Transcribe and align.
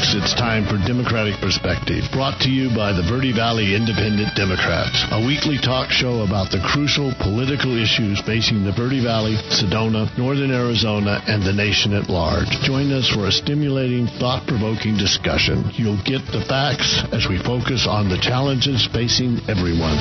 folks. 0.00 0.14
It's 0.16 0.34
time 0.34 0.64
for 0.64 0.78
Democratic 0.86 1.40
Perspective, 1.40 2.04
brought 2.12 2.40
to 2.40 2.50
you 2.50 2.72
by 2.74 2.92
the 2.92 3.02
Verde 3.02 3.32
Valley 3.32 3.74
Independent 3.74 4.34
Democrats, 4.34 5.04
a 5.12 5.20
weekly 5.20 5.58
talk 5.60 5.90
show 5.90 6.24
about 6.24 6.50
the 6.50 6.62
crucial 6.64 7.12
political 7.20 7.76
issues 7.76 8.20
facing 8.24 8.64
the 8.64 8.72
Verde 8.72 9.02
Valley, 9.02 9.36
Sedona, 9.52 10.08
Northern 10.16 10.50
Arizona, 10.50 11.20
and 11.26 11.42
the 11.42 11.52
nation 11.52 11.92
at 11.92 12.08
large. 12.08 12.48
Join 12.64 12.92
us 12.92 13.08
for 13.08 13.26
a 13.26 13.32
stimulating, 13.32 14.06
thought-provoking 14.06 14.96
discussion. 14.96 15.68
You'll 15.74 16.02
get 16.04 16.24
the 16.32 16.44
facts 16.48 17.04
as 17.12 17.28
we 17.28 17.36
focus 17.42 17.86
on 17.88 18.08
the 18.08 18.18
challenges 18.18 18.88
facing 18.88 19.40
everyone. 19.48 20.00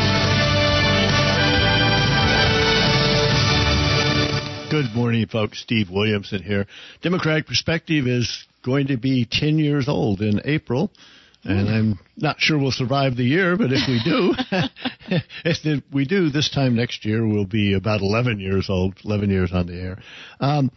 Good 4.69 4.93
morning, 4.93 5.25
folks. 5.25 5.59
Steve 5.59 5.89
Williamson 5.89 6.43
here. 6.43 6.67
Democratic 7.01 7.47
Perspective 7.47 8.05
is 8.05 8.45
going 8.63 8.87
to 8.87 8.97
be 8.97 9.27
10 9.29 9.59
years 9.59 9.87
old 9.87 10.21
in 10.21 10.41
April. 10.45 10.91
And 11.43 11.69
I'm 11.69 11.99
not 12.17 12.35
sure 12.39 12.59
we'll 12.59 12.71
survive 12.71 13.15
the 13.15 13.23
year, 13.23 13.55
but 13.55 13.71
if 13.71 13.87
we 13.87 14.01
do, 14.03 14.33
if 15.45 15.83
we 15.91 16.05
do, 16.05 16.29
this 16.29 16.49
time 16.49 16.75
next 16.75 17.05
year 17.05 17.25
we'll 17.25 17.45
be 17.45 17.73
about 17.73 18.01
11 18.01 18.39
years 18.39 18.69
old, 18.69 18.95
11 19.05 19.29
years 19.29 19.51
on 19.53 19.67
the 19.67 19.81
air. 19.81 19.97
Um, 20.41 20.69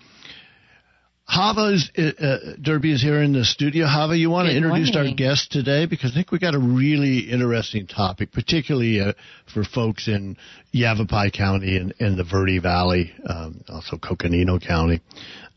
Hava 1.25 1.73
is, 1.73 1.91
uh, 1.97 2.03
uh, 2.23 2.39
Derby 2.61 2.93
is 2.93 3.03
here 3.03 3.23
in 3.23 3.33
the 3.33 3.45
studio. 3.45 3.87
Hava, 3.87 4.17
you 4.17 4.29
want 4.29 4.49
Good 4.49 4.53
to 4.53 4.57
introduce 4.59 4.93
morning. 4.93 5.13
our 5.13 5.17
guest 5.17 5.51
today 5.51 5.87
because 5.87 6.11
I 6.13 6.15
think 6.15 6.31
we 6.31 6.39
got 6.39 6.55
a 6.55 6.59
really 6.59 7.21
interesting 7.21 7.87
topic, 7.87 8.33
particularly 8.33 9.01
uh, 9.01 9.15
for 9.53 9.65
folks 9.65 10.09
in 10.09 10.37
Yavapai 10.73 11.31
County 11.31 11.77
and, 11.77 11.95
and 11.99 12.19
the 12.19 12.25
Verde 12.25 12.59
Valley, 12.59 13.13
um, 13.27 13.65
also 13.69 13.97
Coconino 13.97 14.59
County. 14.59 15.01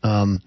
Um, 0.02 0.40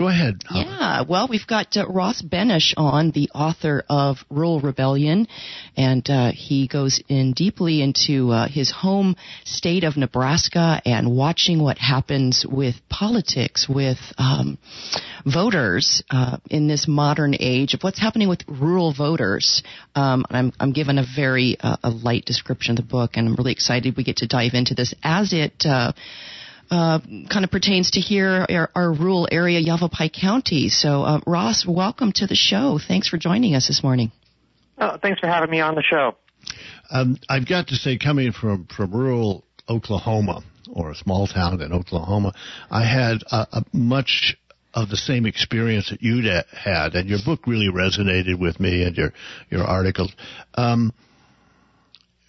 go 0.00 0.08
ahead. 0.08 0.42
Yeah, 0.50 1.02
well, 1.06 1.28
we've 1.28 1.46
got 1.46 1.76
uh, 1.76 1.86
Ross 1.86 2.22
Benes 2.22 2.72
on, 2.78 3.10
the 3.10 3.28
author 3.34 3.84
of 3.86 4.16
Rural 4.30 4.58
Rebellion, 4.58 5.28
and 5.76 6.08
uh, 6.08 6.32
he 6.34 6.68
goes 6.68 7.02
in 7.08 7.34
deeply 7.34 7.82
into 7.82 8.30
uh, 8.30 8.48
his 8.48 8.72
home 8.72 9.14
state 9.44 9.84
of 9.84 9.98
Nebraska 9.98 10.80
and 10.86 11.14
watching 11.14 11.62
what 11.62 11.76
happens 11.76 12.46
with 12.50 12.76
politics, 12.88 13.68
with 13.68 13.98
um, 14.16 14.56
voters 15.26 16.02
uh, 16.08 16.38
in 16.48 16.66
this 16.66 16.88
modern 16.88 17.34
age 17.38 17.74
of 17.74 17.82
what's 17.82 18.00
happening 18.00 18.30
with 18.30 18.40
rural 18.48 18.94
voters. 18.94 19.62
Um, 19.94 20.24
I'm, 20.30 20.50
I'm 20.58 20.72
given 20.72 20.96
a 20.96 21.04
very 21.14 21.58
uh, 21.60 21.76
a 21.82 21.90
light 21.90 22.24
description 22.24 22.72
of 22.72 22.76
the 22.78 22.90
book, 22.90 23.12
and 23.14 23.28
I'm 23.28 23.34
really 23.34 23.52
excited 23.52 23.98
we 23.98 24.04
get 24.04 24.16
to 24.18 24.26
dive 24.26 24.54
into 24.54 24.74
this 24.74 24.94
as 25.02 25.34
it. 25.34 25.66
Uh, 26.70 27.00
kind 27.28 27.44
of 27.44 27.50
pertains 27.50 27.90
to 27.92 28.00
here, 28.00 28.46
our, 28.48 28.70
our 28.76 28.92
rural 28.92 29.26
area, 29.32 29.58
Yavapai 29.58 30.08
County. 30.08 30.68
So, 30.68 31.02
uh, 31.02 31.20
Ross, 31.26 31.66
welcome 31.66 32.12
to 32.12 32.28
the 32.28 32.36
show. 32.36 32.78
Thanks 32.78 33.08
for 33.08 33.18
joining 33.18 33.56
us 33.56 33.66
this 33.66 33.82
morning. 33.82 34.12
Oh, 34.78 34.96
thanks 35.02 35.18
for 35.18 35.26
having 35.26 35.50
me 35.50 35.60
on 35.60 35.74
the 35.74 35.82
show. 35.82 36.14
Um, 36.90 37.18
I've 37.28 37.48
got 37.48 37.68
to 37.68 37.74
say, 37.74 37.98
coming 37.98 38.30
from, 38.30 38.66
from 38.66 38.92
rural 38.92 39.44
Oklahoma 39.68 40.42
or 40.72 40.92
a 40.92 40.94
small 40.94 41.26
town 41.26 41.60
in 41.60 41.72
Oklahoma, 41.72 42.34
I 42.70 42.84
had 42.84 43.22
a, 43.32 43.48
a 43.52 43.64
much 43.72 44.36
of 44.72 44.88
the 44.88 44.96
same 44.96 45.26
experience 45.26 45.90
that 45.90 46.02
you'd 46.02 46.24
had, 46.24 46.94
and 46.94 47.08
your 47.08 47.18
book 47.24 47.46
really 47.46 47.68
resonated 47.68 48.38
with 48.38 48.60
me 48.60 48.84
and 48.84 48.96
your 48.96 49.12
your 49.50 49.64
articles. 49.64 50.12
Um, 50.54 50.92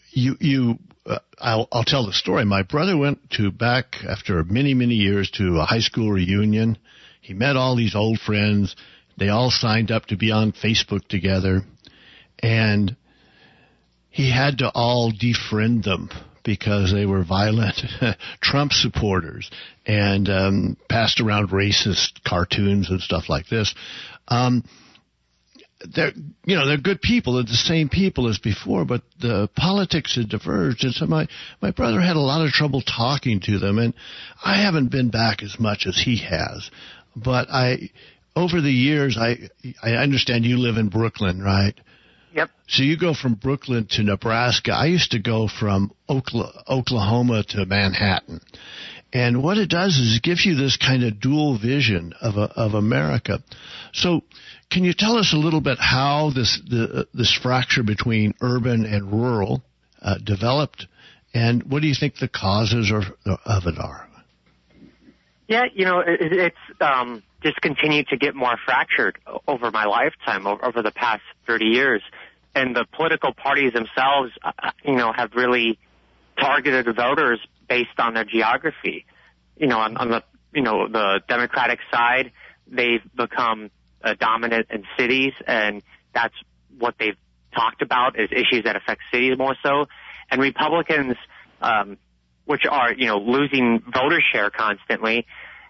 you 0.10 0.38
you 0.40 0.80
I'll, 1.40 1.68
I'll 1.72 1.84
tell 1.84 2.06
the 2.06 2.14
story. 2.14 2.46
My 2.46 2.64
brother 2.64 2.98
went 2.98 3.32
to 3.32 3.52
back 3.52 3.98
after 4.08 4.44
many 4.44 4.74
many 4.74 4.96
years 4.96 5.32
to 5.32 5.60
a 5.60 5.66
high 5.66 5.80
school 5.80 6.12
reunion. 6.12 6.78
He 7.22 7.34
met 7.34 7.56
all 7.56 7.76
these 7.76 7.96
old 7.96 8.20
friends. 8.20 8.76
They 9.18 9.30
all 9.30 9.52
signed 9.52 9.92
up 9.92 10.08
to 10.08 10.18
be 10.18 10.32
on 10.32 10.52
Facebook 10.52 11.08
together, 11.08 11.62
and 12.40 12.96
he 14.10 14.32
had 14.32 14.60
to 14.60 14.72
all 14.74 15.12
defriend 15.12 15.84
them 15.84 16.10
because 16.44 16.92
they 16.92 17.06
were 17.06 17.24
violent 17.24 17.82
Trump 18.42 18.72
supporters 18.72 19.50
and 19.86 20.28
um, 20.30 20.78
passed 20.90 21.22
around 21.22 21.50
racist 21.50 22.24
cartoons 22.26 22.90
and 22.90 23.00
stuff 23.00 23.30
like 23.30 23.48
this. 23.48 23.74
Um, 24.28 24.64
they're 25.94 26.12
you 26.46 26.56
know 26.56 26.68
they're 26.68 26.78
good 26.78 27.02
people 27.02 27.34
they're 27.34 27.44
the 27.44 27.54
same 27.54 27.90
people 27.90 28.28
as 28.30 28.38
before 28.40 28.86
but 28.86 29.02
the 29.20 29.50
politics 29.56 30.16
had 30.16 30.30
diverged 30.30 30.84
and 30.84 30.94
so 30.94 31.06
my 31.06 31.28
my 31.62 31.72
brother 31.72 32.00
had 32.00 32.16
a 32.16 32.20
lot 32.20 32.46
of 32.46 32.52
trouble 32.52 32.82
talking 32.82 33.40
to 33.40 33.60
them 33.60 33.78
and 33.80 33.94
i 34.44 34.62
haven't 34.62 34.90
been 34.92 35.10
back 35.10 35.42
as 35.44 35.60
much 35.60 35.86
as 35.88 35.98
he 35.98 36.18
has 36.18 36.70
but 37.16 37.50
i 37.50 37.90
over 38.36 38.62
the 38.62 38.72
years 38.72 39.18
i 39.20 39.38
i 39.84 39.92
understand 39.92 40.46
you 40.46 40.58
live 40.58 40.78
in 40.78 40.90
brooklyn 40.90 41.42
right 41.42 41.80
Yep. 42.34 42.50
so 42.66 42.84
you 42.84 42.98
go 42.98 43.14
from 43.14 43.34
Brooklyn 43.34 43.88
to 43.92 44.04
Nebraska. 44.04 44.72
I 44.72 44.86
used 44.86 45.12
to 45.12 45.20
go 45.20 45.50
from 45.50 45.92
Okla- 46.10 46.64
Oklahoma 46.70 47.44
to 47.50 47.66
Manhattan. 47.66 48.40
And 49.12 49.44
what 49.44 49.58
it 49.58 49.70
does 49.70 49.98
is 49.98 50.16
it 50.16 50.24
gives 50.24 50.46
you 50.46 50.56
this 50.56 50.78
kind 50.78 51.04
of 51.04 51.20
dual 51.20 51.58
vision 51.60 52.14
of 52.22 52.38
a, 52.38 52.44
of 52.56 52.74
America. 52.74 53.44
So, 53.92 54.22
can 54.72 54.84
you 54.86 54.94
tell 54.94 55.18
us 55.18 55.34
a 55.34 55.38
little 55.38 55.62
bit 55.62 55.78
how 55.80 56.32
this 56.34 56.60
the, 56.68 57.08
this 57.14 57.38
fracture 57.44 57.84
between 57.84 58.34
urban 58.42 58.86
and 58.86 59.12
rural 59.12 59.62
uh, 60.02 60.16
developed, 60.24 60.88
and 61.34 61.64
what 61.64 61.82
do 61.82 61.88
you 61.88 61.94
think 61.94 62.18
the 62.18 62.28
causes 62.30 62.92
are, 62.92 63.04
of 63.46 63.68
it 63.68 63.78
are? 63.78 64.08
Yeah, 65.48 65.66
you 65.74 65.84
know, 65.84 66.00
it, 66.00 66.20
it's 66.22 66.56
um, 66.80 67.24
just 67.44 67.60
continued 67.62 68.08
to 68.08 68.18
get 68.18 68.36
more 68.36 68.56
fractured 68.66 69.20
over 69.48 69.70
my 69.70 69.86
lifetime, 69.86 70.48
over, 70.48 70.64
over 70.64 70.82
the 70.82 70.92
past 70.92 71.24
30 71.48 71.66
years. 71.66 72.02
And 72.56 72.76
the 72.76 72.86
political 72.94 73.34
parties 73.34 73.74
themselves, 73.74 74.32
uh, 74.44 74.72
you 74.84 74.96
know, 74.96 75.12
have 75.14 75.32
really 75.36 75.78
targeted 76.40 76.94
voters 76.96 77.40
based 77.68 77.98
on 77.98 78.14
their 78.14 78.26
geography. 78.26 79.06
You 79.58 79.68
know, 79.68 79.80
on, 79.80 79.98
on 79.98 80.10
the, 80.10 80.24
you 80.54 80.62
know, 80.62 80.88
the 80.88 81.22
Democratic 81.28 81.80
side, 81.92 82.32
they've 82.68 83.04
become 83.16 83.72
uh, 84.04 84.16
dominant 84.20 84.68
in 84.70 84.84
cities, 84.98 85.34
and 85.46 85.82
that's 86.14 86.36
what 86.78 86.96
they've 87.00 87.18
talked 87.54 87.82
about 87.82 88.20
is 88.20 88.30
issues 88.32 88.64
that 88.64 88.76
affect 88.76 89.02
cities 89.12 89.38
more 89.38 89.56
so. 89.64 89.86
And 90.30 90.42
Republicans, 90.42 91.16
um, 91.62 91.98
which 92.46 92.66
are, 92.70 92.94
you 92.94 93.08
know, 93.08 93.18
losing 93.18 93.82
voter 93.94 94.20
share 94.34 94.50
constantly, 94.50 95.26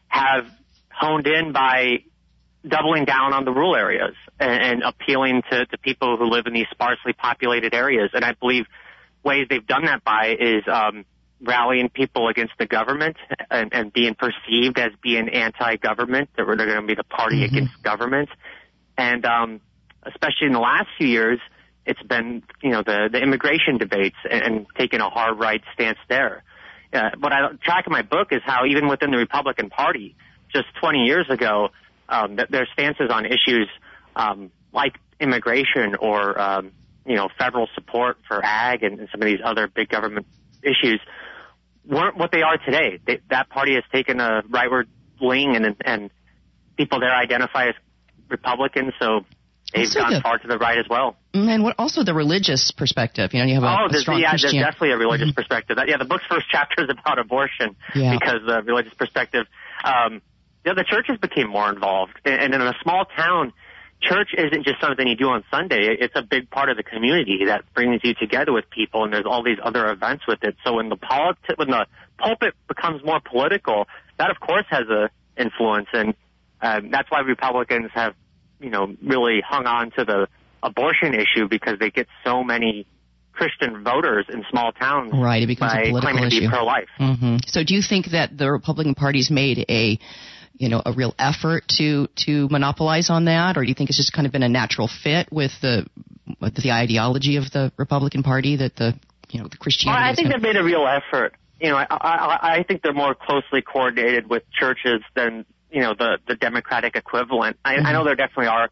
have 0.07 0.45
honed 0.89 1.27
in 1.27 1.51
by 1.51 2.03
doubling 2.67 3.05
down 3.05 3.33
on 3.33 3.43
the 3.43 3.51
rural 3.51 3.75
areas 3.75 4.13
and, 4.39 4.63
and 4.63 4.83
appealing 4.83 5.41
to, 5.49 5.65
to 5.65 5.77
people 5.79 6.17
who 6.17 6.25
live 6.25 6.45
in 6.45 6.53
these 6.53 6.67
sparsely 6.71 7.13
populated 7.13 7.73
areas. 7.73 8.11
And 8.13 8.23
I 8.23 8.33
believe 8.33 8.65
ways 9.23 9.47
they've 9.49 9.65
done 9.65 9.85
that 9.85 10.03
by 10.03 10.35
is 10.39 10.63
um, 10.71 11.05
rallying 11.43 11.89
people 11.89 12.27
against 12.27 12.53
the 12.59 12.65
government 12.65 13.17
and, 13.49 13.73
and 13.73 13.93
being 13.93 14.15
perceived 14.15 14.77
as 14.77 14.91
being 15.01 15.29
anti-government, 15.29 16.29
that 16.37 16.45
we're 16.45 16.55
going 16.55 16.69
to 16.69 16.81
be 16.87 16.95
the 16.95 17.03
party 17.03 17.43
against 17.43 17.81
government. 17.83 18.29
And 18.97 19.25
um, 19.25 19.61
especially 20.03 20.47
in 20.47 20.53
the 20.53 20.59
last 20.59 20.87
few 20.97 21.07
years, 21.07 21.39
it's 21.85 22.01
been, 22.03 22.43
you 22.61 22.69
know, 22.69 22.83
the, 22.83 23.09
the 23.11 23.19
immigration 23.19 23.77
debates 23.77 24.17
and, 24.29 24.43
and 24.43 24.65
taking 24.77 24.99
a 24.99 25.09
hard 25.09 25.39
right 25.39 25.61
stance 25.73 25.97
there. 26.09 26.43
Uh, 26.93 27.09
what 27.19 27.33
I 27.33 27.49
track 27.63 27.87
in 27.87 27.93
my 27.93 28.01
book 28.01 28.27
is 28.31 28.41
how 28.45 28.65
even 28.65 28.87
within 28.87 29.11
the 29.11 29.17
Republican 29.17 29.69
Party, 29.69 30.15
just 30.53 30.65
20 30.79 30.99
years 30.99 31.25
ago, 31.29 31.69
um, 32.09 32.35
that 32.35 32.51
their 32.51 32.67
stances 32.73 33.09
on 33.09 33.25
issues 33.25 33.67
um, 34.15 34.51
like 34.73 34.97
immigration 35.19 35.95
or 35.95 36.39
um, 36.39 36.71
you 37.05 37.15
know 37.15 37.29
federal 37.37 37.67
support 37.73 38.17
for 38.27 38.43
ag 38.43 38.83
and, 38.83 38.99
and 38.99 39.09
some 39.11 39.21
of 39.21 39.25
these 39.25 39.39
other 39.43 39.67
big 39.67 39.89
government 39.89 40.25
issues 40.61 40.99
weren't 41.85 42.17
what 42.17 42.31
they 42.31 42.41
are 42.41 42.57
today. 42.57 42.99
They, 43.05 43.19
that 43.29 43.49
party 43.49 43.75
has 43.75 43.83
taken 43.91 44.19
a 44.19 44.41
rightward 44.49 44.85
wing, 45.21 45.55
and 45.55 45.75
and 45.85 46.09
people 46.77 46.99
there 46.99 47.13
identify 47.15 47.67
as 47.69 47.75
Republicans, 48.29 48.93
so 48.99 49.21
they've 49.73 49.83
Also 49.85 49.99
gone 49.99 50.13
the- 50.13 50.21
far 50.21 50.37
to 50.39 50.47
the 50.47 50.57
right 50.57 50.77
as 50.77 50.85
well. 50.89 51.17
And 51.33 51.63
what 51.63 51.75
also 51.79 52.03
the 52.03 52.13
religious 52.13 52.71
perspective? 52.71 53.33
You 53.33 53.39
know, 53.39 53.45
you 53.45 53.53
have 53.55 53.63
a, 53.63 53.67
Oh, 53.67 53.85
a 53.85 53.89
there's, 53.89 54.01
strong 54.03 54.19
yeah, 54.19 54.31
there's 54.31 54.51
definitely 54.51 54.91
a 54.91 54.97
religious 54.97 55.31
perspective. 55.31 55.77
That, 55.77 55.87
yeah, 55.87 55.97
the 55.97 56.05
book's 56.05 56.25
first 56.29 56.45
chapter 56.51 56.83
is 56.83 56.89
about 56.89 57.19
abortion 57.19 57.75
Yeah. 57.95 58.17
because 58.19 58.41
the 58.45 58.61
religious 58.63 58.93
perspective. 58.93 59.45
Um, 59.83 60.21
yeah, 60.65 60.73
the 60.73 60.83
churches 60.83 61.17
became 61.19 61.49
more 61.49 61.69
involved, 61.71 62.13
and, 62.25 62.35
and 62.41 62.53
in 62.53 62.61
a 62.61 62.73
small 62.83 63.05
town, 63.05 63.53
church 64.01 64.29
isn't 64.37 64.65
just 64.65 64.81
something 64.81 65.07
you 65.07 65.15
do 65.15 65.29
on 65.29 65.43
Sunday. 65.51 65.95
It's 65.99 66.15
a 66.15 66.21
big 66.23 66.49
part 66.49 66.69
of 66.69 66.77
the 66.77 66.83
community 66.83 67.45
that 67.45 67.63
brings 67.73 68.01
you 68.03 68.13
together 68.15 68.51
with 68.51 68.69
people, 68.69 69.03
and 69.03 69.13
there's 69.13 69.25
all 69.25 69.43
these 69.43 69.59
other 69.63 69.89
events 69.91 70.25
with 70.27 70.43
it. 70.43 70.55
So 70.65 70.75
when 70.75 70.89
the 70.89 70.97
politi- 70.97 71.57
when 71.57 71.69
the 71.69 71.85
pulpit 72.17 72.53
becomes 72.67 73.03
more 73.03 73.19
political, 73.19 73.87
that 74.17 74.29
of 74.31 74.39
course 74.39 74.65
has 74.69 74.87
a 74.89 75.09
influence, 75.37 75.87
and 75.93 76.13
um, 76.61 76.89
that's 76.91 77.09
why 77.09 77.19
Republicans 77.21 77.89
have, 77.93 78.13
you 78.59 78.69
know, 78.69 78.95
really 79.03 79.41
hung 79.47 79.65
on 79.65 79.91
to 79.91 80.05
the 80.05 80.27
abortion 80.63 81.13
issue 81.15 81.47
because 81.49 81.79
they 81.79 81.89
get 81.89 82.07
so 82.23 82.43
many 82.43 82.85
Christian 83.33 83.83
voters 83.83 84.25
in 84.31 84.43
small 84.51 84.71
towns 84.73 85.11
Right, 85.13 85.41
it 85.41 85.47
becomes 85.47 85.71
a 85.73 85.75
by 85.75 85.83
political 85.89 86.01
claiming 86.11 86.29
to 86.29 86.35
issue. 86.35 86.45
be 86.45 86.49
pro-life. 86.49 86.89
hmm 86.97 87.37
So, 87.47 87.63
do 87.63 87.73
you 87.73 87.81
think 87.81 88.07
that 88.11 88.37
the 88.37 88.51
Republican 88.51 88.93
Party's 88.93 89.31
made 89.31 89.65
a 89.69 89.97
you 90.61 90.69
know, 90.69 90.79
a 90.85 90.93
real 90.93 91.15
effort 91.17 91.63
to 91.79 92.07
to 92.27 92.47
monopolize 92.49 93.09
on 93.09 93.25
that, 93.25 93.57
or 93.57 93.63
do 93.63 93.67
you 93.67 93.73
think 93.73 93.89
it's 93.89 93.97
just 93.97 94.13
kind 94.13 94.27
of 94.27 94.31
been 94.31 94.43
a 94.43 94.49
natural 94.49 94.87
fit 94.87 95.27
with 95.31 95.51
the 95.59 95.87
with 96.39 96.53
the 96.53 96.71
ideology 96.71 97.37
of 97.37 97.45
the 97.51 97.71
Republican 97.77 98.21
Party 98.21 98.57
that 98.57 98.75
the 98.75 98.93
you 99.31 99.41
know 99.41 99.47
the 99.47 99.57
Christianity? 99.57 100.03
I 100.03 100.13
think 100.13 100.31
they've 100.31 100.41
made 100.41 100.57
a 100.57 100.63
real 100.63 100.85
effort. 100.85 101.33
You 101.59 101.69
know, 101.69 101.77
I, 101.77 101.87
I, 101.89 102.57
I 102.57 102.63
think 102.63 102.83
they're 102.83 102.93
more 102.93 103.15
closely 103.15 103.63
coordinated 103.63 104.29
with 104.29 104.43
churches 104.51 105.01
than 105.15 105.45
you 105.71 105.81
know 105.81 105.95
the 105.97 106.19
the 106.27 106.35
Democratic 106.35 106.95
equivalent. 106.95 107.57
I, 107.65 107.77
mm-hmm. 107.77 107.87
I 107.87 107.93
know 107.93 108.05
there 108.05 108.15
definitely 108.15 108.47
are 108.47 108.69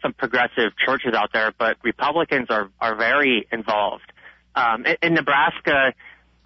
some 0.00 0.12
progressive 0.12 0.70
churches 0.86 1.12
out 1.12 1.30
there, 1.32 1.52
but 1.58 1.76
Republicans 1.82 2.50
are 2.50 2.70
are 2.80 2.94
very 2.94 3.48
involved. 3.50 4.12
Um, 4.54 4.86
in, 4.86 4.96
in 5.02 5.14
Nebraska, 5.14 5.92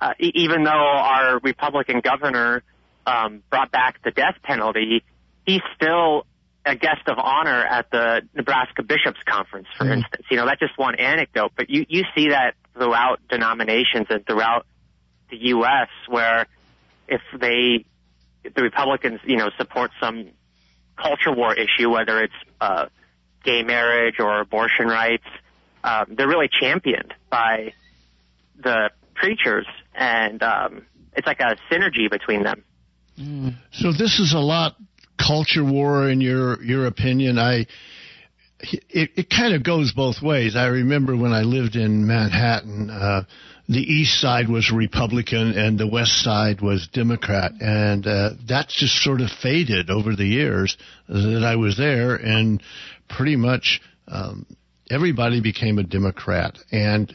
uh, 0.01 0.15
even 0.21 0.65
though 0.65 0.71
our 0.71 1.39
Republican 1.41 2.01
governor 2.01 2.63
um, 3.07 3.43
brought 3.51 3.71
back 3.71 4.03
the 4.03 4.11
death 4.11 4.37
penalty, 4.43 5.05
he's 5.47 5.63
still 5.75 6.27
a 6.65 6.75
guest 6.75 7.07
of 7.07 7.19
honor 7.19 7.65
at 7.65 7.91
the 7.91 8.23
Nebraska 8.35 8.83
Bishops 8.83 9.21
Conference, 9.25 9.69
for 9.79 9.85
mm-hmm. 9.85 10.01
instance. 10.01 10.27
You 10.31 10.37
know, 10.37 10.47
that's 10.47 10.61
just 10.61 10.77
one 10.77 10.97
anecdote, 10.97 11.53
but 11.57 11.71
you, 11.71 11.87
you 11.89 12.03
see 12.15 12.31
that 12.31 12.55
throughout 12.75 13.21
denominations 13.29 14.07
and 14.11 14.27
throughout 14.27 14.67
the 15.31 15.37
U.S. 15.37 15.89
where 16.09 16.47
if 17.09 17.21
they, 17.39 17.85
the 18.43 18.63
Republicans, 18.63 19.21
you 19.25 19.37
know, 19.37 19.51
support 19.57 19.93
some 20.01 20.29
culture 20.97 21.33
war 21.33 21.55
issue, 21.55 21.91
whether 21.91 22.23
it's 22.23 22.35
uh, 22.61 22.87
gay 23.45 23.63
marriage 23.63 24.17
or 24.19 24.41
abortion 24.41 24.89
rights, 24.89 25.27
um, 25.85 26.15
they're 26.17 26.29
really 26.29 26.49
championed 26.49 27.15
by 27.31 27.73
the 28.59 28.91
preachers, 29.15 29.67
and 29.95 30.43
um, 30.43 30.87
it's 31.17 31.27
like 31.27 31.41
a 31.41 31.57
synergy 31.71 32.11
between 32.11 32.43
them. 32.43 32.65
Mm. 33.19 33.55
So 33.73 33.93
this 33.93 34.19
is 34.21 34.35
a 34.35 34.39
lot 34.39 34.77
culture 35.19 35.65
war 35.65 36.09
in 36.11 36.21
your 36.21 36.63
your 36.63 36.87
opinion. 36.87 37.39
I 37.39 37.67
it, 38.61 39.11
it 39.17 39.31
kind 39.31 39.55
of 39.55 39.63
goes 39.63 39.93
both 39.93 40.23
ways. 40.23 40.57
I 40.57 40.67
remember 40.67 41.17
when 41.17 41.33
I 41.33 41.43
lived 41.43 41.77
in 41.77 42.07
Manhattan, 42.07 42.89
uh, 42.91 43.25
the 43.69 43.81
east 43.81 44.21
side 44.21 44.49
was 44.49 44.71
Republican 44.71 45.53
and 45.59 45.79
the 45.79 45.87
west 45.87 46.23
side 46.23 46.61
was 46.61 46.89
Democrat, 46.93 47.53
and 47.61 48.07
uh, 48.07 48.31
that's 48.49 48.79
just 48.79 49.03
sort 49.03 49.21
of 49.21 49.31
faded 49.31 49.91
over 49.91 50.15
the 50.15 50.25
years 50.25 50.77
that 51.09 51.45
I 51.45 51.57
was 51.57 51.77
there, 51.77 52.15
and 52.17 52.63
pretty 53.09 53.37
much 53.37 53.81
um, 54.09 54.47
everybody 54.91 55.41
became 55.41 55.79
a 55.79 55.83
Democrat. 55.83 56.57
And 56.71 57.15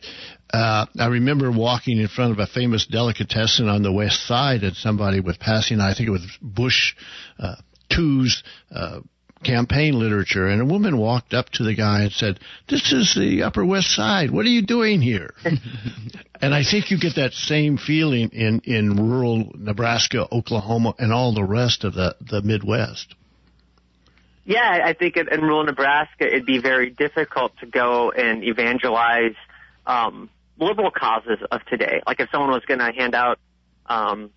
uh, 0.54 0.86
I 1.00 1.08
remember 1.08 1.52
walking 1.52 2.00
in 2.00 2.08
front 2.08 2.32
of 2.32 2.40
a 2.40 2.48
famous 2.48 2.86
delicatessen 2.86 3.70
on 3.70 3.84
the 3.84 3.92
west 3.92 4.28
side, 4.28 4.64
and 4.64 4.76
somebody 4.76 5.20
was 5.20 5.38
passing. 5.38 5.80
I 5.80 5.94
think 5.94 6.10
it 6.10 6.12
was 6.12 6.38
Bush 6.42 6.94
uh, 7.40 7.56
Two's 7.90 8.44
uh, 8.74 9.00
campaign 9.44 9.98
literature, 9.98 10.48
and 10.48 10.62
a 10.62 10.66
woman 10.66 10.98
walked 10.98 11.34
up 11.34 11.50
to 11.52 11.64
the 11.64 11.74
guy 11.74 12.02
and 12.04 12.12
said, 12.12 12.40
"This 12.68 12.92
is 12.92 13.16
the 13.16 13.44
Upper 13.44 13.66
West 13.66 13.96
Side. 13.96 14.32
What 14.32 14.46
are 14.46 14.50
you 14.50 14.62
doing 14.62 15.02
here?" 15.02 15.34
and 16.42 16.54
I 16.54 16.64
think 16.64 16.92
you 16.92 17.00
get 17.00 17.16
that 17.16 17.34
same 17.34 17.78
feeling 17.78 18.30
in 18.30 18.62
in 18.66 19.10
rural 19.10 19.52
Nebraska, 19.56 20.28
Oklahoma, 20.32 20.96
and 21.00 21.14
all 21.14 21.34
the 21.34 21.44
rest 21.44 21.84
of 21.84 21.94
the 21.94 22.16
the 22.20 22.42
Midwest. 22.42 23.16
Yeah, 24.44 24.82
I 24.84 24.94
think 24.94 25.18
in, 25.18 25.32
in 25.32 25.42
rural 25.42 25.64
Nebraska, 25.64 26.26
it'd 26.26 26.46
be 26.46 26.60
very 26.60 26.90
difficult 26.90 27.54
to 27.60 27.68
go 27.68 28.12
and 28.12 28.44
evangelize 28.44 29.36
um, 29.86 30.30
liberal 30.62 30.92
causes 30.92 31.40
of 31.52 31.66
today. 31.66 32.02
Like 32.06 32.20
if 32.20 32.30
someone 32.32 32.52
was 32.52 32.64
going 32.66 32.80
to 32.80 32.92
hand 32.92 33.16
out 33.16 33.40
um, 33.88 34.30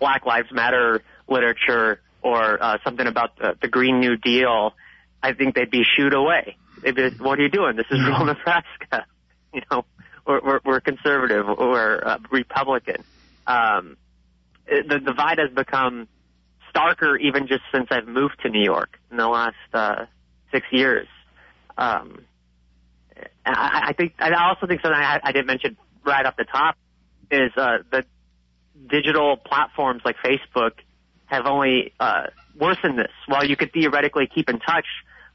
Black 0.00 0.26
Lives 0.26 0.48
Matter 0.50 1.02
literature 1.28 2.00
or 2.22 2.62
uh, 2.62 2.78
something 2.82 3.06
about 3.06 3.36
the, 3.36 3.56
the 3.60 3.68
Green 3.68 4.00
New 4.00 4.16
Deal, 4.16 4.74
I 5.22 5.34
think 5.34 5.54
they'd 5.54 5.70
be 5.70 5.84
shooed 5.84 6.14
away. 6.14 6.56
They'd 6.82 6.94
be, 6.96 7.10
what 7.18 7.38
are 7.38 7.42
you 7.42 7.50
doing? 7.50 7.76
This 7.76 7.86
is 7.90 8.00
rural 8.04 8.24
Nebraska. 8.24 9.06
You 9.52 9.62
know, 9.68 9.84
we're, 10.24 10.40
we're, 10.40 10.60
we're 10.64 10.80
conservative. 10.80 11.44
We're 11.44 12.00
uh, 12.04 12.18
Republican. 12.30 13.02
Um, 13.48 13.96
the 14.64 15.00
divide 15.04 15.38
has 15.38 15.50
become 15.52 16.06
starker 16.72 17.18
even 17.20 17.48
just 17.48 17.62
since 17.72 17.88
I've 17.90 18.06
moved 18.06 18.36
to 18.42 18.48
New 18.48 18.62
York 18.62 18.96
in 19.10 19.16
the 19.16 19.26
last 19.26 19.56
uh, 19.72 20.06
six 20.52 20.66
years. 20.70 21.08
Um, 21.76 22.24
I, 23.44 23.88
I 23.88 23.92
think 23.92 24.14
I 24.18 24.32
also 24.48 24.66
think 24.66 24.80
something 24.80 25.00
I, 25.00 25.20
I 25.22 25.32
didn't 25.32 25.46
mention 25.46 25.76
right 26.04 26.24
off 26.24 26.36
the 26.36 26.44
top 26.44 26.76
is 27.30 27.52
uh, 27.56 27.78
the 27.90 28.04
digital 28.88 29.36
platforms 29.36 30.02
like 30.04 30.16
Facebook 30.24 30.72
have 31.26 31.46
only 31.46 31.92
uh, 32.00 32.26
worsened 32.58 32.98
this. 32.98 33.12
While 33.26 33.44
you 33.44 33.56
could 33.56 33.72
theoretically 33.72 34.28
keep 34.32 34.48
in 34.48 34.58
touch, 34.58 34.86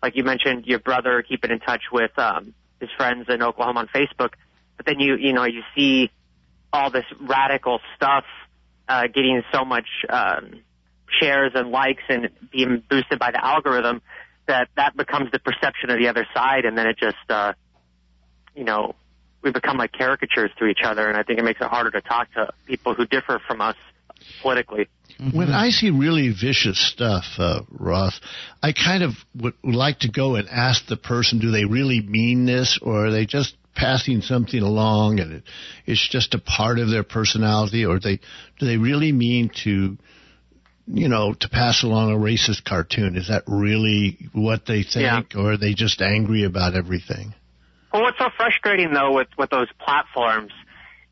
like 0.03 0.15
you 0.15 0.23
mentioned, 0.23 0.65
your 0.65 0.79
brother 0.79 1.23
keeping 1.27 1.51
in 1.51 1.59
touch 1.59 1.83
with 1.91 2.11
um, 2.17 2.53
his 2.79 2.89
friends 2.97 3.25
in 3.29 3.41
Oklahoma 3.41 3.81
on 3.81 3.87
Facebook, 3.87 4.33
but 4.77 4.85
then 4.85 4.99
you 4.99 5.15
you 5.15 5.33
know 5.33 5.45
you 5.45 5.61
see 5.75 6.11
all 6.73 6.91
this 6.91 7.05
radical 7.21 7.79
stuff 7.95 8.25
uh, 8.89 9.07
getting 9.07 9.41
so 9.53 9.63
much 9.63 9.87
um, 10.09 10.61
shares 11.19 11.53
and 11.55 11.71
likes 11.71 12.03
and 12.09 12.29
being 12.51 12.83
boosted 12.89 13.19
by 13.19 13.31
the 13.31 13.43
algorithm 13.43 14.01
that 14.47 14.67
that 14.75 14.95
becomes 14.95 15.31
the 15.31 15.39
perception 15.39 15.89
of 15.89 15.97
the 15.97 16.07
other 16.07 16.27
side, 16.33 16.65
and 16.65 16.77
then 16.77 16.87
it 16.87 16.97
just 16.97 17.15
uh, 17.29 17.53
you 18.55 18.63
know, 18.63 18.95
we 19.41 19.51
become 19.51 19.77
like 19.77 19.91
caricatures 19.91 20.51
to 20.57 20.65
each 20.65 20.79
other, 20.83 21.07
and 21.07 21.17
I 21.17 21.23
think 21.23 21.39
it 21.39 21.43
makes 21.43 21.61
it 21.61 21.67
harder 21.67 21.91
to 21.91 22.01
talk 22.01 22.33
to 22.33 22.51
people 22.65 22.95
who 22.95 23.05
differ 23.05 23.39
from 23.47 23.61
us 23.61 23.75
politically. 24.41 24.87
Mm-hmm. 25.19 25.37
When 25.37 25.49
I 25.49 25.69
see 25.69 25.91
really 25.91 26.29
vicious 26.29 26.79
stuff, 26.79 27.25
uh, 27.37 27.61
Ross, 27.69 28.19
I 28.61 28.73
kind 28.73 29.03
of 29.03 29.13
would, 29.35 29.53
would 29.63 29.75
like 29.75 29.99
to 29.99 30.09
go 30.09 30.35
and 30.35 30.49
ask 30.49 30.87
the 30.87 30.97
person, 30.97 31.39
do 31.39 31.51
they 31.51 31.65
really 31.65 32.01
mean 32.01 32.45
this, 32.45 32.79
or 32.81 33.05
are 33.05 33.11
they 33.11 33.25
just 33.25 33.55
passing 33.75 34.21
something 34.21 34.61
along 34.61 35.19
and 35.19 35.33
it, 35.33 35.43
it's 35.85 36.07
just 36.09 36.33
a 36.33 36.39
part 36.39 36.79
of 36.79 36.89
their 36.89 37.03
personality, 37.03 37.85
or 37.85 37.99
they 37.99 38.19
do 38.59 38.65
they 38.65 38.77
really 38.77 39.11
mean 39.11 39.51
to 39.63 39.97
you 40.87 41.07
know, 41.07 41.33
to 41.33 41.49
pass 41.49 41.83
along 41.83 42.11
a 42.11 42.15
racist 42.15 42.63
cartoon. 42.63 43.15
Is 43.15 43.29
that 43.29 43.43
really 43.47 44.29
what 44.33 44.65
they 44.67 44.83
think, 44.83 45.33
yeah. 45.33 45.39
or 45.39 45.53
are 45.53 45.57
they 45.57 45.73
just 45.73 46.01
angry 46.01 46.43
about 46.43 46.75
everything? 46.75 47.33
Well, 47.95 48.03
what's 48.03 48.17
so 48.17 48.27
frustrating 48.35 48.91
though 48.91 49.13
with 49.13 49.29
with 49.37 49.49
those 49.51 49.69
platforms, 49.79 50.51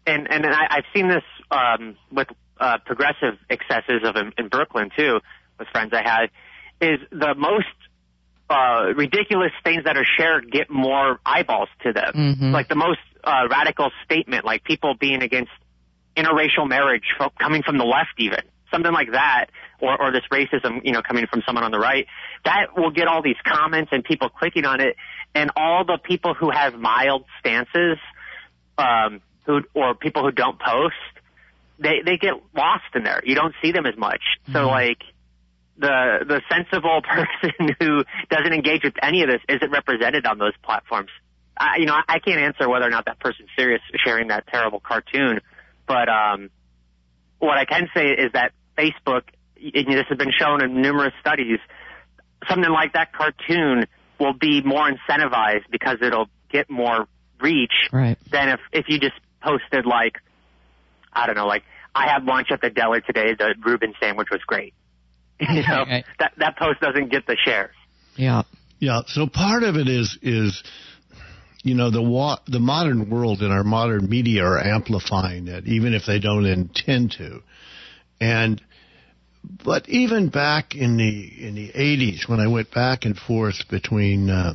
and 0.06 0.30
and 0.30 0.46
I, 0.46 0.68
I've 0.70 0.84
seen 0.94 1.08
this 1.08 1.24
um, 1.50 1.96
with 2.12 2.28
uh, 2.60 2.80
progressive 2.86 3.40
excesses 3.50 4.02
of 4.04 4.18
in, 4.18 4.34
in 4.38 4.50
Brooklyn 4.50 4.90
too, 4.94 5.22
with 5.58 5.70
friends 5.70 5.94
I 5.94 6.02
had, 6.04 6.26
is 6.86 7.00
the 7.10 7.36
most 7.38 7.68
uh, 8.50 8.92
ridiculous 8.98 9.54
things 9.64 9.86
that 9.86 9.96
are 9.96 10.04
shared 10.18 10.52
get 10.52 10.70
more 10.70 11.22
eyeballs 11.26 11.70
to 11.84 11.94
them. 11.94 12.14
Mm-hmm. 12.14 12.52
Like 12.52 12.68
the 12.68 12.76
most 12.76 13.00
uh, 13.24 13.48
radical 13.50 13.90
statement, 14.04 14.44
like 14.44 14.66
people 14.66 14.94
being 15.00 15.24
against 15.24 15.52
interracial 16.18 16.68
marriage 16.68 17.06
from, 17.16 17.30
coming 17.40 17.64
from 17.64 17.78
the 17.78 17.86
left, 17.86 18.16
even 18.18 18.42
something 18.74 18.92
like 18.92 19.12
that, 19.14 19.46
or, 19.80 20.02
or 20.02 20.12
this 20.12 20.24
racism, 20.32 20.82
you 20.84 20.92
know, 20.92 21.02
coming 21.02 21.28
from 21.28 21.44
someone 21.46 21.64
on 21.64 21.72
the 21.72 21.80
right. 21.80 22.08
That 22.44 22.76
will 22.76 22.92
get 22.92 23.08
all 23.08 23.22
these 23.22 23.38
comments 23.46 23.92
and 23.94 24.04
people 24.04 24.30
clicking 24.30 24.66
on 24.66 24.82
it, 24.82 24.98
and 25.36 25.52
all 25.56 25.86
the 25.86 25.98
people 26.04 26.34
who 26.34 26.50
have 26.52 26.76
mild 26.76 27.26
stances, 27.40 27.98
um, 28.78 29.22
who 29.46 29.62
or 29.74 29.96
people 29.96 30.24
who 30.24 30.32
don't 30.32 30.60
post, 30.60 30.96
they 31.80 32.02
they 32.06 32.18
get 32.18 32.34
lost 32.56 32.84
in 32.96 33.04
there. 33.04 33.22
You 33.24 33.36
don't 33.36 33.54
see 33.62 33.72
them 33.72 33.86
as 33.86 33.98
much. 33.98 34.22
Mm-hmm. 34.44 34.54
So 34.54 34.68
like 34.68 35.00
the 35.78 36.26
the 36.28 36.42
sensible 36.50 37.02
person 37.04 37.76
who 37.80 38.04
doesn't 38.30 38.54
engage 38.54 38.84
with 38.84 38.96
any 39.02 39.24
of 39.24 39.30
this 39.30 39.42
isn't 39.50 39.72
represented 39.72 40.26
on 40.26 40.38
those 40.38 40.54
platforms. 40.64 41.10
I, 41.58 41.78
you 41.78 41.86
know, 41.86 41.94
I, 41.94 42.16
I 42.16 42.20
can't 42.20 42.40
answer 42.40 42.68
whether 42.68 42.86
or 42.86 42.90
not 42.90 43.06
that 43.06 43.20
person's 43.20 43.50
serious 43.58 43.82
sharing 44.04 44.30
that 44.30 44.48
terrible 44.48 44.80
cartoon, 44.80 45.40
but 45.88 46.10
um, 46.10 46.50
what 47.40 47.58
I 47.58 47.66
can 47.66 47.90
say 47.96 48.08
is 48.08 48.32
that 48.34 48.54
Facebook, 48.78 49.24
and 49.58 49.88
this 49.88 50.06
has 50.10 50.18
been 50.18 50.32
shown 50.38 50.64
in 50.64 50.82
numerous 50.82 51.14
studies, 51.22 51.60
something 52.50 52.72
like 52.72 52.94
that 52.94 53.14
cartoon 53.14 53.86
will 54.24 54.34
be 54.34 54.62
more 54.62 54.90
incentivized 54.90 55.70
because 55.70 55.98
it'll 56.02 56.30
get 56.50 56.70
more 56.70 57.08
reach 57.42 57.90
right. 57.92 58.18
than 58.32 58.50
if 58.50 58.60
if 58.72 58.86
you 58.88 59.00
just 59.00 59.20
posted 59.42 59.86
like 59.86 60.18
I 61.12 61.28
don't 61.28 61.36
know, 61.36 61.48
like 61.48 61.64
I 61.94 62.08
had 62.08 62.24
lunch 62.24 62.48
at 62.52 62.62
the 62.62 62.70
deli 62.70 63.02
today. 63.02 63.36
The 63.38 63.56
Reuben 63.64 63.94
sandwich 64.02 64.30
was 64.32 64.42
great. 64.48 64.74
you 65.40 65.62
know, 65.68 65.86
right. 65.86 66.06
that 66.20 66.34
that 66.38 66.58
post 66.58 66.80
doesn't 66.80 67.10
get 67.10 67.28
the 67.28 67.38
shares. 67.44 67.76
Yeah. 68.16 68.44
Yeah. 68.80 69.02
So 69.08 69.28
part 69.28 69.64
of 69.64 69.76
it 69.76 69.88
is 69.88 70.18
is 70.22 70.64
you 71.64 71.76
know 71.76 71.92
the 71.92 72.02
wa- 72.02 72.40
the 72.48 72.60
modern 72.60 73.10
world 73.10 73.42
and 73.42 73.52
our 73.52 73.64
modern 73.64 74.10
media 74.10 74.44
are 74.44 74.60
amplifying 74.60 75.48
it, 75.48 75.68
even 75.68 75.94
if 75.94 76.06
they 76.06 76.20
don't 76.20 76.46
intend 76.46 77.12
to, 77.18 77.42
and 78.20 78.62
but 79.44 79.88
even 79.90 80.30
back 80.30 80.76
in 80.76 80.98
the 80.98 81.48
in 81.48 81.56
the 81.56 81.70
80s, 81.70 82.28
when 82.28 82.40
I 82.40 82.48
went 82.48 82.72
back 82.72 83.06
and 83.06 83.18
forth 83.18 83.68
between 83.70 84.30
uh, 84.30 84.54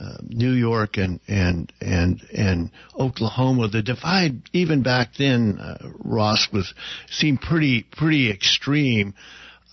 uh, 0.00 0.16
New 0.22 0.52
York 0.52 0.96
and 0.96 1.20
and 1.28 1.72
and 1.80 2.20
and 2.32 2.70
Oklahoma, 2.98 3.68
the 3.68 3.82
divide 3.82 4.42
even 4.52 4.82
back 4.82 5.10
then, 5.18 5.58
uh, 5.58 5.78
Ross 5.98 6.48
was 6.52 6.74
seemed 7.10 7.40
pretty 7.40 7.82
pretty 7.82 8.30
extreme. 8.30 9.14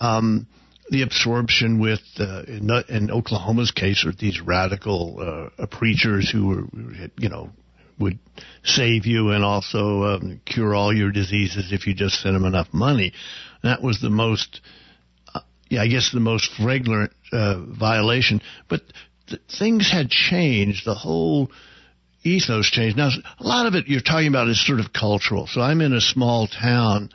Um, 0.00 0.46
the 0.90 1.02
absorption 1.02 1.80
with 1.80 2.02
uh, 2.18 2.42
in, 2.42 2.70
in 2.88 3.10
Oklahoma's 3.10 3.70
case, 3.70 4.04
with 4.04 4.18
these 4.18 4.40
radical 4.40 5.50
uh, 5.58 5.66
preachers 5.66 6.30
who 6.30 6.48
were, 6.48 6.64
you 7.18 7.30
know, 7.30 7.50
would 7.98 8.18
save 8.64 9.06
you 9.06 9.30
and 9.30 9.44
also 9.44 10.02
um, 10.04 10.40
cure 10.44 10.74
all 10.74 10.94
your 10.94 11.10
diseases 11.10 11.72
if 11.72 11.86
you 11.86 11.94
just 11.94 12.20
sent 12.20 12.34
them 12.34 12.44
enough 12.44 12.68
money. 12.72 13.12
That 13.62 13.82
was 13.82 14.00
the 14.00 14.10
most, 14.10 14.60
uh, 15.34 15.40
yeah, 15.68 15.82
I 15.82 15.88
guess 15.88 16.10
the 16.12 16.20
most 16.20 16.50
flagrant 16.56 17.12
uh, 17.32 17.60
violation. 17.60 18.42
But 18.68 18.82
th- 19.28 19.42
things 19.58 19.90
had 19.90 20.10
changed. 20.10 20.84
The 20.84 20.94
whole 20.94 21.50
ethos 22.24 22.70
changed. 22.70 22.96
Now, 22.96 23.10
a 23.38 23.46
lot 23.46 23.66
of 23.66 23.74
it 23.74 23.88
you're 23.88 24.00
talking 24.00 24.28
about 24.28 24.48
is 24.48 24.64
sort 24.64 24.80
of 24.80 24.92
cultural. 24.92 25.46
So 25.46 25.60
I'm 25.60 25.80
in 25.80 25.92
a 25.92 26.00
small 26.00 26.46
town. 26.46 27.10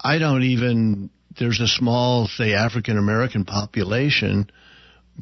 I 0.00 0.18
don't 0.18 0.42
even, 0.42 1.10
there's 1.38 1.60
a 1.60 1.68
small, 1.68 2.26
say, 2.26 2.54
African 2.54 2.98
American 2.98 3.44
population, 3.44 4.50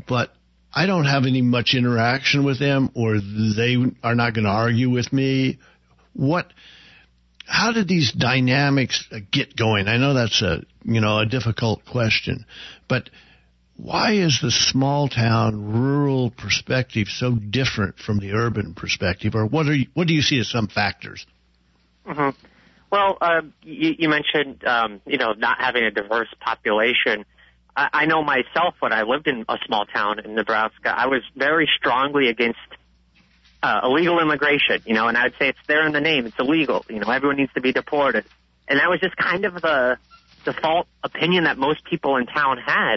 but 0.09 0.33
I 0.73 0.87
don't 0.87 1.05
have 1.05 1.25
any 1.27 1.43
much 1.43 1.75
interaction 1.75 2.45
with 2.45 2.59
them 2.59 2.91
or 2.95 3.19
they 3.19 3.77
are 4.03 4.15
not 4.15 4.35
going 4.35 4.45
to 4.45 4.51
argue 4.51 4.91
with 4.91 5.13
me. 5.13 5.59
What, 6.13 6.53
how 7.51 7.73
did 7.73 7.89
these 7.89 8.13
dynamics 8.13 9.09
get 9.33 9.57
going? 9.57 9.89
I 9.89 9.97
know 9.97 10.15
that's 10.15 10.41
a, 10.41 10.63
you 10.85 11.01
know, 11.01 11.19
a 11.19 11.27
difficult 11.27 11.85
question, 11.85 12.47
but 12.89 13.11
why 13.77 14.13
is 14.13 14.39
the 14.41 14.53
small 14.53 15.09
town 15.09 15.73
rural 15.73 16.31
perspective 16.31 17.09
so 17.09 17.35
different 17.35 17.99
from 17.99 18.21
the 18.21 18.35
urban 18.35 18.75
perspective 18.75 19.35
or 19.35 19.47
what 19.47 19.67
are 19.67 19.75
you, 19.75 19.87
what 19.95 20.07
do 20.07 20.15
you 20.15 20.23
see 20.23 20.39
as 20.39 20.49
some 20.49 20.69
factors? 20.69 21.27
Mm-hmm. 22.07 22.39
Well, 22.93 23.19
uh, 23.21 23.41
you, 23.63 23.97
you, 23.99 24.09
mentioned, 24.09 24.65
um, 24.65 25.01
you 25.05 25.19
know, 25.19 25.33
not 25.33 25.61
having 25.61 25.83
a 25.83 25.91
diverse 25.91 26.29
population. 26.39 27.25
I, 27.77 27.89
I 27.93 28.07
know 28.07 28.23
myself 28.23 28.75
when 28.79 28.93
I 28.93 29.03
lived 29.03 29.27
in 29.27 29.45
a 29.49 29.57
small 29.67 29.87
town 29.87 30.21
in 30.21 30.37
Nebraska, 30.37 30.95
I 30.97 31.09
was 31.09 31.23
very 31.35 31.69
strongly 31.77 32.29
against 32.29 32.61
uh, 33.63 33.81
illegal 33.85 34.21
immigration, 34.21 34.83
you 34.87 34.95
know, 34.95 35.09
and 35.09 35.17
I'd 35.17 35.33
say 35.39 35.49
it's 35.49 35.59
there 35.67 35.87
in 35.87 35.93
the 35.93 36.01
name. 36.01 36.27
It's 36.27 36.39
illegal. 36.39 36.85
You 36.89 37.01
know, 37.01 37.11
everyone 37.11 37.37
needs 37.37 37.53
to 37.55 37.61
be 37.61 37.73
deported. 37.73 38.25
And 38.69 38.79
that 38.79 38.89
was 38.89 39.01
just 39.01 39.17
kind 39.17 39.45
of 39.45 39.55
the 39.55 39.99
default 40.45 40.87
opinion 41.03 41.45
that 41.45 41.59
most 41.59 41.85
people 41.85 42.17
in 42.17 42.27
town 42.27 42.59
had. 42.59 42.97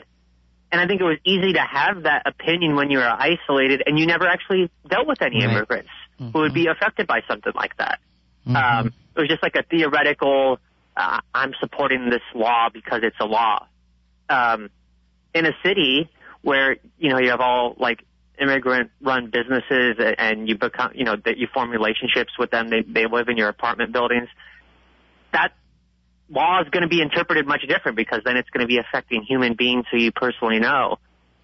And 0.72 0.82
I 0.82 0.88
think 0.88 1.02
it 1.02 1.04
was 1.04 1.20
easy 1.24 1.54
to 1.54 1.60
have 1.60 2.04
that 2.04 2.24
opinion 2.26 2.76
when 2.76 2.90
you 2.90 2.98
were 2.98 3.10
isolated 3.10 3.84
and 3.86 4.00
you 4.00 4.08
never 4.08 4.26
actually 4.26 4.72
dealt 4.88 5.08
with 5.08 5.22
any 5.22 5.46
right. 5.46 5.54
immigrants 5.54 5.90
mm-hmm. 6.20 6.32
who 6.32 6.40
would 6.40 6.54
be 6.54 6.68
affected 6.68 7.08
by 7.08 7.22
something 7.28 7.54
like 7.56 7.78
that. 7.78 8.00
Mm-hmm. 8.48 8.56
Um, 8.56 8.94
it 9.16 9.20
was 9.20 9.30
just 9.30 9.44
like 9.44 9.56
a 9.56 9.64
theoretical, 9.64 10.60
uh, 10.98 11.20
I'm 11.34 11.54
supporting 11.60 12.10
this 12.10 12.24
law 12.34 12.70
because 12.74 13.02
it's 13.04 13.20
a 13.20 13.26
law 13.26 13.68
um, 14.30 14.70
in 15.34 15.46
a 15.46 15.52
city 15.64 16.10
where 16.42 16.78
you 16.98 17.10
know 17.10 17.20
you 17.20 17.30
have 17.30 17.40
all 17.40 17.76
like 17.78 18.04
immigrant 18.44 18.92
run 19.02 19.30
businesses 19.30 19.96
and 20.18 20.48
you 20.50 20.58
become 20.58 20.92
you 20.94 21.06
know 21.06 21.16
that 21.26 21.38
you 21.38 21.48
form 21.54 21.70
relationships 21.70 22.34
with 22.38 22.52
them 22.52 22.70
they 22.70 22.82
they 22.82 23.06
live 23.08 23.30
in 23.30 23.38
your 23.38 23.50
apartment 23.50 23.94
buildings 23.94 24.28
that 25.34 25.54
law 26.30 26.62
is 26.62 26.70
going 26.70 26.84
to 26.84 26.88
be 26.88 27.02
interpreted 27.02 27.46
much 27.46 27.62
different 27.68 27.98
because 27.98 28.22
then 28.26 28.38
it's 28.38 28.50
going 28.50 28.62
to 28.62 28.68
be 28.68 28.78
affecting 28.78 29.24
human 29.24 29.56
beings 29.56 29.86
who 29.92 29.98
you 29.98 30.12
personally 30.12 30.60
know. 30.60 30.98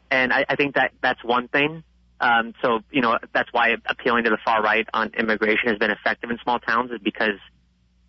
And 0.09 0.33
I, 0.33 0.45
I 0.49 0.55
think 0.55 0.75
that 0.75 0.91
that's 1.01 1.23
one 1.23 1.47
thing. 1.47 1.83
Um, 2.21 2.53
so 2.61 2.79
you 2.91 3.01
know 3.01 3.17
that's 3.33 3.51
why 3.53 3.75
appealing 3.85 4.25
to 4.25 4.29
the 4.29 4.39
far 4.43 4.61
right 4.61 4.85
on 4.93 5.11
immigration 5.17 5.69
has 5.69 5.77
been 5.77 5.91
effective 5.91 6.29
in 6.29 6.37
small 6.43 6.59
towns 6.59 6.91
is 6.91 6.99
because 7.01 7.39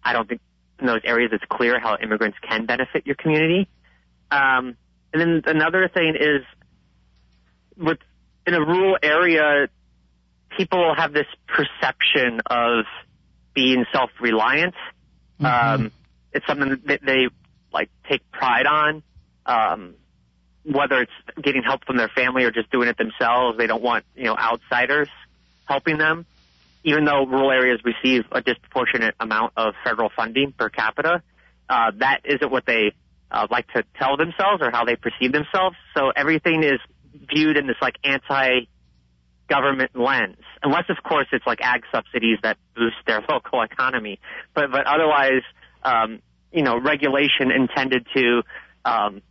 I 0.02 0.12
don't 0.12 0.28
think 0.28 0.40
in 0.80 0.87
those 0.87 1.02
areas 1.04 1.30
it's 1.32 1.44
clear 1.49 1.78
how 1.78 1.97
immigrants 2.02 2.38
can 2.42 2.66
benefit 2.66 3.06
your 3.06 3.14
community. 3.14 3.68
Um, 4.30 4.76
and 5.12 5.20
then 5.20 5.42
another 5.47 5.88
thing 5.88 6.16
is 6.18 6.42
with 7.76 7.99
in 8.50 8.57
a 8.57 8.61
rural 8.61 8.97
area, 9.00 9.69
people 10.57 10.92
have 10.97 11.12
this 11.12 11.26
perception 11.47 12.40
of 12.47 12.85
being 13.54 13.85
self-reliant. 13.92 14.75
Mm-hmm. 15.40 15.47
Um, 15.85 15.92
it's 16.33 16.47
something 16.47 16.80
that 16.87 17.00
they 17.04 17.28
like 17.73 17.90
take 18.09 18.28
pride 18.33 18.66
on. 18.66 19.02
Um, 19.47 19.95
whether 20.64 21.00
it's 21.00 21.42
getting 21.42 21.62
help 21.62 21.85
from 21.87 21.97
their 21.97 22.09
family 22.09 22.45
or 22.45 22.50
just 22.50 22.71
doing 22.71 22.88
it 22.88 22.99
themselves, 22.99 23.57
they 23.57 23.66
don't 23.66 23.83
want 23.83 24.04
you 24.14 24.25
know 24.25 24.37
outsiders 24.37 25.09
helping 25.66 25.97
them. 25.97 26.26
Even 26.83 27.04
though 27.04 27.26
rural 27.26 27.50
areas 27.50 27.80
receive 27.85 28.25
a 28.33 28.40
disproportionate 28.40 29.14
amount 29.21 29.52
of 29.57 29.75
federal 29.85 30.11
funding 30.14 30.52
per 30.52 30.71
capita, 30.71 31.23
uh, 31.69 31.92
that 31.99 32.21
isn't 32.25 32.50
what 32.50 32.64
they 32.66 32.92
uh, 33.30 33.47
like 33.50 33.69
to 33.75 33.85
tell 33.99 34.16
themselves 34.16 34.62
or 34.62 34.71
how 34.71 34.85
they 34.85 34.97
perceive 34.97 35.30
themselves. 35.30 35.76
So 35.97 36.11
everything 36.14 36.64
is 36.64 36.80
viewed 37.14 37.57
in 37.57 37.67
this 37.67 37.76
like 37.81 37.97
anti-government 38.05 39.90
lens, 39.95 40.38
unless 40.62 40.85
of 40.88 41.02
course 41.02 41.26
it's 41.33 41.47
like 41.47 41.61
ag 41.61 41.83
subsidies 41.93 42.38
that 42.43 42.57
boost 42.75 42.97
their 43.07 43.23
local 43.29 43.62
economy. 43.62 44.21
But 44.55 44.71
but 44.71 44.87
otherwise, 44.87 45.43
um, 45.83 46.21
you 46.52 46.62
know, 46.62 46.79
regulation 46.79 47.50
intended 47.50 48.07
to 48.14 48.43
um, 48.85 49.23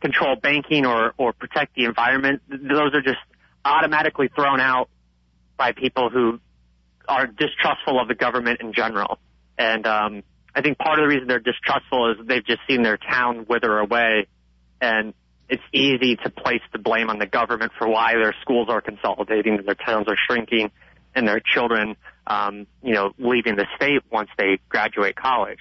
control 0.00 0.36
banking 0.36 0.86
or 0.86 1.14
or 1.16 1.32
protect 1.32 1.74
the 1.74 1.84
environment, 1.84 2.42
those 2.48 2.94
are 2.94 3.02
just 3.02 3.18
automatically 3.64 4.28
thrown 4.34 4.60
out 4.60 4.88
by 5.56 5.72
people 5.72 6.08
who 6.08 6.40
are 7.06 7.26
distrustful 7.26 8.00
of 8.00 8.08
the 8.08 8.14
government 8.14 8.60
in 8.60 8.72
general. 8.72 9.18
And 9.58 9.86
um, 9.86 10.22
I 10.54 10.62
think 10.62 10.78
part 10.78 10.98
of 10.98 11.04
the 11.04 11.08
reason 11.08 11.28
they're 11.28 11.38
distrustful 11.38 12.12
is 12.12 12.26
they've 12.26 12.44
just 12.44 12.60
seen 12.68 12.82
their 12.82 12.96
town 12.96 13.46
wither 13.48 13.78
away, 13.78 14.26
and 14.80 15.12
it's 15.50 15.62
easy 15.72 16.16
to 16.16 16.30
place 16.30 16.62
the 16.72 16.78
blame 16.78 17.10
on 17.10 17.18
the 17.18 17.26
government 17.26 17.72
for 17.76 17.88
why 17.88 18.14
their 18.14 18.34
schools 18.40 18.68
are 18.70 18.80
consolidating 18.80 19.58
and 19.58 19.66
their 19.66 19.74
towns 19.74 20.06
are 20.08 20.16
shrinking, 20.28 20.70
and 21.14 21.26
their 21.26 21.40
children, 21.40 21.96
um, 22.26 22.66
you 22.82 22.94
know, 22.94 23.12
leaving 23.18 23.56
the 23.56 23.66
state 23.76 24.02
once 24.10 24.30
they 24.38 24.60
graduate 24.68 25.16
college. 25.16 25.58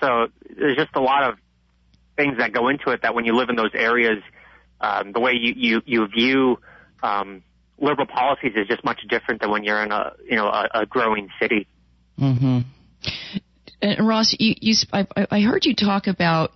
So 0.00 0.28
there's 0.56 0.76
just 0.76 0.94
a 0.94 1.00
lot 1.00 1.24
of 1.24 1.38
things 2.16 2.38
that 2.38 2.52
go 2.52 2.68
into 2.68 2.90
it 2.90 3.02
that 3.02 3.14
when 3.14 3.24
you 3.24 3.34
live 3.34 3.48
in 3.48 3.56
those 3.56 3.74
areas, 3.74 4.22
um, 4.80 5.12
the 5.12 5.20
way 5.20 5.32
you 5.32 5.52
you 5.56 5.82
you 5.84 6.06
view 6.06 6.58
um, 7.02 7.42
liberal 7.78 8.06
policies 8.06 8.52
is 8.54 8.68
just 8.68 8.84
much 8.84 9.00
different 9.08 9.40
than 9.40 9.50
when 9.50 9.64
you're 9.64 9.82
in 9.82 9.90
a 9.90 10.12
you 10.24 10.36
know 10.36 10.46
a, 10.46 10.82
a 10.82 10.86
growing 10.86 11.28
city. 11.40 11.66
Mm-hmm. 12.18 12.60
And 13.82 14.08
Ross, 14.08 14.34
you, 14.38 14.54
you, 14.60 14.74
I, 14.92 15.06
I 15.30 15.40
heard 15.40 15.66
you 15.66 15.74
talk 15.74 16.06
about 16.06 16.52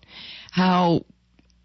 how 0.51 1.05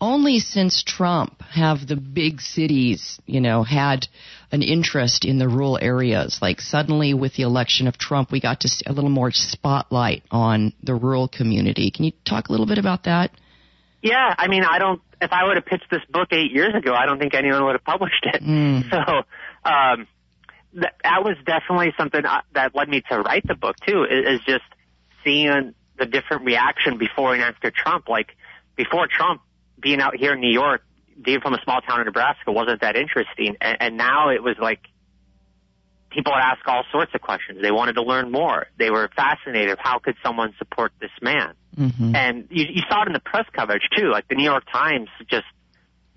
only 0.01 0.39
since 0.39 0.83
Trump 0.83 1.41
have 1.41 1.87
the 1.87 1.95
big 1.95 2.41
cities, 2.41 3.19
you 3.25 3.39
know, 3.39 3.63
had 3.63 4.07
an 4.51 4.61
interest 4.61 5.25
in 5.25 5.37
the 5.37 5.47
rural 5.47 5.79
areas. 5.81 6.39
Like 6.41 6.61
suddenly 6.61 7.13
with 7.13 7.35
the 7.35 7.43
election 7.43 7.87
of 7.87 7.97
Trump, 7.97 8.31
we 8.31 8.41
got 8.41 8.61
to 8.61 8.67
see 8.67 8.83
a 8.85 8.93
little 8.93 9.09
more 9.09 9.31
spotlight 9.31 10.23
on 10.31 10.73
the 10.83 10.95
rural 10.95 11.27
community. 11.27 11.91
Can 11.91 12.05
you 12.05 12.11
talk 12.25 12.49
a 12.49 12.51
little 12.51 12.65
bit 12.65 12.77
about 12.77 13.03
that? 13.05 13.31
Yeah, 14.01 14.35
I 14.37 14.47
mean, 14.47 14.63
I 14.63 14.77
don't. 14.77 15.01
If 15.21 15.31
I 15.31 15.45
would 15.45 15.55
have 15.55 15.65
pitched 15.65 15.89
this 15.89 16.01
book 16.09 16.27
eight 16.31 16.51
years 16.51 16.75
ago, 16.75 16.93
I 16.93 17.05
don't 17.05 17.17
think 17.17 17.33
anyone 17.33 17.65
would 17.65 17.73
have 17.73 17.83
published 17.83 18.25
it. 18.25 18.43
Mm. 18.43 18.83
So 18.91 19.23
um, 19.71 20.07
that, 20.75 20.93
that 21.03 21.23
was 21.23 21.37
definitely 21.43 21.91
something 21.97 22.23
uh, 22.23 22.41
that 22.53 22.75
led 22.75 22.87
me 22.87 23.01
to 23.09 23.19
write 23.21 23.47
the 23.47 23.55
book 23.55 23.77
too. 23.87 24.03
Is, 24.03 24.39
is 24.39 24.45
just 24.45 24.63
seeing 25.23 25.73
the 25.97 26.05
different 26.05 26.45
reaction 26.45 26.99
before 26.99 27.33
and 27.33 27.41
after 27.41 27.71
Trump. 27.71 28.07
Like 28.07 28.35
before 28.75 29.07
Trump, 29.07 29.41
being 29.79 29.99
out 30.01 30.15
here 30.15 30.33
in 30.33 30.39
New 30.39 30.51
York, 30.51 30.81
being 31.21 31.39
from 31.41 31.53
a 31.53 31.61
small 31.63 31.81
town 31.81 32.01
in 32.01 32.05
Nebraska 32.05 32.51
wasn't 32.51 32.81
that 32.81 32.95
interesting, 32.95 33.55
and, 33.61 33.77
and 33.79 33.97
now 33.97 34.29
it 34.29 34.43
was 34.43 34.55
like 34.59 34.79
people 36.15 36.31
would 36.33 36.41
ask 36.41 36.65
all 36.67 36.83
sorts 36.91 37.11
of 37.13 37.21
questions. 37.21 37.61
They 37.61 37.71
wanted 37.71 37.93
to 37.93 38.01
learn 38.01 38.31
more. 38.31 38.67
They 38.77 38.89
were 38.89 39.09
fascinated. 39.15 39.77
How 39.79 39.99
could 39.99 40.15
someone 40.23 40.53
support 40.57 40.93
this 40.99 41.11
man? 41.21 41.53
Mm-hmm. 41.77 42.15
And 42.15 42.47
you, 42.49 42.65
you 42.69 42.81
saw 42.89 43.03
it 43.03 43.07
in 43.07 43.13
the 43.13 43.19
press 43.19 43.45
coverage 43.53 43.83
too, 43.95 44.09
like 44.11 44.27
the 44.27 44.35
New 44.35 44.45
York 44.45 44.63
Times 44.71 45.09
just 45.29 45.45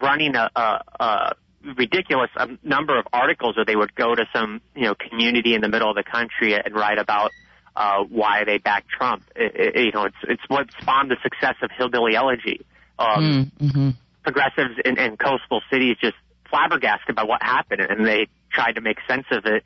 running 0.01 0.37
a, 0.37 0.49
a, 0.55 0.83
a 1.01 1.35
ridiculous 1.77 2.31
um, 2.37 2.59
number 2.63 2.97
of 2.97 3.07
articles 3.13 3.57
where 3.57 3.65
they 3.65 3.75
would 3.77 3.95
go 3.95 4.15
to 4.15 4.25
some 4.33 4.61
you 4.75 4.85
know 4.85 4.95
community 4.95 5.55
in 5.55 5.61
the 5.61 5.69
middle 5.69 5.91
of 5.91 5.97
the 5.97 6.05
country 6.05 6.55
and 6.55 6.75
write 6.75 6.99
about 6.99 7.33
uh, 7.75 8.05
why 8.05 8.45
they 8.45 8.59
backed 8.59 8.89
Trump. 8.89 9.25
It, 9.35 9.77
it, 9.77 9.85
you 9.87 9.93
know, 9.93 10.05
it's 10.05 10.17
it's 10.23 10.43
what 10.49 10.69
spawned 10.81 11.11
the 11.11 11.17
success 11.23 11.57
of 11.63 11.71
hillbilly 11.77 12.15
elegy. 12.15 12.65
Um, 12.99 13.53
mm, 13.61 13.69
mm-hmm. 13.69 13.91
Progressives 14.23 14.75
in, 14.85 14.99
in 14.99 15.17
coastal 15.17 15.63
cities 15.71 15.97
just 16.01 16.17
flabbergasted 16.51 17.15
by 17.15 17.25
what 17.25 17.43
happened, 17.43 17.81
and 17.81 18.07
they 18.07 18.29
tried 18.53 18.73
to 18.73 18.81
make 18.81 18.99
sense 19.09 19.27
of 19.31 19.45
it, 19.47 19.63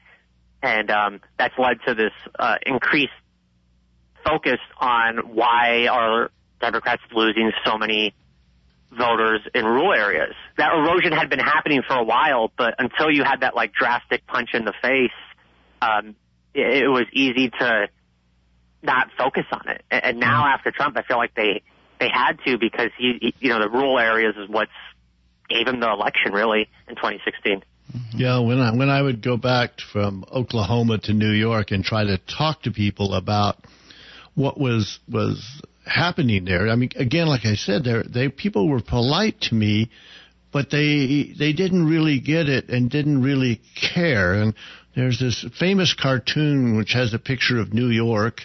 and 0.63 0.91
um, 0.91 1.21
that's 1.39 1.55
led 1.59 1.79
to 1.87 1.95
this 1.95 2.13
uh, 2.39 2.57
increased 2.65 3.13
focus 4.25 4.59
on 4.79 5.35
why 5.35 5.87
are 5.91 6.31
Democrats 6.61 7.03
losing 7.13 7.51
so 7.65 7.77
many 7.77 8.15
voters 8.97 9.41
in 9.55 9.65
rural 9.65 9.93
areas. 9.93 10.35
That 10.59 10.73
erosion 10.73 11.13
had 11.13 11.31
been 11.31 11.39
happening 11.39 11.83
for 11.87 11.97
a 11.97 12.05
while, 12.05 12.53
but 12.57 12.75
until 12.79 13.11
you 13.11 13.25
had 13.25 13.41
that 13.41 13.57
like 13.57 13.73
drastic 13.73 14.27
punch 14.27 14.51
in 14.55 14.65
the 14.65 14.75
face, 14.83 15.11
um, 15.81 16.15
it, 16.55 16.85
it 16.85 16.89
was 16.89 17.07
easy 17.13 17.51
to 17.51 17.89
not 18.83 19.09
focus 19.17 19.45
on 19.53 19.69
it. 19.69 19.83
And 19.91 20.19
now 20.19 20.43
mm-hmm. 20.45 20.55
after 20.55 20.71
Trump, 20.71 20.97
I 20.97 21.03
feel 21.03 21.17
like 21.17 21.35
they 21.35 21.63
they 22.03 22.09
had 22.13 22.39
to 22.45 22.59
because 22.59 22.91
he, 22.99 23.35
you 23.39 23.49
know, 23.49 23.61
the 23.61 23.69
rural 23.69 23.99
areas 23.99 24.35
is 24.37 24.49
what's 24.49 24.73
gave 25.49 25.69
him 25.69 25.81
the 25.81 25.91
election 25.91 26.33
really 26.33 26.69
in 26.89 26.97
2016. 26.97 27.63
Yeah, 28.15 28.41
when 28.41 28.59
I 28.59 28.75
when 28.75 28.89
I 28.89 29.03
would 29.03 29.23
go 29.23 29.37
back 29.37 29.81
from 29.93 30.25
Oklahoma 30.33 30.99
to 31.05 31.13
New 31.13 31.31
York 31.31 31.71
and 31.71 31.85
try 31.85 32.05
to 32.05 32.19
talk 32.19 32.63
to 32.63 32.71
people 32.71 33.15
about 33.15 33.57
what 34.35 34.59
was 34.59 34.99
was 35.09 35.63
happening 35.85 36.45
there. 36.45 36.69
I 36.69 36.77
mean, 36.77 36.91
again, 36.97 37.27
like 37.27 37.45
I 37.45 37.55
said, 37.55 37.85
there 37.85 38.03
they 38.03 38.29
people 38.29 38.69
were 38.69 38.81
polite 38.81 39.41
to 39.43 39.55
me, 39.55 39.91
but 40.53 40.71
they 40.71 41.35
they 41.39 41.53
didn't 41.53 41.87
really 41.87 42.19
get 42.19 42.49
it 42.49 42.71
and 42.71 42.91
didn't 42.91 43.23
really 43.23 43.61
care. 43.93 44.35
And 44.35 44.55
there's 44.95 45.19
this 45.19 45.45
famous 45.59 45.95
cartoon 45.95 46.77
which 46.77 46.93
has 46.93 47.15
a 47.15 47.19
picture 47.19 47.59
of 47.59 47.73
New 47.73 47.89
York. 47.89 48.43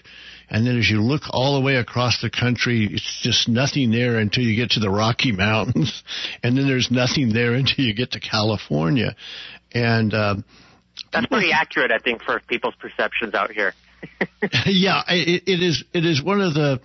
And 0.50 0.66
then 0.66 0.78
as 0.78 0.90
you 0.90 1.02
look 1.02 1.24
all 1.30 1.56
the 1.56 1.66
way 1.66 1.76
across 1.76 2.22
the 2.22 2.30
country, 2.30 2.88
it's 2.90 3.20
just 3.22 3.50
nothing 3.50 3.92
there 3.92 4.18
until 4.18 4.44
you 4.44 4.56
get 4.56 4.72
to 4.72 4.80
the 4.80 4.90
Rocky 4.90 5.32
Mountains. 5.32 6.04
And 6.44 6.58
then 6.58 6.68
there's 6.68 6.90
nothing 6.90 7.34
there 7.34 7.54
until 7.54 7.84
you 7.84 7.94
get 7.94 8.12
to 8.12 8.20
California. 8.20 9.16
And, 9.74 10.14
um, 10.14 10.46
that's 11.12 11.28
pretty 11.28 11.52
accurate, 11.52 11.92
I 11.92 12.00
think, 12.00 12.24
for 12.24 12.40
people's 12.48 12.76
perceptions 12.76 13.34
out 13.34 13.52
here. 13.52 13.74
yeah, 14.66 15.04
it, 15.08 15.44
it 15.48 15.62
is. 15.62 15.84
It 15.94 16.06
is 16.06 16.22
one 16.22 16.42
of 16.42 16.54
the 16.54 16.80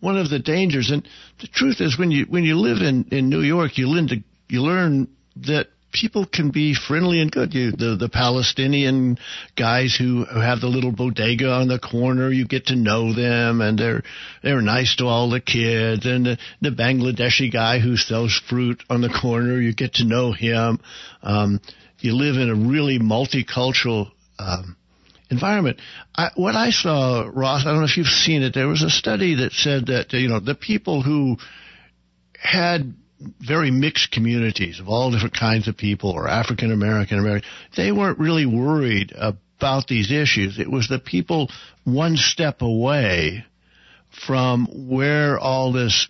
one 0.00 0.16
of 0.16 0.30
the 0.30 0.38
dangers. 0.38 0.90
And 0.90 1.06
the 1.40 1.48
truth 1.48 1.80
is, 1.80 1.98
when 1.98 2.10
you 2.10 2.26
when 2.26 2.44
you 2.44 2.56
live 2.56 2.78
in 2.78 3.06
in 3.10 3.28
New 3.28 3.40
York, 3.40 3.78
you 3.78 3.88
learn 3.88 4.08
to 4.08 4.16
you 4.48 4.62
learn 4.62 5.08
that 5.36 5.68
people 5.94 6.26
can 6.26 6.50
be 6.50 6.74
friendly 6.74 7.22
and 7.22 7.30
good. 7.30 7.54
You, 7.54 7.70
the 7.70 7.96
the 7.98 8.10
Palestinian 8.10 9.16
guys 9.56 9.96
who, 9.96 10.24
who 10.24 10.40
have 10.40 10.60
the 10.60 10.66
little 10.66 10.92
bodega 10.92 11.50
on 11.50 11.68
the 11.68 11.78
corner, 11.78 12.30
you 12.30 12.46
get 12.46 12.66
to 12.66 12.76
know 12.76 13.14
them, 13.14 13.62
and 13.62 13.78
they're 13.78 14.02
they're 14.42 14.60
nice 14.60 14.96
to 14.96 15.06
all 15.06 15.30
the 15.30 15.40
kids. 15.40 16.04
And 16.04 16.26
the, 16.26 16.38
the 16.60 16.70
Bangladeshi 16.70 17.50
guy 17.50 17.78
who 17.78 17.96
sells 17.96 18.38
fruit 18.50 18.82
on 18.90 19.00
the 19.00 19.08
corner, 19.08 19.58
you 19.58 19.72
get 19.72 19.94
to 19.94 20.04
know 20.04 20.32
him. 20.32 20.80
Um, 21.22 21.60
you 22.00 22.14
live 22.14 22.36
in 22.36 22.50
a 22.50 22.54
really 22.54 22.98
multicultural 22.98 24.10
um, 24.38 24.76
environment. 25.30 25.80
I, 26.14 26.30
what 26.34 26.54
I 26.54 26.70
saw, 26.70 27.30
Ross, 27.32 27.62
I 27.64 27.70
don't 27.70 27.78
know 27.78 27.86
if 27.86 27.96
you've 27.96 28.08
seen 28.08 28.42
it. 28.42 28.52
There 28.52 28.68
was 28.68 28.82
a 28.82 28.90
study 28.90 29.36
that 29.36 29.52
said 29.52 29.86
that 29.86 30.12
you 30.12 30.28
know 30.28 30.40
the 30.40 30.56
people 30.56 31.02
who 31.02 31.38
had 32.38 32.94
very 33.40 33.70
mixed 33.70 34.10
communities 34.10 34.80
of 34.80 34.88
all 34.88 35.10
different 35.10 35.38
kinds 35.38 35.68
of 35.68 35.76
people, 35.76 36.10
or 36.10 36.28
African 36.28 36.72
American 36.72 37.18
American, 37.18 37.48
they 37.76 37.92
weren't 37.92 38.18
really 38.18 38.46
worried 38.46 39.12
about 39.16 39.86
these 39.86 40.10
issues. 40.10 40.58
It 40.58 40.70
was 40.70 40.88
the 40.88 40.98
people 40.98 41.50
one 41.84 42.16
step 42.16 42.62
away 42.62 43.44
from 44.26 44.66
where 44.88 45.38
all 45.38 45.72
this 45.72 46.08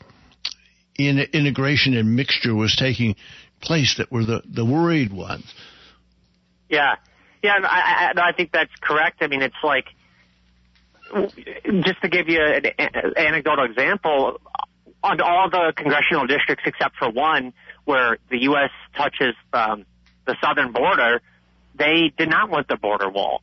in, 0.97 1.19
integration 1.33 1.97
and 1.97 2.17
mixture 2.17 2.55
was 2.55 2.77
taking 2.77 3.17
place 3.61 3.97
that 3.99 4.11
were 4.13 4.25
the, 4.25 4.43
the 4.47 4.65
worried 4.65 5.13
ones. 5.13 5.53
Yeah, 6.69 6.97
yeah, 7.43 7.59
I, 7.63 8.13
I, 8.17 8.29
I 8.29 8.33
think 8.33 8.53
that's 8.53 8.73
correct. 8.81 9.19
I 9.21 9.27
mean, 9.27 9.43
it's 9.43 9.55
like 9.63 9.87
just 11.85 12.01
to 12.03 12.09
give 12.09 12.29
you 12.29 12.41
an, 12.43 12.67
an 12.79 13.13
anecdotal 13.17 13.65
example, 13.65 14.41
on 15.05 15.21
all 15.21 15.51
the 15.51 15.73
congressional 15.77 16.27
districts 16.27 16.65
except 16.67 16.97
for 16.97 17.11
one 17.11 17.53
where 17.85 18.17
the 18.31 18.39
U.S. 18.45 18.71
touches 18.97 19.35
um, 19.53 19.85
the 20.25 20.35
southern 20.43 20.73
border, 20.73 21.21
they 21.75 22.11
did 22.17 22.31
not 22.31 22.49
want 22.49 22.69
the 22.69 22.77
border 22.77 23.11
wall. 23.11 23.43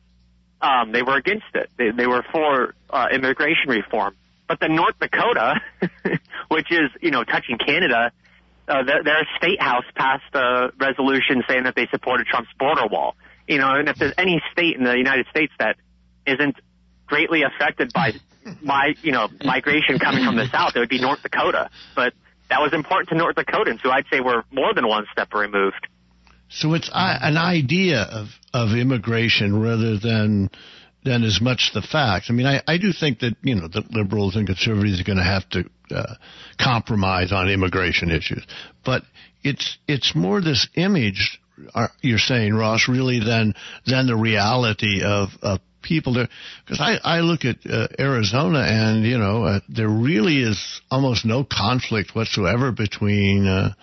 Um, 0.60 0.90
they 0.92 1.02
were 1.02 1.16
against 1.16 1.46
it. 1.54 1.70
They, 1.76 1.90
they 1.90 2.06
were 2.06 2.24
for 2.32 2.74
uh, 2.90 3.06
immigration 3.12 3.68
reform. 3.68 4.16
But 4.48 4.58
the 4.58 4.68
North 4.68 4.98
Dakota, 5.00 5.60
which 6.48 6.70
is 6.70 6.90
you 7.00 7.12
know 7.12 7.22
touching 7.22 7.58
Canada, 7.58 8.10
uh, 8.66 8.82
their, 8.82 9.04
their 9.04 9.28
state 9.36 9.62
house 9.62 9.84
passed 9.94 10.34
a 10.34 10.72
resolution 10.78 11.42
saying 11.48 11.64
that 11.64 11.74
they 11.76 11.86
supported 11.90 12.26
Trump's 12.26 12.50
border 12.58 12.86
wall. 12.86 13.14
You 13.46 13.58
know, 13.58 13.70
and 13.70 13.88
if 13.88 13.96
there's 13.96 14.14
any 14.18 14.42
state 14.52 14.76
in 14.76 14.84
the 14.84 14.96
United 14.96 15.26
States 15.30 15.52
that 15.58 15.76
isn't 16.26 16.56
greatly 17.06 17.42
affected 17.42 17.92
by 17.92 18.12
my, 18.62 18.94
you 19.02 19.12
know, 19.12 19.28
migration 19.44 19.98
coming 19.98 20.24
from 20.24 20.36
the 20.36 20.48
south, 20.52 20.76
it 20.76 20.80
would 20.80 20.88
be 20.88 21.00
North 21.00 21.22
Dakota. 21.22 21.70
But 21.94 22.14
that 22.48 22.60
was 22.60 22.72
important 22.72 23.08
to 23.10 23.16
North 23.16 23.36
Dakotans, 23.36 23.80
who 23.80 23.90
I'd 23.90 24.04
say 24.10 24.20
were 24.20 24.44
more 24.50 24.74
than 24.74 24.86
one 24.86 25.06
step 25.12 25.32
removed. 25.34 25.86
So 26.48 26.74
it's 26.74 26.90
an 26.92 27.38
idea 27.38 28.02
of, 28.02 28.28
of 28.52 28.76
immigration 28.76 29.60
rather 29.60 29.98
than 29.98 30.50
than 31.04 31.24
as 31.24 31.40
much 31.40 31.72
the 31.74 31.82
facts. 31.82 32.26
I 32.30 32.32
mean, 32.32 32.46
I, 32.46 32.62
I 32.68 32.78
do 32.78 32.92
think 32.92 33.20
that 33.20 33.34
you 33.42 33.56
know 33.56 33.66
the 33.66 33.82
liberals 33.90 34.36
and 34.36 34.46
conservatives 34.46 35.00
are 35.00 35.04
going 35.04 35.18
to 35.18 35.24
have 35.24 35.48
to 35.50 35.64
uh, 35.90 36.14
compromise 36.60 37.32
on 37.32 37.48
immigration 37.48 38.10
issues, 38.10 38.46
but 38.84 39.02
it's 39.42 39.78
it's 39.88 40.14
more 40.14 40.40
this 40.40 40.68
image 40.74 41.40
are, 41.74 41.90
you're 42.00 42.18
saying, 42.18 42.54
Ross, 42.54 42.88
really 42.88 43.20
than 43.20 43.54
than 43.86 44.06
the 44.06 44.16
reality 44.16 45.02
of, 45.02 45.30
of 45.42 45.60
people 45.82 46.14
there. 46.14 46.28
Because 46.64 46.80
I, 46.80 46.98
I 47.02 47.20
look 47.20 47.44
at 47.44 47.58
uh, 47.68 47.88
Arizona, 47.98 48.60
and 48.60 49.04
you 49.04 49.18
know, 49.18 49.44
uh, 49.44 49.60
there 49.68 49.88
really 49.88 50.42
is 50.42 50.80
almost 50.90 51.24
no 51.24 51.44
conflict 51.44 52.14
whatsoever 52.14 52.72
between. 52.72 53.46
Uh, 53.46 53.74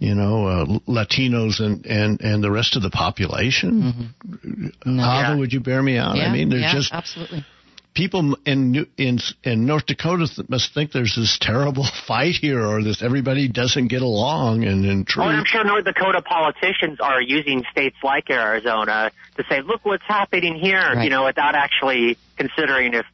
you 0.00 0.14
know, 0.14 0.46
uh, 0.48 0.64
Latinos 0.88 1.60
and, 1.60 1.86
and, 1.86 2.20
and 2.20 2.42
the 2.42 2.50
rest 2.50 2.74
of 2.76 2.82
the 2.82 2.90
population. 2.90 4.20
Mm-hmm. 4.34 4.96
No. 4.96 5.02
Yeah. 5.02 5.36
would 5.36 5.52
you 5.52 5.60
bear 5.60 5.80
me 5.80 5.96
out? 5.96 6.16
Yeah, 6.16 6.24
I 6.24 6.32
mean, 6.32 6.50
there's 6.50 6.62
yeah, 6.62 6.74
just 6.74 6.92
absolutely 6.92 7.44
people 7.94 8.36
in 8.44 8.86
in 8.98 9.18
in 9.42 9.66
North 9.66 9.86
Dakota 9.86 10.28
must 10.48 10.74
think 10.74 10.92
there's 10.92 11.14
this 11.16 11.38
terrible 11.40 11.86
fight 12.06 12.34
here, 12.34 12.64
or 12.64 12.82
this 12.82 13.02
everybody 13.02 13.48
doesn't 13.48 13.88
get 13.88 14.02
along. 14.02 14.64
And 14.64 14.84
in 14.84 15.04
truth, 15.04 15.26
oh, 15.26 15.30
I'm 15.30 15.44
sure 15.46 15.64
North 15.64 15.84
Dakota 15.84 16.20
politicians 16.22 16.98
are 17.00 17.22
using 17.22 17.64
states 17.70 17.96
like 18.02 18.30
Arizona 18.30 19.10
to 19.36 19.44
say, 19.48 19.62
"Look 19.62 19.84
what's 19.84 20.04
happening 20.06 20.56
here," 20.56 20.78
right. 20.78 21.04
you 21.04 21.10
know, 21.10 21.24
without 21.24 21.54
actually 21.54 22.18
considering 22.36 22.94
if 22.94 23.06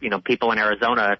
you 0.00 0.10
know 0.10 0.20
people 0.20 0.50
in 0.52 0.58
Arizona 0.58 1.18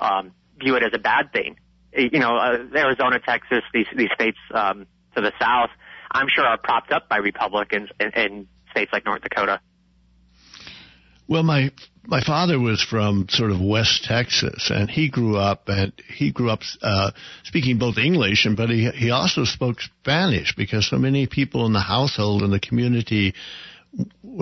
um, 0.00 0.32
view 0.58 0.74
it 0.76 0.82
as 0.82 0.92
a 0.92 0.98
bad 0.98 1.32
thing. 1.32 1.56
You 1.92 2.18
know, 2.18 2.36
uh, 2.36 2.58
Arizona, 2.74 3.18
Texas, 3.20 3.62
these 3.72 3.86
these 3.96 4.10
states 4.14 4.38
um, 4.52 4.86
to 5.14 5.22
the 5.22 5.32
south, 5.40 5.70
I'm 6.10 6.28
sure 6.28 6.44
are 6.44 6.58
propped 6.58 6.92
up 6.92 7.08
by 7.08 7.16
Republicans 7.18 7.88
in, 7.98 8.10
in 8.10 8.48
states 8.70 8.92
like 8.92 9.04
North 9.04 9.22
Dakota. 9.22 9.60
Well, 11.28 11.42
my 11.42 11.70
my 12.06 12.22
father 12.22 12.58
was 12.58 12.82
from 12.82 13.26
sort 13.28 13.50
of 13.50 13.60
West 13.60 14.04
Texas, 14.04 14.70
and 14.74 14.90
he 14.90 15.10
grew 15.10 15.36
up 15.36 15.68
and 15.68 15.92
he 16.08 16.32
grew 16.32 16.48
up 16.48 16.60
uh, 16.80 17.10
speaking 17.44 17.76
both 17.78 17.98
English 17.98 18.46
and 18.46 18.56
but 18.56 18.70
he 18.70 18.88
he 18.90 19.10
also 19.10 19.44
spoke 19.44 19.76
Spanish 20.00 20.54
because 20.56 20.88
so 20.88 20.96
many 20.96 21.26
people 21.26 21.66
in 21.66 21.74
the 21.74 21.80
household 21.80 22.42
and 22.42 22.50
the 22.50 22.58
community 22.58 23.34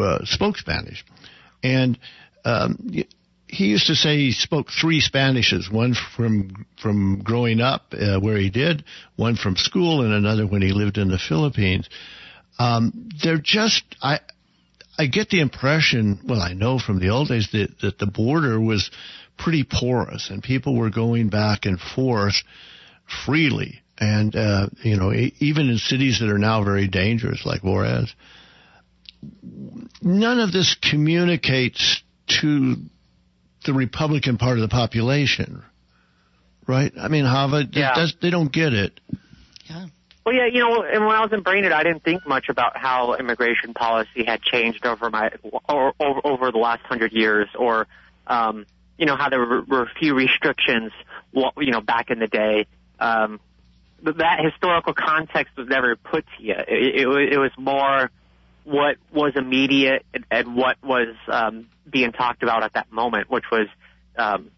uh, 0.01 0.25
spoke 0.25 0.59
Spanish, 0.59 1.05
and 1.65 1.99
um, 2.45 2.89
he 3.49 3.67
used 3.67 3.89
to 3.89 3.97
say 3.97 4.19
he 4.19 4.31
spoke 4.31 4.69
three 4.71 5.01
Spanishes: 5.01 5.69
one 5.69 5.95
from 6.17 6.67
from 6.81 7.19
growing 7.19 7.61
up 7.61 7.95
uh, 7.99 8.21
where 8.21 8.37
he 8.37 8.49
did, 8.49 8.85
one 9.17 9.35
from 9.35 9.57
school, 9.57 10.03
and 10.03 10.13
another 10.13 10.47
when 10.47 10.63
he 10.63 10.71
lived 10.73 10.99
in 10.99 11.09
the 11.09 11.19
Philippines. 11.19 11.89
Um, 12.61 13.11
they're 13.23 13.43
just 13.43 13.83
I 14.01 14.21
I 14.99 15.07
get 15.07 15.29
the 15.29 15.41
impression, 15.41 16.21
well, 16.25 16.41
I 16.41 16.53
know 16.55 16.79
from 16.79 16.99
the 16.99 17.11
old 17.11 17.29
days 17.29 17.49
that, 17.53 17.79
that 17.83 17.99
the 17.99 18.07
border 18.07 18.61
was 18.61 18.91
pretty 19.37 19.65
porous 19.65 20.31
and 20.31 20.43
people 20.43 20.77
were 20.77 20.91
going 20.91 21.29
back 21.29 21.67
and 21.67 21.79
forth 21.79 22.35
freely. 23.25 23.83
And, 23.99 24.35
uh, 24.35 24.69
you 24.83 24.97
know, 24.97 25.13
even 25.13 25.71
in 25.71 25.79
cities 25.79 26.21
that 26.21 26.29
are 26.29 26.39
now 26.39 26.65
very 26.65 26.89
dangerous, 26.89 27.45
like 27.47 27.63
Juarez, 27.63 28.15
none 30.03 30.41
of 30.41 30.53
this 30.53 30.77
communicates 30.91 32.03
to 32.41 32.77
the 33.65 33.73
Republican 33.73 34.37
part 34.37 34.59
of 34.59 34.63
the 34.63 34.69
population, 34.69 35.63
right? 36.67 36.93
I 36.99 37.09
mean, 37.09 37.25
Hava, 37.25 37.65
yeah. 37.73 38.07
they 38.21 38.31
don't 38.31 38.53
get 38.53 38.73
it. 38.73 39.01
Yeah. 39.69 39.87
Well, 40.27 40.35
yeah, 40.35 40.47
you 40.47 40.59
know, 40.59 40.83
and 40.83 41.07
when 41.07 41.15
I 41.15 41.21
was 41.21 41.33
in 41.33 41.43
Brainerd, 41.43 41.71
I 41.71 41.85
didn't 41.85 42.03
think 42.03 42.27
much 42.27 42.49
about 42.49 42.77
how 42.77 43.15
immigration 43.15 43.75
policy 43.75 44.25
had 44.27 44.43
changed 44.43 44.85
over 44.85 45.09
my 45.09 45.31
or, 45.69 45.95
over, 46.01 46.21
over 46.25 46.51
the 46.51 46.59
last 46.59 46.83
hundred 46.83 47.13
years, 47.13 47.49
or 47.57 47.87
um, 48.27 48.67
you 48.99 49.07
know 49.07 49.15
how 49.15 49.29
there 49.29 49.39
were, 49.39 49.63
were 49.63 49.91
few 50.01 50.15
restrictions, 50.15 50.91
you 51.33 51.71
know, 51.71 51.81
back 51.81 52.11
in 52.11 52.19
the 52.19 52.27
day. 52.27 52.67
Um, 52.99 53.39
but 54.03 54.19
that 54.19 54.41
historical 54.45 54.95
context 54.95 55.57
was 55.57 55.69
never 55.69 55.95
put 55.95 56.25
to 56.37 56.43
you. 56.43 56.55
It, 56.55 57.07
it, 57.07 57.33
it 57.35 57.39
was 57.39 57.53
more 57.57 58.11
what 58.65 58.97
was 59.13 59.35
immediate 59.37 60.05
and, 60.13 60.25
and 60.33 60.57
what 60.57 60.77
was 60.83 61.15
um, 61.29 61.69
being 61.89 62.11
talked 62.11 62.43
about 62.43 62.65
at 62.65 62.73
that 62.73 62.91
moment, 62.91 63.31
which 63.31 63.45
was, 63.53 63.69
um, 64.19 64.51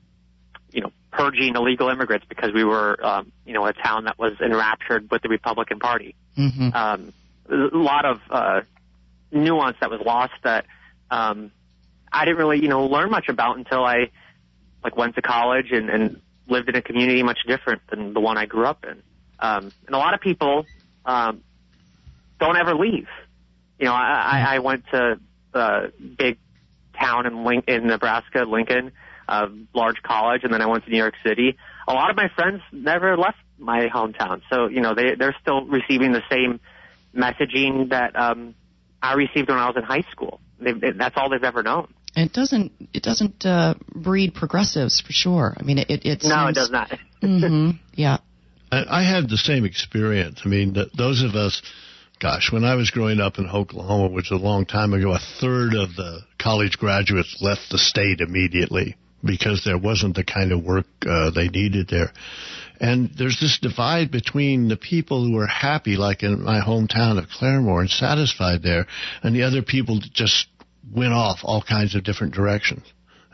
you 0.71 0.81
know, 0.81 0.93
purging 1.11 1.55
illegal 1.57 1.89
immigrants 1.89 2.27
because 2.29 2.53
we 2.53 2.65
were, 2.65 3.05
um, 3.05 3.33
you 3.47 3.55
know, 3.55 3.67
a 3.67 3.73
town 3.73 4.05
that 4.05 4.19
was 4.19 4.35
enraptured 4.41 5.11
with 5.11 5.23
the 5.23 5.29
Republican 5.29 5.79
Party. 5.79 6.15
Mm-hmm. 6.37 6.75
Um, 6.75 7.13
a 7.51 7.77
lot 7.77 8.05
of 8.05 8.21
uh, 8.31 8.61
nuance 9.33 9.77
that 9.81 9.91
was 9.91 10.01
lost 10.05 10.35
that 10.45 10.67
um, 11.11 11.51
I 12.13 12.25
didn't 12.25 12.39
really, 12.39 12.61
you 12.61 12.69
know, 12.69 12.87
learn 12.87 13.11
much 13.11 13.29
about 13.29 13.57
until 13.57 13.85
I 13.85 14.11
like 14.85 14.97
went 14.97 15.15
to 15.17 15.23
college 15.23 15.73
and, 15.73 15.91
and 15.91 16.21
lived 16.47 16.69
in 16.69 16.77
a 16.77 16.83
community 16.83 17.23
much 17.23 17.39
different 17.47 17.83
than 17.91 18.15
the 18.15 18.21
one 18.21 18.37
I 18.37 18.47
grew 18.47 18.67
up 18.67 18.85
in. 18.85 19.03
Um, 19.39 19.73
and 19.87 19.95
a 19.95 19.99
lot 19.99 20.15
of 20.15 20.21
people 20.21 20.67
um, 21.05 21.43
don't 22.39 22.57
ever 22.57 22.75
leave. 22.75 23.09
You 23.79 23.87
know, 23.87 23.93
I, 23.93 24.45
I 24.49 24.59
went 24.59 24.85
to 24.93 25.21
a 25.55 25.89
big 26.17 26.39
town 26.99 27.27
in, 27.27 27.45
Link- 27.45 27.69
in 27.69 27.87
Nebraska, 27.87 28.45
Lincoln, 28.45 28.93
a 29.29 29.47
large 29.75 30.03
college, 30.03 30.43
and 30.45 30.53
then 30.53 30.63
I 30.63 30.67
went 30.67 30.85
to 30.85 30.91
New 30.91 30.97
York 30.97 31.15
City. 31.25 31.57
A 31.87 31.93
lot 31.93 32.11
of 32.11 32.17
my 32.17 32.29
friends 32.35 32.63
never 32.73 33.17
left 33.17 33.39
my 33.59 33.89
hometown, 33.89 34.41
so 34.51 34.69
you 34.69 34.81
know 34.81 34.95
they 34.95 35.15
they're 35.17 35.37
still 35.41 35.67
receiving 35.67 36.13
the 36.13 36.23
same 36.31 36.61
messaging 37.15 37.91
that 37.91 38.17
um, 38.17 38.55
I 39.03 39.15
received 39.15 39.49
when 39.49 39.59
I 39.59 39.67
was 39.67 39.77
in 39.77 39.83
high 39.83 40.05
school. 40.11 40.41
They, 40.61 40.73
that's 40.73 41.17
all 41.17 41.31
they've 41.31 41.43
ever 41.43 41.63
known. 41.63 41.93
And 42.17 42.27
it 42.27 42.33
doesn't 42.33 42.73
it 42.93 43.03
doesn't 43.03 43.45
uh, 43.45 43.75
breed 43.95 44.35
progressives 44.35 45.01
for 45.01 45.13
sure. 45.13 45.55
I 45.59 45.63
mean, 45.63 45.79
it 45.79 45.91
it, 45.91 46.05
it 46.05 46.25
no, 46.25 46.49
it 46.49 46.55
does 46.55 46.71
not. 46.71 46.91
mm-hmm, 47.23 47.77
yeah. 47.95 48.19
I, 48.73 49.01
I 49.01 49.03
had 49.03 49.29
the 49.29 49.37
same 49.37 49.65
experience. 49.65 50.41
I 50.45 50.49
mean, 50.49 50.75
th- 50.75 50.93
those 50.93 51.23
of 51.23 51.35
us, 51.35 51.63
gosh, 52.21 52.53
when 52.53 52.65
I 52.65 52.75
was 52.75 52.91
growing 52.91 53.21
up 53.21 53.39
in 53.39 53.49
Oklahoma, 53.49 54.09
which 54.09 54.31
was 54.31 54.41
a 54.41 54.45
long 54.45 54.67
time 54.67 54.93
ago, 54.93 55.13
a 55.13 55.21
third 55.41 55.75
of 55.75 55.97
the 55.97 56.21
college 56.39 56.79
graduates 56.79 57.39
left 57.41 57.71
the 57.71 57.79
state 57.79 58.21
immediately 58.21 58.97
because 59.25 59.63
there 59.65 59.79
wasn't 59.79 60.15
the 60.17 60.25
kind 60.25 60.53
of 60.53 60.63
work 60.65 60.87
uh, 61.07 61.31
they 61.31 61.49
needed 61.49 61.89
there. 61.89 62.13
And 62.81 63.11
there's 63.19 63.41
this 63.41 63.59
divide 63.61 64.11
between 64.13 64.69
the 64.69 64.77
people 64.77 65.25
who 65.27 65.37
are 65.39 65.47
happy, 65.47 65.97
like 65.97 66.23
in 66.23 66.45
my 66.45 66.61
hometown 66.61 67.19
of 67.19 67.25
Claremore, 67.27 67.81
and 67.81 67.91
satisfied 67.91 68.63
there, 68.63 68.87
and 69.23 69.35
the 69.35 69.43
other 69.43 69.63
people 69.63 69.97
that 69.97 70.13
just 70.13 70.47
went 70.95 71.13
off 71.13 71.41
all 71.43 71.61
kinds 71.63 71.97
of 71.97 72.05
different 72.05 72.35
directions. 72.35 72.85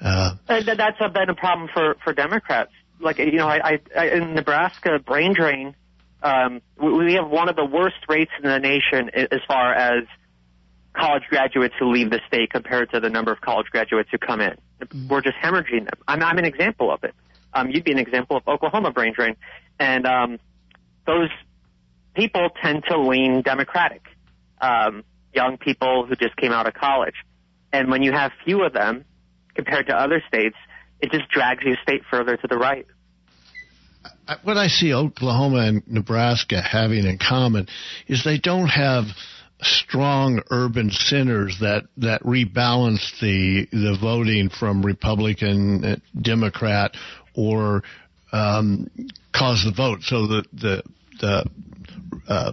Uh, 0.00 0.36
And 0.48 0.64
th- 0.64 0.78
that's 0.78 0.98
been 0.98 1.28
a 1.28 1.34
problem 1.34 1.68
for 1.72 1.96
for 2.02 2.12
Democrats. 2.12 2.72
Like 3.00 3.18
you 3.18 3.32
know, 3.32 3.48
I, 3.48 3.80
I, 3.96 4.06
in 4.08 4.34
Nebraska, 4.34 4.98
brain 4.98 5.34
drain. 5.34 5.74
Um, 6.22 6.62
we 6.82 7.14
have 7.14 7.28
one 7.28 7.50
of 7.50 7.56
the 7.56 7.66
worst 7.66 7.96
rates 8.08 8.30
in 8.42 8.48
the 8.48 8.58
nation 8.58 9.10
as 9.14 9.40
far 9.46 9.74
as 9.74 10.04
college 10.94 11.24
graduates 11.28 11.74
who 11.78 11.90
leave 11.90 12.10
the 12.10 12.20
state 12.26 12.50
compared 12.50 12.90
to 12.92 13.00
the 13.00 13.10
number 13.10 13.32
of 13.32 13.40
college 13.40 13.66
graduates 13.70 14.08
who 14.10 14.18
come 14.18 14.40
in. 14.40 14.56
We're 15.08 15.20
just 15.20 15.36
hemorrhaging 15.42 15.84
them. 15.84 15.98
I'm, 16.08 16.22
I'm 16.22 16.38
an 16.38 16.44
example 16.44 16.92
of 16.92 17.04
it. 17.04 17.14
Um, 17.52 17.70
you'd 17.70 17.84
be 17.84 17.92
an 17.92 17.98
example 17.98 18.36
of 18.36 18.46
Oklahoma 18.48 18.90
brain 18.90 19.12
drain, 19.14 19.36
and 19.78 20.06
um, 20.06 20.38
those 21.06 21.30
people 22.14 22.48
tend 22.62 22.84
to 22.88 22.98
lean 22.98 23.42
Democratic. 23.42 24.02
Um, 24.60 25.04
young 25.32 25.58
people 25.58 26.06
who 26.06 26.14
just 26.16 26.36
came 26.36 26.52
out 26.52 26.66
of 26.66 26.74
college, 26.74 27.14
and 27.72 27.90
when 27.90 28.02
you 28.02 28.12
have 28.12 28.32
few 28.44 28.64
of 28.64 28.72
them 28.72 29.04
compared 29.54 29.86
to 29.88 29.94
other 29.94 30.22
states, 30.28 30.56
it 31.00 31.10
just 31.10 31.28
drags 31.28 31.62
your 31.64 31.76
state 31.82 32.02
further 32.10 32.36
to 32.36 32.46
the 32.46 32.56
right. 32.56 32.86
What 34.42 34.56
I 34.56 34.68
see 34.68 34.92
Oklahoma 34.92 35.58
and 35.58 35.82
Nebraska 35.86 36.60
having 36.60 37.04
in 37.04 37.18
common 37.18 37.66
is 38.06 38.24
they 38.24 38.38
don't 38.38 38.68
have 38.68 39.04
strong 39.64 40.42
urban 40.50 40.90
centers 40.90 41.58
that 41.60 41.84
that 41.98 42.22
rebalance 42.22 43.18
the 43.20 43.66
the 43.72 43.96
voting 44.00 44.48
from 44.48 44.84
Republican, 44.84 45.84
uh, 45.84 45.96
Democrat, 46.20 46.96
or 47.34 47.82
um, 48.32 48.90
cause 49.32 49.64
the 49.64 49.72
vote. 49.72 50.02
So 50.02 50.26
the 50.26 50.44
the 50.52 50.82
the 51.20 51.50
uh, 52.28 52.52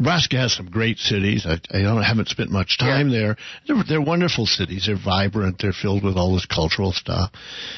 Nebraska 0.00 0.38
has 0.38 0.54
some 0.54 0.70
great 0.70 0.98
cities. 0.98 1.44
I, 1.46 1.60
I 1.76 1.82
don't, 1.82 2.02
haven't 2.02 2.28
spent 2.28 2.50
much 2.50 2.78
time 2.78 3.10
there. 3.10 3.36
They're, 3.66 3.84
they're 3.86 4.00
wonderful 4.00 4.46
cities. 4.46 4.84
They're 4.86 4.96
vibrant. 4.96 5.58
They're 5.60 5.74
filled 5.74 6.02
with 6.02 6.16
all 6.16 6.32
this 6.32 6.46
cultural 6.46 6.92
stuff. 6.92 7.30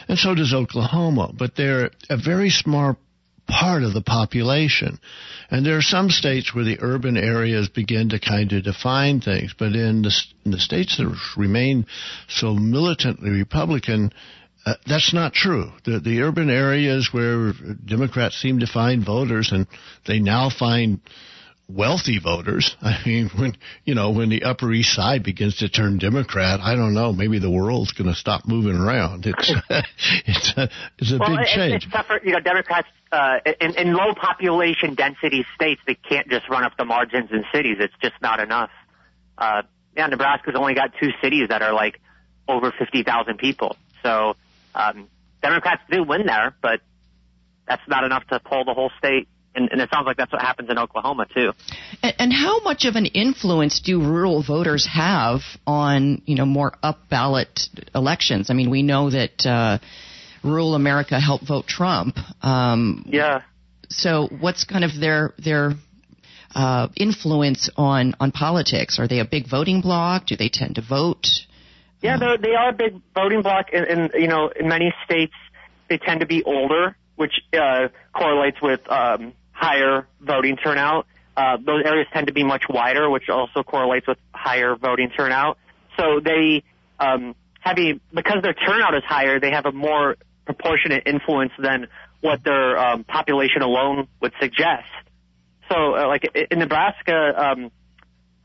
And 0.07 0.17
so 0.17 0.33
does 0.33 0.55
Oklahoma. 0.55 1.33
But 1.37 1.57
they're 1.57 1.91
a 2.09 2.17
very 2.17 2.51
smart 2.51 2.97
part 3.47 3.83
of 3.83 3.93
the 3.93 4.03
population. 4.03 4.99
And 5.51 5.67
there 5.67 5.77
are 5.77 5.83
some 5.83 6.11
states 6.11 6.55
where 6.55 6.65
the 6.65 6.79
urban 6.81 7.17
areas 7.17 7.69
begin 7.69 8.11
to 8.11 8.19
kind 8.19 8.53
of 8.53 8.65
define 8.65 9.21
things. 9.21 9.55
But 9.59 9.75
in 9.75 10.03
the, 10.03 10.13
in 10.45 10.51
the 10.51 10.59
states 10.59 10.97
that 10.97 11.15
remain 11.37 11.87
so 12.29 12.55
militantly 12.55 13.31
Republican, 13.31 14.13
uh, 14.65 14.75
that's 14.87 15.13
not 15.13 15.33
true. 15.33 15.73
The, 15.85 16.01
the 16.01 16.23
urban 16.23 16.49
areas 16.49 17.09
where 17.13 17.53
Democrats 17.85 18.41
seem 18.41 18.61
to 18.61 18.67
find 18.67 19.05
voters, 19.05 19.51
and 19.53 19.67
they 20.07 20.21
now 20.21 20.51
find 20.51 21.01
wealthy 21.75 22.19
voters. 22.19 22.77
I 22.83 22.99
mean, 23.07 23.31
when 23.37 23.57
you 23.85 23.95
know 23.95 24.11
when 24.11 24.29
the 24.29 24.43
Upper 24.45 24.73
East 24.73 24.95
Side 24.95 25.23
begins 25.23 25.57
to 25.59 25.69
turn 25.69 25.99
Democrat, 25.99 26.61
I 26.61 26.75
don't 26.77 26.95
know. 26.95 27.13
Maybe 27.13 27.39
the 27.39 27.51
world's 27.51 27.93
going 27.93 28.09
to 28.11 28.15
stop 28.17 28.43
moving 28.47 28.77
around. 28.77 29.27
It's 29.27 29.53
it's 30.27 30.53
a 30.57 30.69
it's 30.99 31.13
a 31.13 31.19
Well, 31.19 31.31
big 31.37 31.41
it- 31.47 31.55
change. 31.55 31.85
it's 31.85 31.93
tougher. 31.93 32.21
You 32.25 32.33
know, 32.33 32.41
Democrats 32.41 32.89
uh, 33.11 33.39
in, 33.61 33.75
in 33.77 33.93
low 33.95 34.15
population 34.15 34.95
density 34.95 35.45
states, 35.55 35.81
they 35.87 35.95
can't 35.95 36.29
just 36.29 36.49
run 36.49 36.65
up 36.65 36.77
the 36.77 36.85
margins 36.85 37.31
in 37.31 37.45
cities. 37.53 37.77
It's 37.81 37.95
just 38.03 38.15
not 38.23 38.41
enough. 38.41 38.71
Uh, 39.39 39.63
yeah, 39.97 40.07
Nebraska's 40.07 40.55
only 40.57 40.75
got 40.75 40.91
two 41.01 41.11
cities 41.23 41.49
that 41.49 41.63
are 41.63 41.73
like 41.73 42.01
over 42.49 42.73
fifty 42.79 43.03
thousand 43.03 43.39
people. 43.39 43.77
So 44.03 44.35
um, 44.75 45.09
Democrats 45.43 45.83
do 45.91 46.03
win 46.03 46.27
there, 46.27 46.55
but 46.63 46.81
that's 47.69 47.83
not 47.89 48.05
enough 48.05 48.27
to 48.29 48.41
pull 48.41 48.65
the 48.65 48.75
whole 48.75 48.91
state. 48.99 49.29
And, 49.55 49.69
and 49.71 49.81
it 49.81 49.91
sounds 49.93 50.07
like 50.07 50.17
that's 50.17 50.33
what 50.33 50.41
happens 50.41 50.71
in 50.71 50.79
Oklahoma 50.79 51.27
too. 51.35 51.53
And, 52.03 52.15
and 52.19 52.33
how 52.33 52.61
much 52.61 52.85
of 52.85 52.97
an 52.97 53.07
influence 53.07 53.81
do 53.81 54.01
rural 54.01 54.43
voters 54.43 54.87
have 54.93 55.41
on, 55.67 56.23
you 56.25 56.37
know, 56.37 56.47
more 56.47 56.73
up 56.83 57.09
ballot 57.11 57.69
elections? 57.95 58.49
I 58.51 58.55
mean, 58.55 58.71
we 58.71 58.83
know 58.83 59.11
that 59.11 59.45
uh, 59.45 59.79
rural 60.43 60.75
America 60.75 61.21
helped 61.21 61.47
vote 61.47 61.67
Trump. 61.67 62.17
Um, 62.43 63.05
Yeah. 63.09 63.43
so, 63.89 64.29
what's 64.41 64.65
kind 64.65 64.85
of 64.85 64.99
their 64.99 65.35
their 65.39 65.75
uh, 66.55 66.89
influence 66.97 67.69
on 67.77 68.15
on 68.21 68.33
politics? 68.33 68.99
Are 68.99 69.07
they 69.09 69.21
a 69.21 69.25
big 69.27 69.49
voting 69.49 69.81
bloc? 69.83 70.27
Do 70.27 70.37
they 70.37 70.49
tend 70.49 70.77
to 70.77 70.83
vote? 70.83 71.27
Yeah, 72.03 72.17
they're, 72.19 72.37
they 72.37 72.55
are 72.55 72.71
a 72.71 72.73
big 72.73 73.01
voting 73.15 73.43
bloc, 73.43 73.67
and, 73.73 73.85
and 73.87 74.11
you 74.15 74.27
know, 74.27 74.49
in 74.49 74.67
many 74.67 74.93
states, 75.05 75.35
they 75.89 75.99
tend 75.99 76.21
to 76.21 76.27
be 76.27 76.43
older, 76.43 76.97
which 77.15 77.35
uh, 77.53 77.89
correlates 78.13 78.61
with 78.61 78.81
um, 78.91 79.35
higher 79.63 80.09
voting 80.21 80.57
turnout. 80.57 81.07
Uh, 81.37 81.57
those 81.65 81.83
areas 81.85 82.07
tend 82.13 82.27
to 82.27 82.33
be 82.33 82.45
much 82.45 82.65
wider, 82.69 83.09
which 83.09 83.29
also 83.29 83.63
correlates 83.63 84.07
with 84.07 84.19
higher 84.35 84.75
voting 84.77 85.11
turnout. 85.17 85.57
So 85.99 86.21
they 86.23 86.65
um, 86.99 87.35
have 87.61 87.79
a 87.79 88.01
because 88.13 88.43
their 88.43 88.55
turnout 88.55 88.95
is 88.95 89.05
higher, 89.07 89.41
they 89.41 89.53
have 89.53 89.67
a 89.67 89.73
more 89.73 90.17
proportionate 90.45 91.05
influence 91.07 91.53
than 91.59 91.87
what 92.21 92.43
their 92.45 92.79
um, 92.79 93.05
population 93.05 93.63
alone 93.63 94.09
would 94.21 94.33
suggest. 94.41 94.89
So, 95.71 95.97
uh, 95.97 96.07
like 96.09 96.25
in 96.51 96.59
Nebraska, 96.59 97.15
um, 97.37 97.71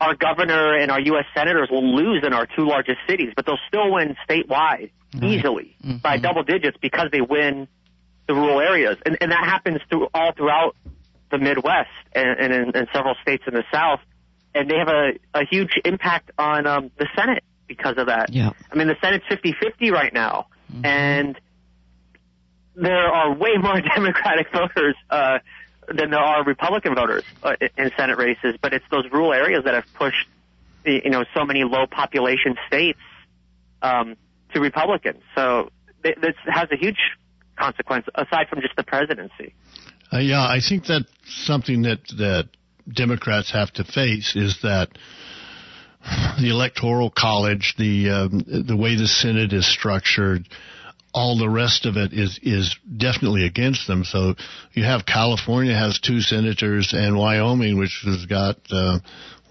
our 0.00 0.14
governor 0.14 0.76
and 0.76 0.90
our 0.90 1.00
U.S. 1.00 1.24
senators 1.34 1.68
will 1.70 1.96
lose 1.96 2.22
in 2.24 2.32
our 2.32 2.46
two 2.46 2.66
largest 2.66 2.98
cities, 3.08 3.32
but 3.34 3.44
they'll 3.44 3.58
still 3.68 3.92
win 3.92 4.16
statewide 4.28 4.90
easily 5.22 5.76
by 6.02 6.16
double 6.18 6.42
digits 6.44 6.76
because 6.80 7.08
they 7.10 7.20
win 7.20 7.66
the 8.28 8.34
rural 8.34 8.60
areas, 8.60 8.96
and, 9.04 9.18
and 9.20 9.32
that 9.32 9.44
happens 9.44 9.80
through 9.88 10.06
all 10.14 10.32
throughout 10.36 10.76
the 11.30 11.38
Midwest 11.38 11.90
and, 12.12 12.38
and 12.38 12.52
in, 12.52 12.76
in 12.76 12.86
several 12.92 13.14
states 13.22 13.44
in 13.46 13.54
the 13.54 13.64
South, 13.72 14.00
and 14.54 14.70
they 14.70 14.76
have 14.76 14.88
a, 14.88 15.12
a 15.34 15.44
huge 15.44 15.72
impact 15.84 16.30
on 16.38 16.66
um, 16.66 16.90
the 16.98 17.06
Senate 17.16 17.44
because 17.66 17.96
of 17.98 18.06
that. 18.06 18.32
Yeah. 18.32 18.50
I 18.72 18.76
mean, 18.76 18.88
the 18.88 18.96
Senate's 19.00 19.24
50-50 19.30 19.92
right 19.92 20.12
now, 20.12 20.46
and 20.82 21.38
there 22.74 23.06
are 23.06 23.34
way 23.34 23.56
more 23.60 23.80
Democratic 23.94 24.50
voters 24.52 24.94
uh, 25.10 25.38
than 25.88 26.10
there 26.10 26.20
are 26.20 26.44
Republican 26.44 26.94
voters 26.94 27.24
uh, 27.42 27.54
in 27.76 27.90
Senate 27.96 28.18
races. 28.18 28.56
But 28.60 28.72
it's 28.72 28.84
those 28.90 29.04
rural 29.12 29.32
areas 29.32 29.64
that 29.64 29.74
have 29.74 29.84
pushed, 29.94 30.28
you 30.84 31.10
know, 31.10 31.24
so 31.34 31.44
many 31.44 31.64
low 31.64 31.86
population 31.86 32.56
states 32.66 32.98
um, 33.82 34.16
to 34.54 34.60
Republicans. 34.60 35.22
So 35.34 35.70
this 36.02 36.34
has 36.46 36.68
a 36.70 36.76
huge 36.76 36.98
consequence 37.56 38.06
aside 38.14 38.48
from 38.48 38.60
just 38.60 38.76
the 38.76 38.84
presidency. 38.84 39.54
Uh, 40.12 40.18
yeah, 40.18 40.42
I 40.42 40.60
think 40.66 40.86
that 40.86 41.06
something 41.26 41.82
that 41.82 42.00
that 42.16 42.48
Democrats 42.90 43.52
have 43.52 43.70
to 43.74 43.84
face 43.84 44.34
is 44.34 44.58
that 44.62 44.88
the 46.40 46.50
electoral 46.50 47.10
college, 47.10 47.74
the 47.78 48.10
um, 48.10 48.64
the 48.66 48.76
way 48.76 48.96
the 48.96 49.06
Senate 49.06 49.52
is 49.52 49.70
structured, 49.70 50.48
all 51.12 51.36
the 51.36 51.48
rest 51.48 51.84
of 51.84 51.96
it 51.96 52.12
is 52.12 52.38
is 52.42 52.76
definitely 52.96 53.44
against 53.44 53.86
them. 53.86 54.04
So 54.04 54.34
you 54.72 54.84
have 54.84 55.04
California 55.04 55.74
has 55.74 55.98
two 55.98 56.20
senators, 56.20 56.94
and 56.94 57.16
Wyoming, 57.16 57.78
which 57.78 58.02
has 58.04 58.24
got 58.26 58.56
uh, 58.70 59.00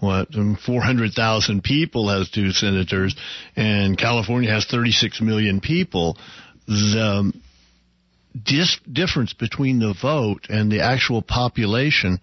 what 0.00 0.34
um, 0.36 0.56
400,000 0.64 1.62
people, 1.62 2.08
has 2.08 2.30
two 2.30 2.50
senators, 2.52 3.16
and 3.56 3.98
California 3.98 4.50
has 4.50 4.64
36 4.66 5.20
million 5.20 5.60
people. 5.60 6.16
The 6.66 7.18
um, 7.18 7.42
dis- 8.34 8.78
difference 8.90 9.32
between 9.32 9.78
the 9.78 9.94
vote 10.00 10.46
and 10.48 10.70
the 10.70 10.80
actual 10.80 11.22
population 11.22 12.20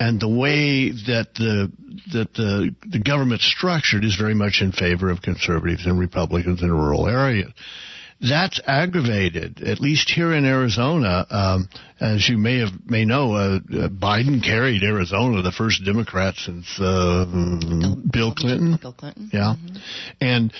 and 0.00 0.18
the 0.18 0.28
way 0.28 0.90
that 0.90 1.28
the 1.34 1.70
that 2.12 2.32
the 2.34 2.74
the 2.90 2.98
government's 2.98 3.44
structured 3.44 4.04
is 4.04 4.16
very 4.16 4.34
much 4.34 4.62
in 4.62 4.72
favor 4.72 5.10
of 5.10 5.20
conservatives 5.22 5.84
and 5.86 5.98
Republicans 5.98 6.62
in 6.62 6.72
rural 6.72 7.06
areas. 7.06 7.52
that's 8.20 8.60
aggravated. 8.66 9.62
At 9.62 9.80
least 9.80 10.10
here 10.10 10.32
in 10.32 10.44
Arizona, 10.44 11.26
um, 11.30 11.68
as 12.00 12.28
you 12.28 12.38
may 12.38 12.60
have 12.60 12.70
may 12.86 13.04
know, 13.04 13.34
uh, 13.34 13.38
uh, 13.38 13.88
Biden 13.88 14.42
carried 14.42 14.82
Arizona, 14.82 15.42
the 15.42 15.52
first 15.52 15.84
Democrat 15.84 16.34
since 16.36 16.66
uh, 16.80 17.26
Bill 18.10 18.34
Clinton. 18.34 18.78
Bill 18.80 18.92
Clinton. 18.94 19.30
Yeah, 19.32 19.54
mm-hmm. 19.56 19.76
and 20.20 20.52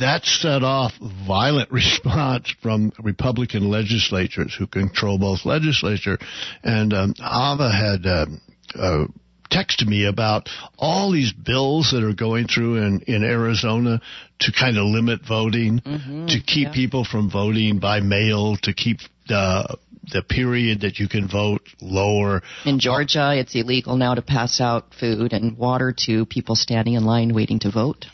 that 0.00 0.24
set 0.24 0.62
off 0.62 0.92
violent 1.26 1.70
response 1.72 2.54
from 2.62 2.92
Republican 3.02 3.70
legislatures 3.70 4.54
who 4.58 4.66
control 4.66 5.18
both 5.18 5.44
legislature. 5.44 6.18
And 6.62 6.92
um, 6.92 7.14
Ava 7.18 7.70
had 7.70 8.06
um, 8.06 8.40
uh, 8.74 9.04
texted 9.50 9.86
me 9.86 10.06
about 10.06 10.48
all 10.78 11.12
these 11.12 11.32
bills 11.32 11.92
that 11.92 12.02
are 12.02 12.14
going 12.14 12.48
through 12.48 12.76
in, 12.76 13.00
in 13.06 13.22
Arizona 13.22 14.00
to 14.40 14.52
kind 14.52 14.76
of 14.76 14.84
limit 14.86 15.20
voting, 15.26 15.80
mm-hmm, 15.80 16.26
to 16.26 16.40
keep 16.40 16.68
yeah. 16.68 16.72
people 16.72 17.04
from 17.04 17.30
voting 17.30 17.78
by 17.78 18.00
mail, 18.00 18.56
to 18.62 18.72
keep 18.72 18.98
the 19.28 19.78
the 20.12 20.22
period 20.22 20.82
that 20.82 20.98
you 20.98 21.08
can 21.08 21.26
vote 21.26 21.62
lower. 21.80 22.42
In 22.66 22.78
Georgia, 22.78 23.32
it's 23.34 23.54
illegal 23.54 23.96
now 23.96 24.14
to 24.14 24.20
pass 24.20 24.60
out 24.60 24.92
food 25.00 25.32
and 25.32 25.56
water 25.56 25.94
to 26.06 26.26
people 26.26 26.56
standing 26.56 26.92
in 26.92 27.06
line 27.06 27.32
waiting 27.32 27.58
to 27.60 27.70
vote. 27.70 28.04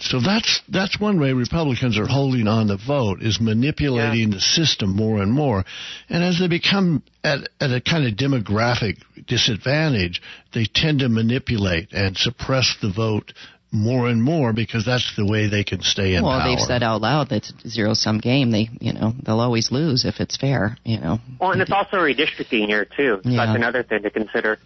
So 0.00 0.20
that's 0.20 0.60
that's 0.68 0.98
one 0.98 1.20
way 1.20 1.32
Republicans 1.32 1.98
are 1.98 2.06
holding 2.06 2.48
on 2.48 2.66
the 2.66 2.76
vote 2.76 3.22
is 3.22 3.40
manipulating 3.40 4.30
yeah. 4.30 4.34
the 4.34 4.40
system 4.40 4.94
more 4.94 5.22
and 5.22 5.32
more, 5.32 5.64
and 6.08 6.24
as 6.24 6.40
they 6.40 6.48
become 6.48 7.02
at, 7.22 7.48
at 7.60 7.70
a 7.70 7.80
kind 7.80 8.04
of 8.04 8.14
demographic 8.14 8.98
disadvantage, 9.26 10.20
they 10.52 10.64
tend 10.64 10.98
to 10.98 11.08
manipulate 11.08 11.92
and 11.92 12.16
suppress 12.16 12.76
the 12.82 12.92
vote 12.92 13.32
more 13.74 14.08
and 14.08 14.22
more 14.22 14.52
because 14.52 14.84
that's 14.84 15.14
the 15.16 15.26
way 15.26 15.48
they 15.48 15.64
can 15.64 15.82
stay 15.82 16.14
in 16.14 16.22
well, 16.22 16.32
power. 16.32 16.48
Well, 16.48 16.56
they've 16.56 16.64
said 16.64 16.82
out 16.82 17.00
loud 17.00 17.28
that 17.30 17.36
it's 17.36 17.52
a 17.64 17.68
zero 17.68 17.94
sum 17.94 18.18
game. 18.18 18.50
They, 18.50 18.68
you 18.80 18.92
know, 18.92 19.12
they'll 19.24 19.40
always 19.40 19.72
lose 19.72 20.04
if 20.04 20.20
it's 20.20 20.36
fair. 20.36 20.76
You 20.84 21.00
know. 21.00 21.18
Well, 21.40 21.52
and 21.52 21.62
it's 21.62 21.72
also 21.72 21.98
redistricting 21.98 22.66
here 22.66 22.84
too. 22.84 23.20
Yeah. 23.24 23.46
That's 23.46 23.56
another 23.56 23.82
thing 23.82 24.02
to 24.02 24.10
consider. 24.10 24.58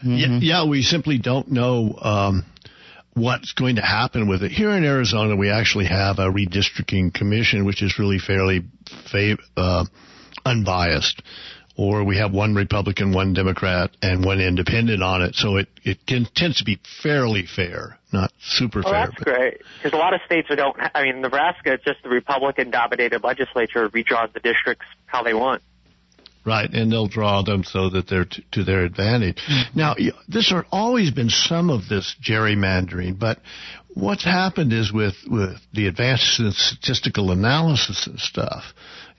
Mm-hmm. 0.00 0.16
Yeah, 0.16 0.38
yeah, 0.40 0.68
we 0.68 0.82
simply 0.82 1.18
don't 1.18 1.50
know. 1.50 1.98
Um, 2.00 2.44
what's 3.18 3.52
going 3.52 3.76
to 3.76 3.82
happen 3.82 4.28
with 4.28 4.42
it. 4.42 4.50
Here 4.50 4.70
in 4.70 4.84
Arizona, 4.84 5.36
we 5.36 5.50
actually 5.50 5.86
have 5.86 6.18
a 6.18 6.30
redistricting 6.30 7.12
commission, 7.12 7.64
which 7.64 7.82
is 7.82 7.98
really 7.98 8.18
fairly 8.18 8.62
fav- 9.12 9.40
uh, 9.56 9.84
unbiased. 10.44 11.22
Or 11.76 12.02
we 12.02 12.18
have 12.18 12.32
one 12.32 12.56
Republican, 12.56 13.12
one 13.12 13.34
Democrat, 13.34 13.90
and 14.02 14.24
one 14.24 14.40
independent 14.40 15.00
on 15.00 15.22
it. 15.22 15.36
So 15.36 15.58
it, 15.58 15.68
it 15.84 15.98
tends 16.34 16.58
to 16.58 16.64
be 16.64 16.80
fairly 17.04 17.46
fair, 17.46 17.98
not 18.12 18.32
super 18.40 18.82
well, 18.84 18.92
fair. 18.92 19.06
that's 19.06 19.22
great. 19.22 19.58
Because 19.76 19.96
a 19.96 20.00
lot 20.00 20.12
of 20.12 20.20
states 20.26 20.48
don't, 20.54 20.76
I 20.94 21.04
mean, 21.04 21.20
Nebraska, 21.20 21.74
it's 21.74 21.84
just 21.84 22.02
the 22.02 22.08
Republican 22.08 22.70
dominated 22.70 23.22
legislature 23.22 23.88
redraws 23.88 24.32
the 24.32 24.40
districts 24.40 24.86
how 25.06 25.22
they 25.22 25.34
want. 25.34 25.62
Right, 26.48 26.72
and 26.72 26.90
they'll 26.90 27.08
draw 27.08 27.42
them 27.42 27.62
so 27.62 27.90
that 27.90 28.08
they're 28.08 28.24
t- 28.24 28.42
to 28.52 28.64
their 28.64 28.82
advantage. 28.82 29.36
Mm-hmm. 29.36 29.78
Now, 29.78 29.96
this 30.28 30.50
has 30.50 30.64
always 30.72 31.10
been 31.10 31.28
some 31.28 31.68
of 31.68 31.90
this 31.90 32.16
gerrymandering, 32.22 33.18
but 33.18 33.38
what's 33.92 34.24
happened 34.24 34.72
is 34.72 34.90
with 34.90 35.14
with 35.26 35.58
the 35.74 35.88
advances 35.88 36.40
in 36.40 36.52
statistical 36.52 37.32
analysis 37.32 38.06
and 38.06 38.18
stuff, 38.18 38.64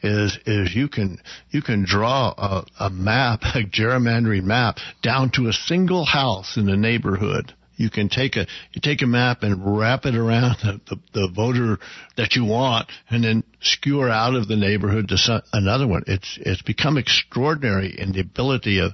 is 0.01 0.39
is 0.47 0.73
you 0.73 0.87
can 0.87 1.19
you 1.51 1.61
can 1.61 1.85
draw 1.85 2.33
a, 2.35 2.65
a 2.85 2.89
map, 2.89 3.41
a 3.53 3.63
gerrymandering 3.63 4.45
map, 4.45 4.77
down 5.03 5.29
to 5.35 5.47
a 5.49 5.53
single 5.53 6.05
house 6.05 6.57
in 6.57 6.67
a 6.67 6.75
neighborhood 6.75 7.53
you 7.79 7.89
can 7.89 8.09
take 8.09 8.35
a 8.35 8.45
you 8.73 8.81
take 8.81 9.01
a 9.01 9.07
map 9.07 9.41
and 9.41 9.77
wrap 9.77 10.05
it 10.05 10.15
around 10.15 10.57
the, 10.61 10.81
the, 10.89 10.97
the 11.13 11.29
voter 11.33 11.79
that 12.17 12.35
you 12.35 12.45
want, 12.45 12.89
and 13.09 13.23
then 13.23 13.43
skewer 13.61 14.09
out 14.09 14.35
of 14.35 14.47
the 14.47 14.57
neighborhood 14.57 15.07
to 15.07 15.17
some, 15.17 15.41
another 15.53 15.87
one. 15.87 16.03
It's 16.05 16.37
it's 16.41 16.61
become 16.61 16.97
extraordinary 16.97 17.95
in 17.97 18.11
the 18.11 18.19
ability 18.19 18.79
of 18.79 18.91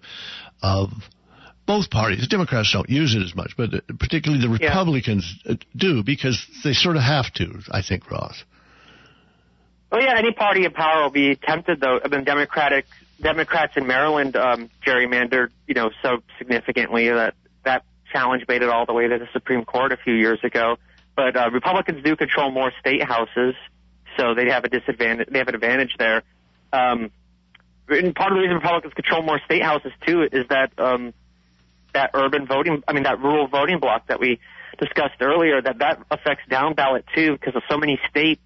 of 0.62 0.90
both 1.66 1.90
parties. 1.90 2.22
The 2.22 2.28
Democrats 2.28 2.72
don't 2.72 2.90
use 2.90 3.16
it 3.16 3.24
as 3.24 3.36
much, 3.36 3.56
but 3.58 3.72
particularly 4.00 4.46
the 4.46 4.54
Republicans 4.54 5.36
yeah. 5.44 5.56
do 5.76 6.04
because 6.04 6.46
they 6.64 6.74
sort 6.74 6.96
of 6.96 7.02
have 7.02 7.34
to. 7.34 7.60
I 7.72 7.82
think, 7.82 8.10
Ross. 8.12 8.44
Well, 9.92 10.02
yeah, 10.02 10.16
any 10.18 10.32
party 10.32 10.66
in 10.66 10.72
power 10.72 11.04
will 11.04 11.12
be 11.12 11.36
tempted, 11.36 11.80
though. 11.80 12.00
I 12.04 12.08
mean, 12.08 12.24
Democratic 12.24 12.86
Democrats 13.20 13.78
in 13.78 13.88
Maryland 13.88 14.36
um, 14.36 14.70
gerrymandered, 14.86 15.50
you 15.68 15.74
know, 15.74 15.90
so 16.04 16.22
significantly 16.38 17.10
that 17.10 17.34
that 17.64 17.84
challenge 18.12 18.44
made 18.48 18.62
it 18.62 18.70
all 18.70 18.86
the 18.86 18.94
way 18.94 19.08
to 19.08 19.18
the 19.18 19.28
Supreme 19.34 19.66
Court 19.66 19.92
a 19.92 19.98
few 19.98 20.14
years 20.14 20.40
ago. 20.44 20.78
But 21.16 21.36
uh, 21.36 21.50
Republicans 21.52 22.04
do 22.04 22.16
control 22.16 22.52
more 22.52 22.72
state 22.80 23.04
houses, 23.04 23.56
so 24.18 24.34
they 24.36 24.50
have 24.50 24.66
a 24.66 24.70
disadvantage. 24.70 25.30
They 25.32 25.40
have 25.40 25.48
an 25.48 25.56
advantage 25.56 25.96
there. 25.98 26.24
Um, 26.74 27.12
and 27.88 28.16
part 28.16 28.32
of 28.32 28.38
the 28.38 28.42
reason 28.42 28.56
Republicans 28.56 28.94
control 28.94 29.22
more 29.22 29.40
state 29.46 29.62
houses 29.62 29.92
too 30.06 30.24
is 30.24 30.48
that 30.50 30.72
um, 30.78 31.14
that 31.94 32.12
urban 32.14 32.48
voting, 32.48 32.84
I 32.88 32.94
mean 32.94 33.04
that 33.04 33.20
rural 33.20 33.48
voting 33.48 33.80
block 33.80 34.08
that 34.08 34.20
we 34.20 34.40
discussed 34.80 35.22
earlier, 35.22 35.62
that 35.62 35.80
that 35.80 36.02
affects 36.12 36.44
down 36.50 36.74
ballot 36.74 37.06
too 37.16 37.34
because 37.34 37.56
of 37.56 37.64
so 37.70 37.78
many 37.78 38.00
states. 38.10 38.42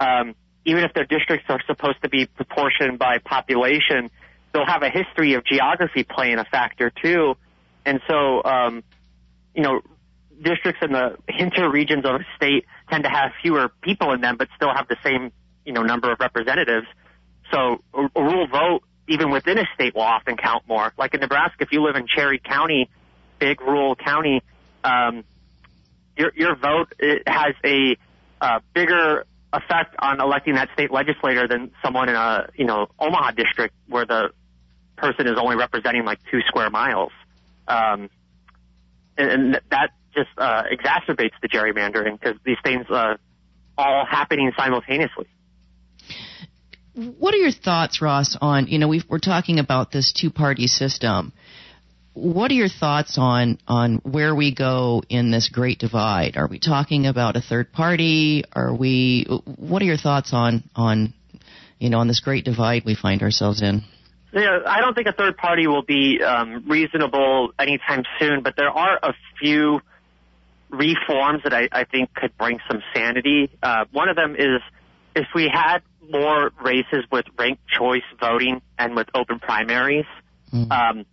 Um, 0.00 0.34
even 0.64 0.84
if 0.84 0.92
their 0.92 1.04
districts 1.04 1.46
are 1.48 1.60
supposed 1.66 2.02
to 2.02 2.08
be 2.08 2.26
proportioned 2.26 2.98
by 2.98 3.18
population, 3.18 4.10
they'll 4.52 4.66
have 4.66 4.82
a 4.82 4.90
history 4.90 5.34
of 5.34 5.44
geography 5.44 6.04
playing 6.04 6.38
a 6.38 6.44
factor 6.44 6.90
too. 6.90 7.36
And 7.84 8.00
so, 8.08 8.42
um, 8.44 8.84
you 9.54 9.62
know, 9.62 9.80
districts 10.40 10.82
in 10.82 10.92
the 10.92 11.16
hinter 11.28 11.70
regions 11.70 12.04
of 12.04 12.16
a 12.16 12.24
state 12.36 12.66
tend 12.90 13.04
to 13.04 13.10
have 13.10 13.32
fewer 13.42 13.70
people 13.82 14.12
in 14.12 14.20
them, 14.20 14.36
but 14.36 14.48
still 14.56 14.72
have 14.72 14.88
the 14.88 14.96
same, 15.04 15.32
you 15.64 15.72
know, 15.72 15.82
number 15.82 16.12
of 16.12 16.20
representatives. 16.20 16.86
So 17.50 17.82
a, 17.94 18.08
a 18.14 18.22
rural 18.22 18.46
vote, 18.46 18.82
even 19.08 19.30
within 19.30 19.58
a 19.58 19.64
state, 19.74 19.94
will 19.94 20.02
often 20.02 20.36
count 20.36 20.68
more. 20.68 20.92
Like 20.98 21.14
in 21.14 21.20
Nebraska, 21.20 21.64
if 21.64 21.72
you 21.72 21.82
live 21.82 21.96
in 21.96 22.06
Cherry 22.06 22.38
County, 22.38 22.90
big 23.38 23.60
rural 23.60 23.96
county, 23.96 24.42
um, 24.84 25.24
your 26.16 26.32
your 26.34 26.56
vote 26.56 26.92
it 26.98 27.22
has 27.26 27.54
a 27.64 27.96
uh, 28.40 28.60
bigger 28.74 29.24
effect 29.52 29.94
on 29.98 30.20
electing 30.20 30.54
that 30.54 30.68
state 30.74 30.90
legislator 30.90 31.48
than 31.48 31.70
someone 31.82 32.08
in 32.08 32.14
a 32.14 32.48
you 32.54 32.66
know 32.66 32.88
Omaha 32.98 33.32
district 33.32 33.74
where 33.86 34.04
the 34.04 34.30
person 34.96 35.26
is 35.26 35.38
only 35.40 35.56
representing 35.56 36.04
like 36.04 36.18
two 36.30 36.40
square 36.46 36.70
miles. 36.70 37.12
Um, 37.68 38.10
and, 39.16 39.30
and 39.30 39.60
that 39.70 39.90
just 40.14 40.30
uh, 40.38 40.62
exacerbates 40.72 41.34
the 41.42 41.48
gerrymandering 41.48 42.18
because 42.18 42.36
these 42.44 42.56
things 42.64 42.86
uh, 42.90 43.16
all 43.76 44.04
happening 44.04 44.50
simultaneously. 44.56 45.26
What 46.94 47.32
are 47.32 47.38
your 47.38 47.52
thoughts, 47.52 48.02
Ross, 48.02 48.36
on, 48.40 48.66
you 48.66 48.78
know, 48.78 48.88
we 48.88 49.02
are 49.08 49.20
talking 49.20 49.60
about 49.60 49.92
this 49.92 50.12
two 50.12 50.30
party 50.30 50.66
system. 50.66 51.32
What 52.14 52.50
are 52.50 52.54
your 52.54 52.68
thoughts 52.68 53.16
on, 53.18 53.58
on 53.68 53.96
where 53.98 54.34
we 54.34 54.52
go 54.52 55.04
in 55.08 55.30
this 55.30 55.48
great 55.48 55.78
divide? 55.78 56.36
Are 56.36 56.48
we 56.48 56.58
talking 56.58 57.06
about 57.06 57.36
a 57.36 57.40
third 57.40 57.72
party? 57.72 58.42
Are 58.52 58.74
we, 58.74 59.26
what 59.44 59.80
are 59.80 59.84
your 59.84 59.96
thoughts 59.96 60.32
on, 60.32 60.64
on, 60.74 61.14
you 61.78 61.90
know, 61.90 61.98
on 61.98 62.08
this 62.08 62.18
great 62.18 62.44
divide 62.44 62.82
we 62.84 62.96
find 62.96 63.22
ourselves 63.22 63.62
in? 63.62 63.82
Yeah, 64.32 64.58
I 64.66 64.80
don't 64.80 64.94
think 64.94 65.06
a 65.06 65.12
third 65.12 65.36
party 65.36 65.66
will 65.66 65.82
be 65.82 66.22
um, 66.22 66.64
reasonable 66.68 67.52
anytime 67.58 68.04
soon, 68.18 68.42
but 68.42 68.54
there 68.56 68.70
are 68.70 68.98
a 69.02 69.14
few 69.40 69.80
reforms 70.70 71.42
that 71.44 71.54
I, 71.54 71.68
I 71.72 71.84
think 71.84 72.12
could 72.14 72.36
bring 72.36 72.58
some 72.70 72.82
sanity. 72.94 73.50
Uh, 73.62 73.86
one 73.90 74.08
of 74.08 74.16
them 74.16 74.36
is 74.36 74.60
if 75.16 75.26
we 75.34 75.48
had 75.52 75.78
more 76.10 76.50
races 76.62 77.04
with 77.10 77.24
ranked 77.38 77.62
choice 77.68 78.02
voting 78.20 78.60
and 78.78 78.94
with 78.94 79.08
open 79.14 79.38
primaries, 79.38 80.04
mm-hmm. 80.52 80.70
um, 80.70 81.06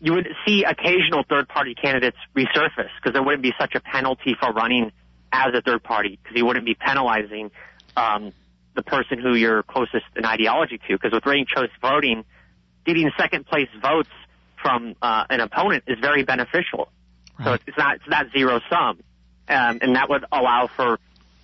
you 0.00 0.14
would 0.14 0.28
see 0.46 0.64
occasional 0.64 1.24
third 1.28 1.48
party 1.48 1.74
candidates 1.74 2.16
resurface 2.36 2.90
because 3.00 3.12
there 3.12 3.22
wouldn't 3.22 3.42
be 3.42 3.52
such 3.58 3.74
a 3.74 3.80
penalty 3.80 4.36
for 4.38 4.52
running 4.52 4.92
as 5.32 5.54
a 5.54 5.60
third 5.60 5.82
party 5.82 6.18
because 6.22 6.36
you 6.36 6.46
wouldn't 6.46 6.66
be 6.66 6.74
penalizing 6.74 7.50
um, 7.96 8.32
the 8.74 8.82
person 8.82 9.18
who 9.18 9.34
you're 9.34 9.62
closest 9.62 10.04
in 10.16 10.24
ideology 10.24 10.78
to. 10.78 10.94
Because 10.94 11.12
with 11.12 11.26
ranked 11.26 11.50
choice 11.50 11.70
voting, 11.80 12.24
getting 12.88 13.10
second 13.18 13.46
place 13.46 13.68
votes 13.82 14.08
from 14.62 14.96
uh, 15.02 15.24
an 15.28 15.40
opponent 15.40 15.84
is 15.86 15.98
very 16.00 16.24
beneficial. 16.24 16.88
Right. 17.38 17.44
So 17.44 17.52
it's 17.66 17.78
not 17.78 17.96
it's 17.96 18.08
not 18.08 18.26
zero 18.32 18.60
sum, 18.70 19.00
um, 19.48 19.78
and 19.82 19.94
that 19.94 20.08
would 20.08 20.24
allow 20.32 20.68
for 20.74 20.98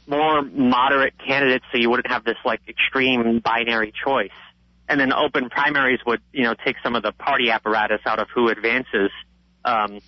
more 0.06 0.42
moderate 0.42 1.14
candidates, 1.18 1.64
so 1.70 1.78
you 1.78 1.90
wouldn't 1.90 2.08
have 2.08 2.24
this 2.24 2.38
like 2.44 2.60
extreme 2.66 3.40
binary 3.40 3.92
choice. 3.92 4.30
And 4.88 4.98
then 4.98 5.12
open 5.12 5.50
primaries 5.50 6.00
would 6.06 6.22
you 6.32 6.44
know 6.44 6.54
take 6.64 6.76
some 6.82 6.96
of 6.96 7.02
the 7.02 7.12
party 7.12 7.50
apparatus 7.50 8.00
out 8.06 8.18
of 8.18 8.28
who 8.34 8.48
advances 8.48 9.10
um, 9.64 10.00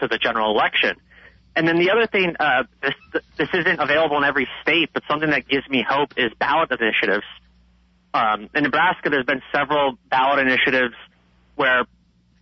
to 0.00 0.08
the 0.08 0.18
general 0.18 0.50
election. 0.52 0.96
And 1.56 1.66
then 1.66 1.78
the 1.78 1.90
other 1.90 2.06
thing, 2.06 2.36
uh, 2.38 2.64
this 2.82 2.94
this 3.38 3.48
isn't 3.54 3.80
available 3.80 4.18
in 4.18 4.24
every 4.24 4.46
state, 4.62 4.90
but 4.92 5.02
something 5.08 5.30
that 5.30 5.48
gives 5.48 5.68
me 5.68 5.84
hope 5.88 6.12
is 6.18 6.30
ballot 6.38 6.70
initiatives 6.70 7.24
um, 8.12 8.48
in 8.54 8.64
Nebraska, 8.64 9.10
there's 9.10 9.26
been 9.26 9.42
several 9.54 9.98
ballot 10.08 10.40
initiatives 10.46 10.94
where 11.56 11.84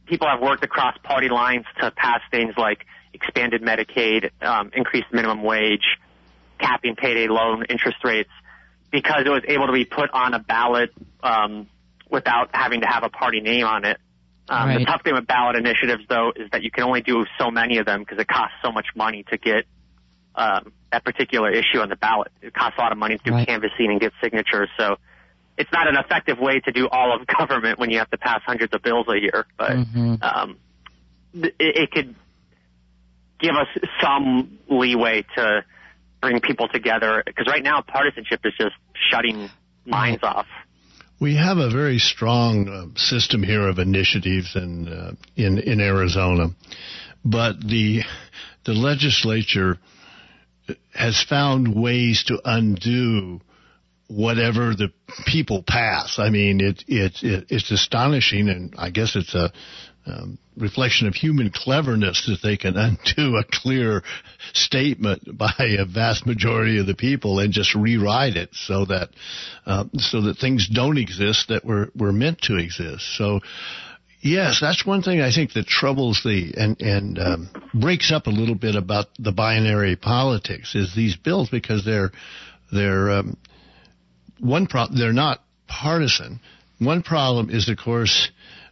people 0.07 0.27
have 0.29 0.41
worked 0.41 0.65
across 0.65 0.97
party 1.03 1.29
lines 1.29 1.67
to 1.81 1.91
pass 1.91 2.21
things 2.31 2.55
like 2.57 2.87
expanded 3.13 3.63
Medicaid, 3.63 4.31
um, 4.43 4.71
increased 4.75 5.09
minimum 5.13 5.43
wage, 5.43 5.85
capping 6.59 6.97
payday 6.97 7.29
loan 7.29 7.65
interest 7.69 7.99
rates 8.05 8.31
because 8.91 9.23
it 9.27 9.29
was 9.31 9.43
able 9.47 9.67
to 9.67 9.73
be 9.73 9.85
put 9.85 10.11
on 10.13 10.35
a 10.35 10.39
ballot 10.39 10.91
um, 11.23 11.69
without 12.11 12.51
having 12.55 12.81
to 12.81 12.87
have 12.87 13.05
a 13.05 13.11
party 13.11 13.41
name 13.41 13.67
on 13.67 13.85
it. 13.85 13.99
Um, 14.49 14.69
Right. 14.69 14.79
The 14.79 14.85
tough 14.87 15.03
thing 15.05 15.15
with 15.15 15.27
ballot 15.27 15.57
initiatives, 15.57 16.05
though, 16.09 16.33
is 16.35 16.51
that 16.53 16.63
you 16.63 16.71
can 16.71 16.85
only 16.85 17.03
do 17.03 17.27
so 17.39 17.51
many 17.51 17.77
of 17.79 17.85
them 17.87 18.01
because 18.01 18.19
it 18.19 18.27
costs 18.27 18.57
so 18.65 18.73
much 18.73 18.87
money 18.97 19.25
to 19.31 19.37
get 19.37 19.67
um, 20.35 20.73
that 20.91 21.05
particular 21.05 21.51
issue 21.51 21.81
on 21.81 21.91
the 21.91 21.97
ballot. 21.97 22.33
It 22.41 22.55
costs 22.55 22.79
a 22.79 22.81
lot 22.81 22.93
of 22.93 22.97
money 22.99 23.19
to 23.19 23.23
do 23.23 23.33
Right. 23.33 23.47
canvassing 23.47 23.91
and 23.91 24.01
get 24.01 24.13
signatures. 24.23 24.71
So 24.79 24.97
it's 25.59 25.73
not 25.73 25.89
an 25.89 25.97
effective 25.97 26.39
way 26.39 26.61
to 26.61 26.73
do 26.73 26.89
all 26.89 27.15
of 27.15 27.27
government 27.39 27.79
when 27.79 27.91
you 27.91 27.99
have 27.99 28.11
to 28.11 28.19
pass 28.19 28.41
hundreds 28.47 28.73
of 28.73 28.83
bills 28.83 29.07
a 29.09 29.21
year. 29.21 29.47
But 29.59 29.73
Mhm. 29.73 30.23
um, 30.23 30.57
it, 31.35 31.55
it 31.59 31.91
could 31.91 32.15
give 33.39 33.55
us 33.55 33.69
some 34.01 34.59
leeway 34.69 35.25
to 35.37 35.65
bring 36.21 36.41
people 36.41 36.69
together 36.69 37.23
because 37.25 37.47
right 37.47 37.63
now 37.63 37.83
partisanship 37.83 38.41
is 38.45 38.53
just 38.59 38.75
shutting 39.11 39.51
minds 39.85 40.23
off. 40.23 40.47
We 41.21 41.37
have 41.37 41.59
a 41.59 41.71
very 41.71 41.99
strong 41.99 42.69
uh, 42.69 42.99
system 42.99 43.43
here 43.43 43.67
of 43.69 43.79
initiatives 43.79 44.55
in 44.55 44.89
uh, 44.89 45.13
in 45.37 45.59
in 45.59 45.81
Arizona, 45.81 46.51
but 47.25 47.61
the 47.61 48.03
the 48.65 48.73
legislature 48.73 49.79
has 50.95 51.23
found 51.29 51.75
ways 51.75 52.25
to 52.29 52.41
undo 52.45 53.41
whatever 54.09 54.75
the 54.75 54.93
people 55.27 55.63
pass. 55.63 56.19
I 56.19 56.31
mean, 56.31 56.61
it, 56.61 56.85
it, 56.89 57.23
it 57.23 57.45
it's 57.51 57.71
astonishing, 57.71 58.49
and 58.49 58.75
I 58.77 58.91
guess 58.91 59.15
it's 59.15 59.35
a 59.35 59.53
um, 60.07 60.39
reflection 60.57 61.07
of 61.07 61.15
human 61.15 61.51
cleverness 61.55 62.27
that 62.27 62.41
they 62.43 62.57
can 62.57 62.77
undo 62.77 63.37
a 63.37 63.45
clear 63.45 64.03
statement 64.55 65.37
by 65.37 65.53
a 65.59 65.85
vast 65.85 66.27
majority 66.27 66.79
of 66.79 66.87
the 66.87 66.95
people 66.95 67.39
and 67.39 67.53
just 67.53 67.75
rewrite 67.75 68.37
it 68.37 68.51
so 68.53 68.87
that 68.87 69.11
uh, 69.67 69.85
so 69.99 70.23
that 70.23 70.39
things 70.39 70.69
don't 70.69 70.99
exist 70.99 71.49
that 71.49 71.65
were 71.65 71.91
were 71.95 72.13
meant 72.13 72.41
to 72.43 72.57
exist. 72.57 73.17
So. 73.17 73.41
Yes, 74.21 74.59
that's 74.61 74.85
one 74.85 75.03
thing 75.03 75.21
I 75.21 75.31
think 75.31 75.53
that 75.53 75.69
troubles 75.69 76.23
the 76.25 76.53
and 76.57 76.81
and 76.81 77.19
um, 77.21 77.51
breaks 77.73 78.11
up 78.11 78.27
a 78.27 78.31
little 78.31 78.57
bit 78.57 78.75
about 78.75 79.07
the 79.17 79.31
binary 79.31 79.95
politics 79.95 80.75
is 80.75 80.93
these 80.93 81.15
bills 81.15 81.49
because 81.51 81.85
they're 81.85 82.11
they're 82.73 83.13
um, 83.13 83.37
one 84.41 84.67
problem, 84.67 84.99
they're 84.99 85.13
not 85.13 85.41
partisan. 85.67 86.41
One 86.79 87.03
problem 87.03 87.51
is, 87.51 87.69
of 87.69 87.77
course, 87.77 88.31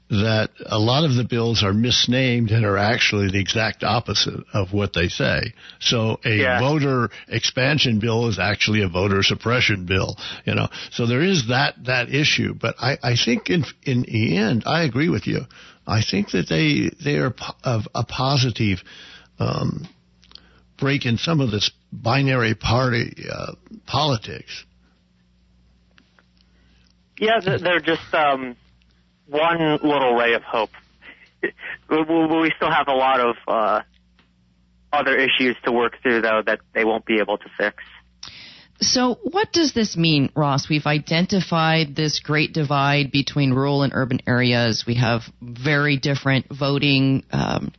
that 0.08 0.50
a 0.64 0.78
lot 0.78 1.04
of 1.04 1.16
the 1.16 1.24
bills 1.24 1.64
are 1.64 1.72
misnamed 1.72 2.52
and 2.52 2.64
are 2.64 2.76
actually 2.76 3.28
the 3.30 3.40
exact 3.40 3.82
opposite 3.82 4.44
of 4.54 4.72
what 4.72 4.92
they 4.92 5.08
say. 5.08 5.52
So 5.80 6.20
a 6.24 6.30
Yeah. 6.30 6.60
voter 6.60 7.10
expansion 7.26 7.98
bill 7.98 8.28
is 8.28 8.38
actually 8.38 8.82
a 8.82 8.88
voter 8.88 9.24
suppression 9.24 9.84
bill, 9.84 10.16
you 10.44 10.54
know. 10.54 10.68
So 10.92 11.06
there 11.06 11.22
is 11.22 11.48
that, 11.48 11.74
that 11.86 12.14
issue. 12.14 12.54
But 12.54 12.76
I, 12.78 12.98
I 13.02 13.16
think 13.16 13.50
in, 13.50 13.64
in 13.82 14.02
the 14.02 14.36
end, 14.36 14.62
I 14.64 14.84
agree 14.84 15.08
with 15.08 15.26
you. 15.26 15.40
I 15.86 16.02
think 16.02 16.30
that 16.30 16.48
they, 16.48 16.90
they 17.04 17.18
are 17.18 17.34
of 17.64 17.88
a 17.94 18.04
positive, 18.04 18.82
um, 19.40 19.88
break 20.78 21.06
in 21.06 21.16
some 21.16 21.40
of 21.40 21.50
this 21.50 21.70
binary 21.92 22.54
party, 22.54 23.24
uh, 23.32 23.52
politics. 23.86 24.64
Yeah, 27.18 27.40
they're 27.40 27.80
just 27.80 28.12
um, 28.14 28.56
one 29.26 29.78
little 29.82 30.14
ray 30.14 30.34
of 30.34 30.42
hope. 30.42 30.70
We- 31.42 32.52
still 32.56 32.70
have 32.70 32.88
a 32.88 32.94
lot 32.94 33.20
of 33.20 33.36
uh, 33.46 33.80
other 34.92 35.16
issues 35.16 35.56
to 35.64 35.72
work 35.72 35.94
through, 36.02 36.22
though, 36.22 36.42
that 36.46 36.60
they 36.74 36.84
won't 36.84 37.04
be 37.04 37.18
able 37.20 37.38
to 37.38 37.48
fix. 37.58 37.82
So, 38.80 39.18
what 39.22 39.52
does 39.52 39.72
this 39.72 39.96
mean, 39.96 40.30
Ross? 40.36 40.68
We've 40.68 40.86
identified 40.86 41.96
this 41.96 42.20
great 42.20 42.52
divide 42.52 43.10
between 43.10 43.52
rural 43.52 43.82
and 43.82 43.92
urban 43.94 44.20
areas. 44.26 44.84
We 44.86 44.96
have 44.96 45.22
very 45.40 45.96
different 45.96 46.46
voting 46.50 47.24
um, 47.32 47.72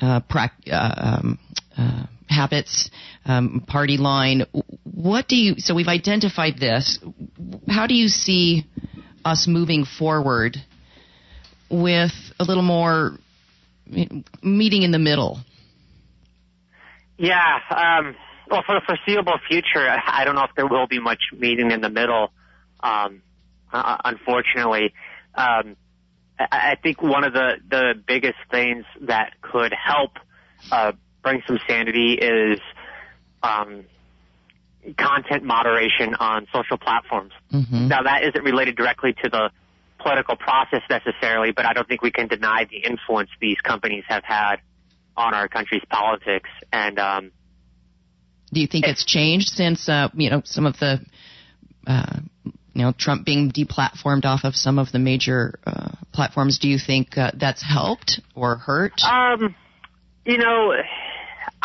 uh, 0.00 0.20
prac- 0.20 0.62
uh, 0.70 0.94
um, 0.96 1.38
uh, 1.76 2.06
habits, 2.28 2.90
um, 3.24 3.64
party 3.66 3.96
line. 3.96 4.46
What 4.84 5.26
do 5.26 5.36
you? 5.36 5.54
So, 5.58 5.74
we've 5.74 5.88
identified 5.88 6.58
this. 6.60 7.00
How 7.68 7.88
do 7.88 7.94
you 7.94 8.06
see 8.06 8.66
us 9.26 9.48
moving 9.48 9.84
forward 9.84 10.56
with 11.68 12.12
a 12.38 12.44
little 12.44 12.62
more 12.62 13.18
meeting 14.42 14.82
in 14.82 14.92
the 14.92 15.00
middle? 15.00 15.40
Yeah. 17.18 17.58
Um, 17.70 18.14
well, 18.48 18.62
for 18.64 18.76
the 18.76 18.82
foreseeable 18.86 19.38
future, 19.48 19.84
I 19.88 20.24
don't 20.24 20.36
know 20.36 20.44
if 20.44 20.54
there 20.54 20.68
will 20.68 20.86
be 20.86 21.00
much 21.00 21.18
meeting 21.36 21.72
in 21.72 21.80
the 21.80 21.90
middle. 21.90 22.30
Um, 22.80 23.22
uh, 23.72 23.96
unfortunately, 24.04 24.94
um, 25.34 25.76
I, 26.38 26.46
I 26.50 26.76
think 26.80 27.02
one 27.02 27.24
of 27.24 27.32
the 27.32 27.54
the 27.68 27.94
biggest 28.06 28.38
things 28.50 28.84
that 29.02 29.32
could 29.40 29.72
help 29.72 30.12
uh, 30.70 30.92
bring 31.22 31.42
some 31.48 31.58
sanity 31.66 32.12
is 32.14 32.60
um, 33.42 33.86
content 34.94 35.42
moderation 35.42 36.14
on 36.14 36.46
social 36.52 36.78
platforms. 36.78 37.32
Mm-hmm. 37.52 37.88
Now, 37.88 38.02
that 38.02 38.22
isn't 38.24 38.44
related 38.44 38.76
directly 38.76 39.14
to 39.22 39.28
the 39.28 39.50
political 39.98 40.36
process 40.36 40.82
necessarily, 40.88 41.52
but 41.52 41.66
I 41.66 41.72
don't 41.72 41.88
think 41.88 42.02
we 42.02 42.10
can 42.10 42.28
deny 42.28 42.66
the 42.70 42.78
influence 42.78 43.30
these 43.40 43.60
companies 43.62 44.04
have 44.08 44.24
had 44.24 44.56
on 45.16 45.34
our 45.34 45.48
country's 45.48 45.82
politics. 45.88 46.50
And 46.72 46.98
um, 46.98 47.32
Do 48.52 48.60
you 48.60 48.66
think 48.66 48.86
it's 48.86 49.04
changed 49.04 49.48
since 49.48 49.88
uh, 49.88 50.08
you 50.14 50.30
know 50.30 50.42
some 50.44 50.66
of 50.66 50.78
the 50.78 51.00
uh, 51.86 52.20
you 52.44 52.82
know 52.82 52.92
Trump 52.96 53.24
being 53.24 53.50
deplatformed 53.50 54.24
off 54.24 54.44
of 54.44 54.54
some 54.54 54.78
of 54.78 54.92
the 54.92 54.98
major 54.98 55.58
uh, 55.66 55.92
platforms? 56.12 56.58
Do 56.58 56.68
you 56.68 56.78
think 56.78 57.16
uh, 57.16 57.32
that's 57.34 57.62
helped 57.62 58.20
or 58.34 58.56
hurt? 58.56 59.00
Um, 59.02 59.54
you 60.24 60.38
know, 60.38 60.72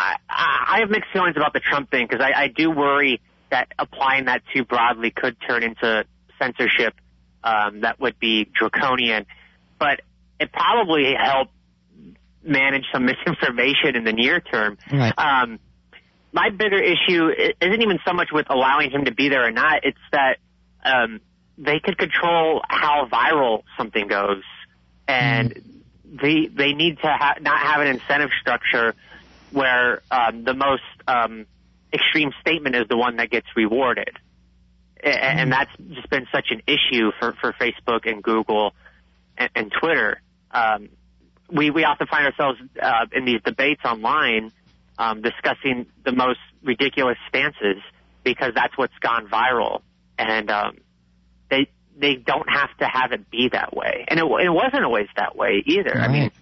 I, 0.02 0.16
I 0.30 0.80
have 0.80 0.90
mixed 0.90 1.12
feelings 1.14 1.36
about 1.38 1.54
the 1.54 1.60
Trump 1.60 1.92
thing 1.92 2.08
because 2.10 2.24
I, 2.24 2.44
I 2.44 2.48
do 2.48 2.72
worry 2.72 3.22
that 3.50 3.70
applying 3.78 4.26
that 4.26 4.42
too 4.54 4.64
broadly 4.66 5.12
could 5.12 5.36
turn 5.48 5.64
into 5.64 6.06
censorship 6.40 6.94
um, 7.44 7.82
that 7.82 8.00
would 8.00 8.20
be 8.20 8.46
draconian. 8.46 9.26
But 9.80 10.02
it 10.40 10.52
probably 10.52 11.14
helped 11.14 11.52
manage 12.44 12.86
some 12.94 13.06
misinformation 13.26 13.96
in 13.96 14.04
the 14.04 14.14
near 14.14 14.40
term. 14.40 14.78
Right. 14.92 15.14
Um, 15.18 15.60
my 16.34 16.50
bigger 16.50 16.82
issue 16.82 17.30
isn't 17.62 17.82
even 17.82 18.00
so 18.06 18.14
much 18.14 18.30
with 18.32 18.48
allowing 18.50 18.90
him 18.90 19.06
to 19.06 19.14
be 19.14 19.30
there 19.30 19.46
or 19.46 19.52
not. 19.52 19.82
It's 19.84 19.98
that 20.14 20.38
um, 20.84 21.20
they 21.58 21.80
could 21.80 21.98
control 21.98 22.62
how 22.68 23.08
viral 23.12 23.64
something 23.78 24.08
goes, 24.08 24.44
and 25.10 25.62
they 26.06 26.48
they 26.48 26.72
need 26.72 27.00
to 27.00 27.08
ha- 27.08 27.36
not 27.42 27.60
have 27.60 27.82
an 27.82 27.88
incentive 27.88 28.30
structure 28.40 28.96
where 29.52 30.02
um, 30.12 30.44
the 30.44 30.54
most 30.54 30.84
um, 31.08 31.46
extreme 31.94 32.32
statement 32.42 32.76
is 32.76 32.88
the 32.88 32.98
one 32.98 33.18
that 33.18 33.30
gets 33.30 33.48
rewarded, 33.56 34.18
A- 35.04 35.08
and 35.24 35.52
that's 35.52 35.72
just 35.94 36.10
been 36.10 36.28
such 36.32 36.48
an 36.52 36.62
issue 36.68 37.12
for 37.20 37.34
for 37.34 37.54
Facebook 37.54 38.10
and 38.10 38.24
Google 38.24 38.74
and, 39.38 39.50
and 39.56 39.72
Twitter. 39.72 40.22
Um, 40.52 40.90
we 41.52 41.70
we 41.70 41.84
often 41.84 42.08
find 42.08 42.26
ourselves 42.26 42.60
uh, 42.82 43.06
in 43.12 43.26
these 43.26 43.42
debates 43.44 43.82
online 43.86 44.52
um, 44.98 45.22
discussing 45.22 45.86
the 46.06 46.12
most 46.12 46.40
ridiculous 46.64 47.18
stances 47.28 47.78
because 48.24 48.54
that's 48.54 48.78
what's 48.78 48.98
gone 49.00 49.28
viral, 49.28 49.82
and 50.18 50.50
um, 50.52 50.78
they 51.50 51.68
they 51.98 52.16
don't 52.16 52.50
have 52.50 52.70
to 52.78 52.86
have 52.86 53.12
it 53.12 53.30
be 53.30 53.50
that 53.50 53.76
way, 53.76 54.06
and 54.08 54.20
it, 54.20 54.24
it 54.24 54.50
wasn't 54.50 54.84
always 54.84 55.08
that 55.18 55.36
way 55.36 55.64
either. 55.66 55.98
I 55.98 56.08
mean, 56.08 56.22
Right. 56.24 56.34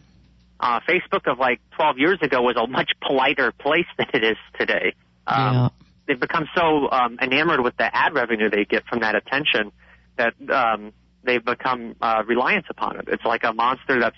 Uh, 0.59 0.79
Facebook 0.87 1.31
of 1.31 1.39
like 1.39 1.61
12 1.75 1.97
years 1.97 2.19
ago 2.21 2.41
was 2.41 2.55
a 2.57 2.67
much 2.67 2.91
politer 3.01 3.51
place 3.51 3.85
than 3.97 4.07
it 4.13 4.23
is 4.23 4.37
today. 4.57 4.93
Um, 5.27 5.53
Yeah. 5.53 5.69
They've 6.07 6.19
become 6.19 6.47
so 6.55 6.89
um, 6.89 7.19
enamored 7.21 7.61
with 7.61 7.77
the 7.77 7.95
ad 7.95 8.15
revenue 8.15 8.49
they 8.49 8.65
get 8.65 8.83
from 8.87 9.01
that 9.01 9.13
attention 9.13 9.71
that 10.17 10.33
um, 10.51 10.91
they've 11.23 11.43
become 11.45 11.95
uh, 12.01 12.23
reliant 12.25 12.65
upon 12.67 12.97
it. 12.97 13.05
It's 13.09 13.23
like 13.23 13.43
a 13.43 13.53
monster 13.53 13.99
that's 13.99 14.15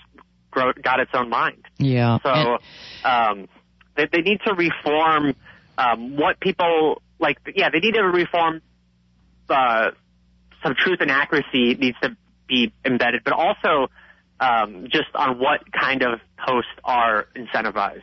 grow- 0.52 0.72
got 0.72 1.02
its 1.02 1.12
own 1.14 1.30
mind. 1.30 1.66
yeah. 1.80 2.18
So 2.24 2.58
um, 3.04 3.50
they, 3.98 4.08
they 4.10 4.22
need 4.22 4.40
to 4.46 4.54
reform 4.54 5.36
um, 5.78 6.16
what 6.16 6.40
people 6.40 7.02
like. 7.20 7.40
Yeah, 7.54 7.70
they 7.70 7.80
need 7.80 7.96
to 7.96 8.04
reform 8.04 8.62
uh, 9.50 9.92
some 10.64 10.76
truth 10.78 11.00
and 11.02 11.12
accuracy 11.12 11.76
needs 11.76 11.98
to 12.02 12.16
be 12.48 12.72
embedded, 12.86 13.24
but 13.26 13.34
also 13.34 13.90
um, 14.42 14.88
just 14.92 15.08
on 15.16 15.40
what 15.40 15.72
kind 15.72 16.04
of 16.04 16.20
posts 16.46 16.72
are 16.84 17.28
incentivized. 17.36 18.02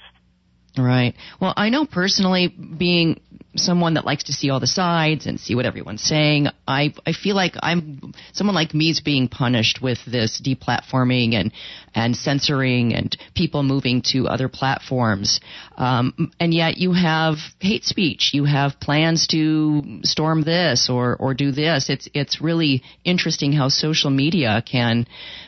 Right. 0.79 1.15
Well, 1.41 1.53
I 1.57 1.71
know 1.71 1.87
personally, 1.87 2.49
being 2.49 3.21
someone 3.57 3.95
that 3.95 4.05
likes 4.05 4.25
to 4.25 4.33
see 4.33 4.51
all 4.51 4.61
the 4.61 4.67
sides 4.67 5.27
and 5.27 5.41
see 5.41 5.55
what 5.55 5.67
everyone's 5.67 6.03
saying. 6.03 6.49
I 6.67 6.95
I 7.05 7.13
feel 7.13 7.35
like 7.35 7.55
I'm 7.61 8.15
someone 8.33 8.55
like 8.55 8.75
me 8.75 8.91
is 8.91 9.01
being 9.01 9.29
punished 9.29 9.81
with 9.83 9.99
this 10.07 10.41
deplatforming 10.41 11.35
and 11.35 11.53
and 11.95 12.17
censoring 12.17 12.95
and 12.95 13.17
people 13.35 13.63
moving 13.63 14.03
to 14.13 14.29
other 14.29 14.49
platforms. 14.49 15.41
Um, 15.77 16.31
and 16.39 16.55
yet 16.55 16.79
you 16.79 16.93
have 16.93 17.37
hate 17.59 17.85
speech. 17.85 18.31
You 18.33 18.45
have 18.45 18.79
plans 18.81 19.27
to 19.29 20.01
storm 20.05 20.43
this 20.43 20.89
or 20.89 21.17
or 21.17 21.35
do 21.35 21.51
this. 21.51 21.91
It's 21.91 22.09
it's 22.15 22.41
really 22.41 22.83
interesting 23.05 23.53
how 23.53 23.69
social 23.69 24.11
media 24.11 24.63
can 24.65 25.07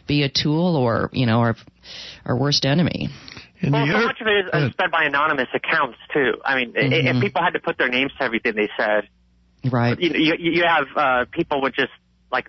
be 0.08 0.22
a 0.22 0.28
tool 0.28 0.76
or 0.76 1.10
you 1.12 1.26
know 1.26 1.40
our 1.40 1.56
our 2.24 2.36
worst 2.36 2.64
enemy. 2.64 3.10
In 3.62 3.72
well, 3.72 3.86
so 3.86 4.04
much 4.04 4.20
of 4.20 4.26
it 4.26 4.46
is 4.46 4.50
uh, 4.52 4.70
spread 4.70 4.90
by 4.90 5.04
anonymous 5.04 5.48
accounts 5.54 5.98
too. 6.14 6.32
I 6.44 6.56
mean, 6.56 6.72
mm-hmm. 6.72 7.16
if 7.16 7.22
people 7.22 7.42
had 7.42 7.52
to 7.52 7.60
put 7.60 7.76
their 7.76 7.88
names 7.88 8.10
to 8.18 8.24
everything 8.24 8.54
they 8.56 8.70
said, 8.78 9.08
right? 9.70 9.98
You 10.00 10.10
you, 10.14 10.34
you 10.38 10.64
have 10.66 10.86
uh, 10.96 11.24
people 11.30 11.60
with 11.60 11.74
just 11.74 11.92
like 12.32 12.48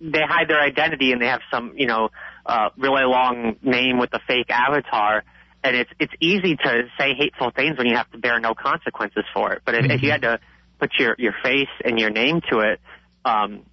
they 0.00 0.22
hide 0.26 0.48
their 0.48 0.60
identity 0.60 1.12
and 1.12 1.20
they 1.20 1.26
have 1.26 1.42
some 1.50 1.74
you 1.76 1.86
know 1.86 2.08
uh, 2.46 2.70
really 2.78 3.04
long 3.04 3.56
name 3.62 3.98
with 3.98 4.10
a 4.14 4.20
fake 4.26 4.48
avatar, 4.48 5.22
and 5.62 5.76
it's 5.76 5.90
it's 5.98 6.14
easy 6.18 6.56
to 6.56 6.82
say 6.98 7.12
hateful 7.14 7.50
things 7.50 7.76
when 7.76 7.86
you 7.86 7.96
have 7.96 8.10
to 8.12 8.18
bear 8.18 8.40
no 8.40 8.54
consequences 8.54 9.24
for 9.34 9.52
it. 9.52 9.62
But 9.66 9.74
if, 9.74 9.82
mm-hmm. 9.82 9.90
if 9.90 10.02
you 10.02 10.10
had 10.10 10.22
to 10.22 10.40
put 10.78 10.92
your 10.98 11.14
your 11.18 11.34
face 11.42 11.68
and 11.84 11.98
your 11.98 12.10
name 12.10 12.40
to 12.50 12.60
it, 12.60 12.80
um, 13.26 13.66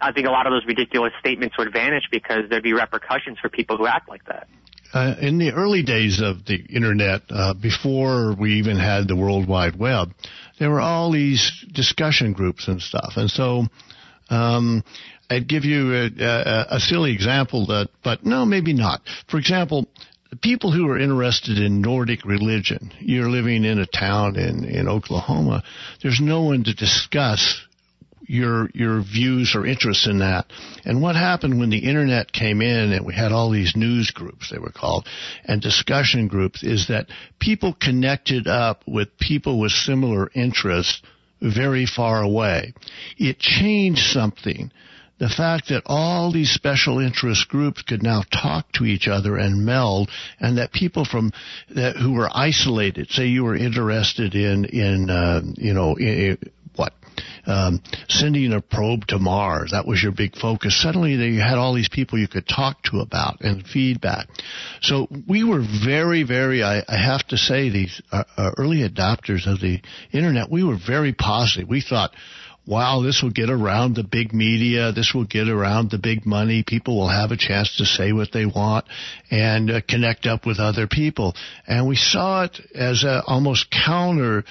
I 0.00 0.12
think 0.12 0.28
a 0.28 0.30
lot 0.30 0.46
of 0.46 0.52
those 0.52 0.66
ridiculous 0.66 1.12
statements 1.18 1.58
would 1.58 1.72
vanish 1.72 2.04
because 2.12 2.48
there'd 2.48 2.62
be 2.62 2.74
repercussions 2.74 3.38
for 3.40 3.48
people 3.48 3.76
who 3.76 3.86
act 3.86 4.08
like 4.08 4.24
that. 4.26 4.46
Uh, 4.94 5.16
in 5.20 5.38
the 5.38 5.50
early 5.50 5.82
days 5.82 6.22
of 6.22 6.44
the 6.44 6.54
internet, 6.54 7.22
uh, 7.28 7.52
before 7.52 8.36
we 8.38 8.54
even 8.54 8.78
had 8.78 9.08
the 9.08 9.16
World 9.16 9.48
Wide 9.48 9.76
Web, 9.76 10.14
there 10.60 10.70
were 10.70 10.80
all 10.80 11.10
these 11.10 11.50
discussion 11.72 12.32
groups 12.32 12.68
and 12.68 12.80
stuff. 12.80 13.14
And 13.16 13.28
so, 13.28 13.64
um, 14.30 14.84
I'd 15.28 15.48
give 15.48 15.64
you 15.64 15.92
a, 15.92 16.10
a, 16.24 16.76
a 16.76 16.80
silly 16.80 17.12
example 17.12 17.66
that, 17.66 17.88
but 18.04 18.24
no, 18.24 18.46
maybe 18.46 18.72
not. 18.72 19.02
For 19.28 19.38
example, 19.38 19.88
people 20.42 20.70
who 20.70 20.88
are 20.88 20.98
interested 20.98 21.58
in 21.58 21.80
Nordic 21.80 22.24
religion, 22.24 22.92
you're 23.00 23.30
living 23.30 23.64
in 23.64 23.80
a 23.80 23.86
town 23.86 24.36
in, 24.36 24.64
in 24.64 24.88
Oklahoma, 24.88 25.64
there's 26.04 26.20
no 26.20 26.42
one 26.42 26.62
to 26.64 26.72
discuss 26.72 27.60
your 28.26 28.70
your 28.74 29.02
views 29.02 29.54
or 29.54 29.66
interests 29.66 30.06
in 30.06 30.18
that. 30.18 30.46
And 30.84 31.02
what 31.02 31.16
happened 31.16 31.58
when 31.58 31.70
the 31.70 31.88
internet 31.88 32.32
came 32.32 32.60
in 32.60 32.92
and 32.92 33.06
we 33.06 33.14
had 33.14 33.32
all 33.32 33.50
these 33.50 33.74
news 33.76 34.10
groups 34.10 34.50
they 34.50 34.58
were 34.58 34.72
called 34.72 35.06
and 35.44 35.60
discussion 35.60 36.28
groups 36.28 36.62
is 36.62 36.88
that 36.88 37.06
people 37.38 37.74
connected 37.74 38.46
up 38.46 38.82
with 38.86 39.18
people 39.18 39.58
with 39.58 39.72
similar 39.72 40.30
interests 40.34 41.02
very 41.40 41.86
far 41.86 42.22
away. 42.22 42.72
It 43.18 43.38
changed 43.38 44.12
something. 44.12 44.70
The 45.18 45.28
fact 45.28 45.68
that 45.68 45.84
all 45.86 46.32
these 46.32 46.50
special 46.50 46.98
interest 46.98 47.48
groups 47.48 47.82
could 47.82 48.02
now 48.02 48.22
talk 48.32 48.72
to 48.72 48.84
each 48.84 49.06
other 49.06 49.36
and 49.36 49.64
meld, 49.64 50.10
and 50.40 50.58
that 50.58 50.72
people 50.72 51.04
from 51.04 51.32
that 51.70 51.96
who 51.96 52.14
were 52.14 52.28
isolated, 52.32 53.10
say 53.10 53.26
you 53.26 53.44
were 53.44 53.54
interested 53.54 54.34
in 54.34 54.64
in 54.64 55.10
uh, 55.10 55.42
you 55.56 55.72
know 55.72 55.94
in, 55.94 56.36
um, 57.46 57.82
sending 58.08 58.52
a 58.52 58.60
probe 58.60 59.06
to 59.08 59.18
Mars. 59.18 59.70
That 59.72 59.86
was 59.86 60.02
your 60.02 60.12
big 60.12 60.36
focus. 60.36 60.80
Suddenly 60.80 61.12
you 61.12 61.40
had 61.40 61.58
all 61.58 61.74
these 61.74 61.88
people 61.88 62.18
you 62.18 62.28
could 62.28 62.48
talk 62.48 62.82
to 62.84 63.00
about 63.00 63.40
and 63.40 63.64
feedback. 63.64 64.28
So 64.80 65.08
we 65.28 65.44
were 65.44 65.62
very, 65.84 66.22
very, 66.22 66.62
I, 66.62 66.82
I 66.88 66.96
have 66.96 67.26
to 67.28 67.36
say, 67.36 67.70
these 67.70 68.00
uh, 68.12 68.24
uh, 68.36 68.50
early 68.58 68.88
adopters 68.88 69.46
of 69.50 69.60
the 69.60 69.80
internet, 70.12 70.50
we 70.50 70.64
were 70.64 70.78
very 70.78 71.12
positive. 71.12 71.68
We 71.68 71.80
thought, 71.80 72.12
wow, 72.66 73.02
this 73.02 73.22
will 73.22 73.30
get 73.30 73.50
around 73.50 73.94
the 73.94 74.04
big 74.04 74.32
media. 74.32 74.92
This 74.92 75.12
will 75.14 75.26
get 75.26 75.48
around 75.48 75.90
the 75.90 75.98
big 75.98 76.24
money. 76.24 76.64
People 76.66 76.96
will 76.96 77.08
have 77.08 77.30
a 77.30 77.36
chance 77.36 77.76
to 77.76 77.84
say 77.84 78.12
what 78.12 78.32
they 78.32 78.46
want 78.46 78.86
and 79.30 79.70
uh, 79.70 79.80
connect 79.88 80.26
up 80.26 80.46
with 80.46 80.58
other 80.58 80.86
people. 80.86 81.34
And 81.66 81.86
we 81.86 81.96
saw 81.96 82.44
it 82.44 82.58
as 82.74 83.04
a 83.04 83.22
almost 83.26 83.70
counter 83.70 84.44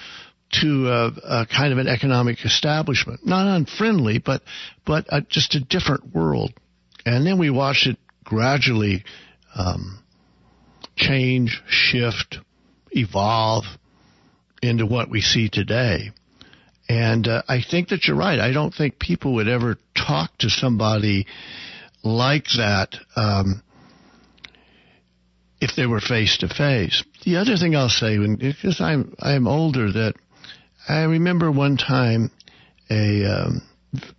to 0.61 0.87
a, 0.87 1.41
a, 1.41 1.45
kind 1.45 1.73
of 1.73 1.79
an 1.79 1.87
economic 1.87 2.43
establishment, 2.45 3.25
not 3.25 3.47
unfriendly, 3.47 4.19
but 4.19 4.41
but 4.85 5.05
a, 5.09 5.21
just 5.21 5.55
a 5.55 5.59
different 5.59 6.13
world. 6.13 6.53
And 7.05 7.25
then 7.25 7.37
we 7.37 7.49
watched 7.49 7.87
it 7.87 7.97
gradually 8.23 9.03
um, 9.55 10.03
change, 10.95 11.61
shift, 11.67 12.39
evolve 12.91 13.65
into 14.61 14.85
what 14.85 15.09
we 15.09 15.21
see 15.21 15.49
today. 15.49 16.11
And 16.87 17.27
uh, 17.27 17.43
I 17.47 17.61
think 17.61 17.89
that 17.89 18.05
you're 18.07 18.17
right. 18.17 18.39
I 18.39 18.51
don't 18.51 18.73
think 18.73 18.99
people 18.99 19.35
would 19.35 19.47
ever 19.47 19.77
talk 19.95 20.37
to 20.39 20.49
somebody 20.49 21.25
like 22.03 22.45
that 22.57 22.95
um, 23.15 23.63
if 25.61 25.75
they 25.75 25.85
were 25.85 26.01
face 26.01 26.37
to 26.39 26.47
face. 26.49 27.03
The 27.23 27.37
other 27.37 27.55
thing 27.55 27.75
I'll 27.75 27.89
say, 27.89 28.17
because 28.17 28.81
I'm 28.81 29.15
I'm 29.19 29.47
older, 29.47 29.91
that 29.91 30.15
I 30.88 31.03
remember 31.03 31.51
one 31.51 31.77
time 31.77 32.31
a 32.89 33.25
um, 33.25 33.61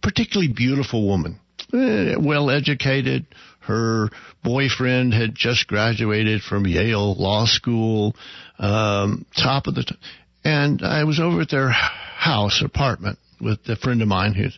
particularly 0.03 0.53
beautiful 0.53 1.07
woman, 1.07 1.39
eh, 1.73 2.17
well 2.19 2.51
educated. 2.51 3.27
Her 3.61 4.11
boyfriend 4.43 5.15
had 5.15 5.35
just 5.35 5.67
graduated 5.67 6.43
from 6.43 6.67
Yale 6.67 7.15
Law 7.15 7.47
School, 7.47 8.15
um, 8.59 9.25
top 9.37 9.67
of 9.67 9.75
the, 9.75 9.85
t- 9.85 9.97
and 10.45 10.83
I 10.83 11.05
was 11.05 11.19
over 11.19 11.41
at 11.41 11.51
their 11.51 11.71
house 11.71 12.63
apartment 12.63 13.19
with 13.41 13.61
a 13.69 13.77
friend 13.77 14.03
of 14.03 14.09
mine 14.09 14.35
who, 14.35 14.49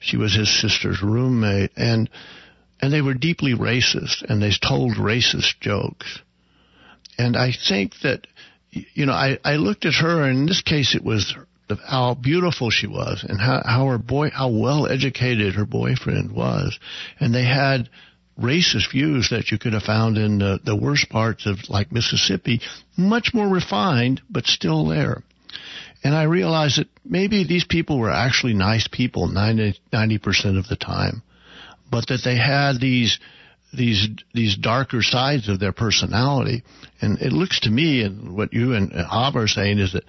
she 0.00 0.16
was 0.16 0.34
his 0.34 0.60
sister's 0.60 1.02
roommate, 1.02 1.72
and 1.76 2.08
and 2.80 2.92
they 2.92 3.02
were 3.02 3.14
deeply 3.14 3.54
racist, 3.54 4.22
and 4.28 4.40
they 4.40 4.52
told 4.66 4.96
racist 4.96 5.58
jokes, 5.60 6.20
and 7.18 7.36
I 7.36 7.52
think 7.52 7.92
that 8.02 8.26
you 8.70 9.06
know, 9.06 9.12
I, 9.12 9.38
I 9.44 9.56
looked 9.56 9.84
at 9.86 9.94
her, 9.94 10.22
and 10.24 10.40
in 10.40 10.46
this 10.46 10.62
case, 10.62 10.94
it 10.94 11.04
was 11.04 11.34
how 11.86 12.14
beautiful 12.14 12.70
she 12.70 12.86
was, 12.86 13.24
and 13.28 13.40
how, 13.40 13.62
how 13.64 13.86
her 13.86 13.98
boy, 13.98 14.30
how 14.30 14.50
well 14.50 14.86
educated 14.86 15.54
her 15.54 15.66
boyfriend 15.66 16.32
was, 16.32 16.78
and 17.20 17.34
they 17.34 17.44
had 17.44 17.88
racist 18.40 18.92
views 18.92 19.30
that 19.30 19.50
you 19.50 19.58
could 19.58 19.72
have 19.72 19.82
found 19.82 20.16
in 20.16 20.38
the, 20.38 20.60
the 20.64 20.76
worst 20.76 21.08
parts 21.08 21.46
of 21.46 21.56
like 21.68 21.92
Mississippi, 21.92 22.60
much 22.96 23.32
more 23.34 23.48
refined, 23.48 24.20
but 24.30 24.46
still 24.46 24.86
there. 24.86 25.22
And 26.04 26.14
I 26.14 26.24
realized 26.24 26.78
that 26.78 26.88
maybe 27.04 27.44
these 27.44 27.64
people 27.64 27.98
were 27.98 28.12
actually 28.12 28.54
nice 28.54 28.86
people 28.90 29.26
90, 29.26 30.18
percent 30.18 30.56
of 30.56 30.68
the 30.68 30.76
time, 30.76 31.22
but 31.90 32.06
that 32.08 32.20
they 32.24 32.36
had 32.36 32.80
these 32.80 33.18
these 33.72 34.08
these 34.32 34.56
darker 34.56 35.02
sides 35.02 35.48
of 35.48 35.60
their 35.60 35.72
personality. 35.72 36.62
And 37.00 37.20
it 37.20 37.32
looks 37.32 37.60
to 37.60 37.70
me, 37.70 38.02
and 38.02 38.34
what 38.34 38.52
you 38.52 38.74
and 38.74 38.92
Ava 38.92 39.40
are 39.40 39.48
saying 39.48 39.78
is 39.78 39.92
that 39.92 40.04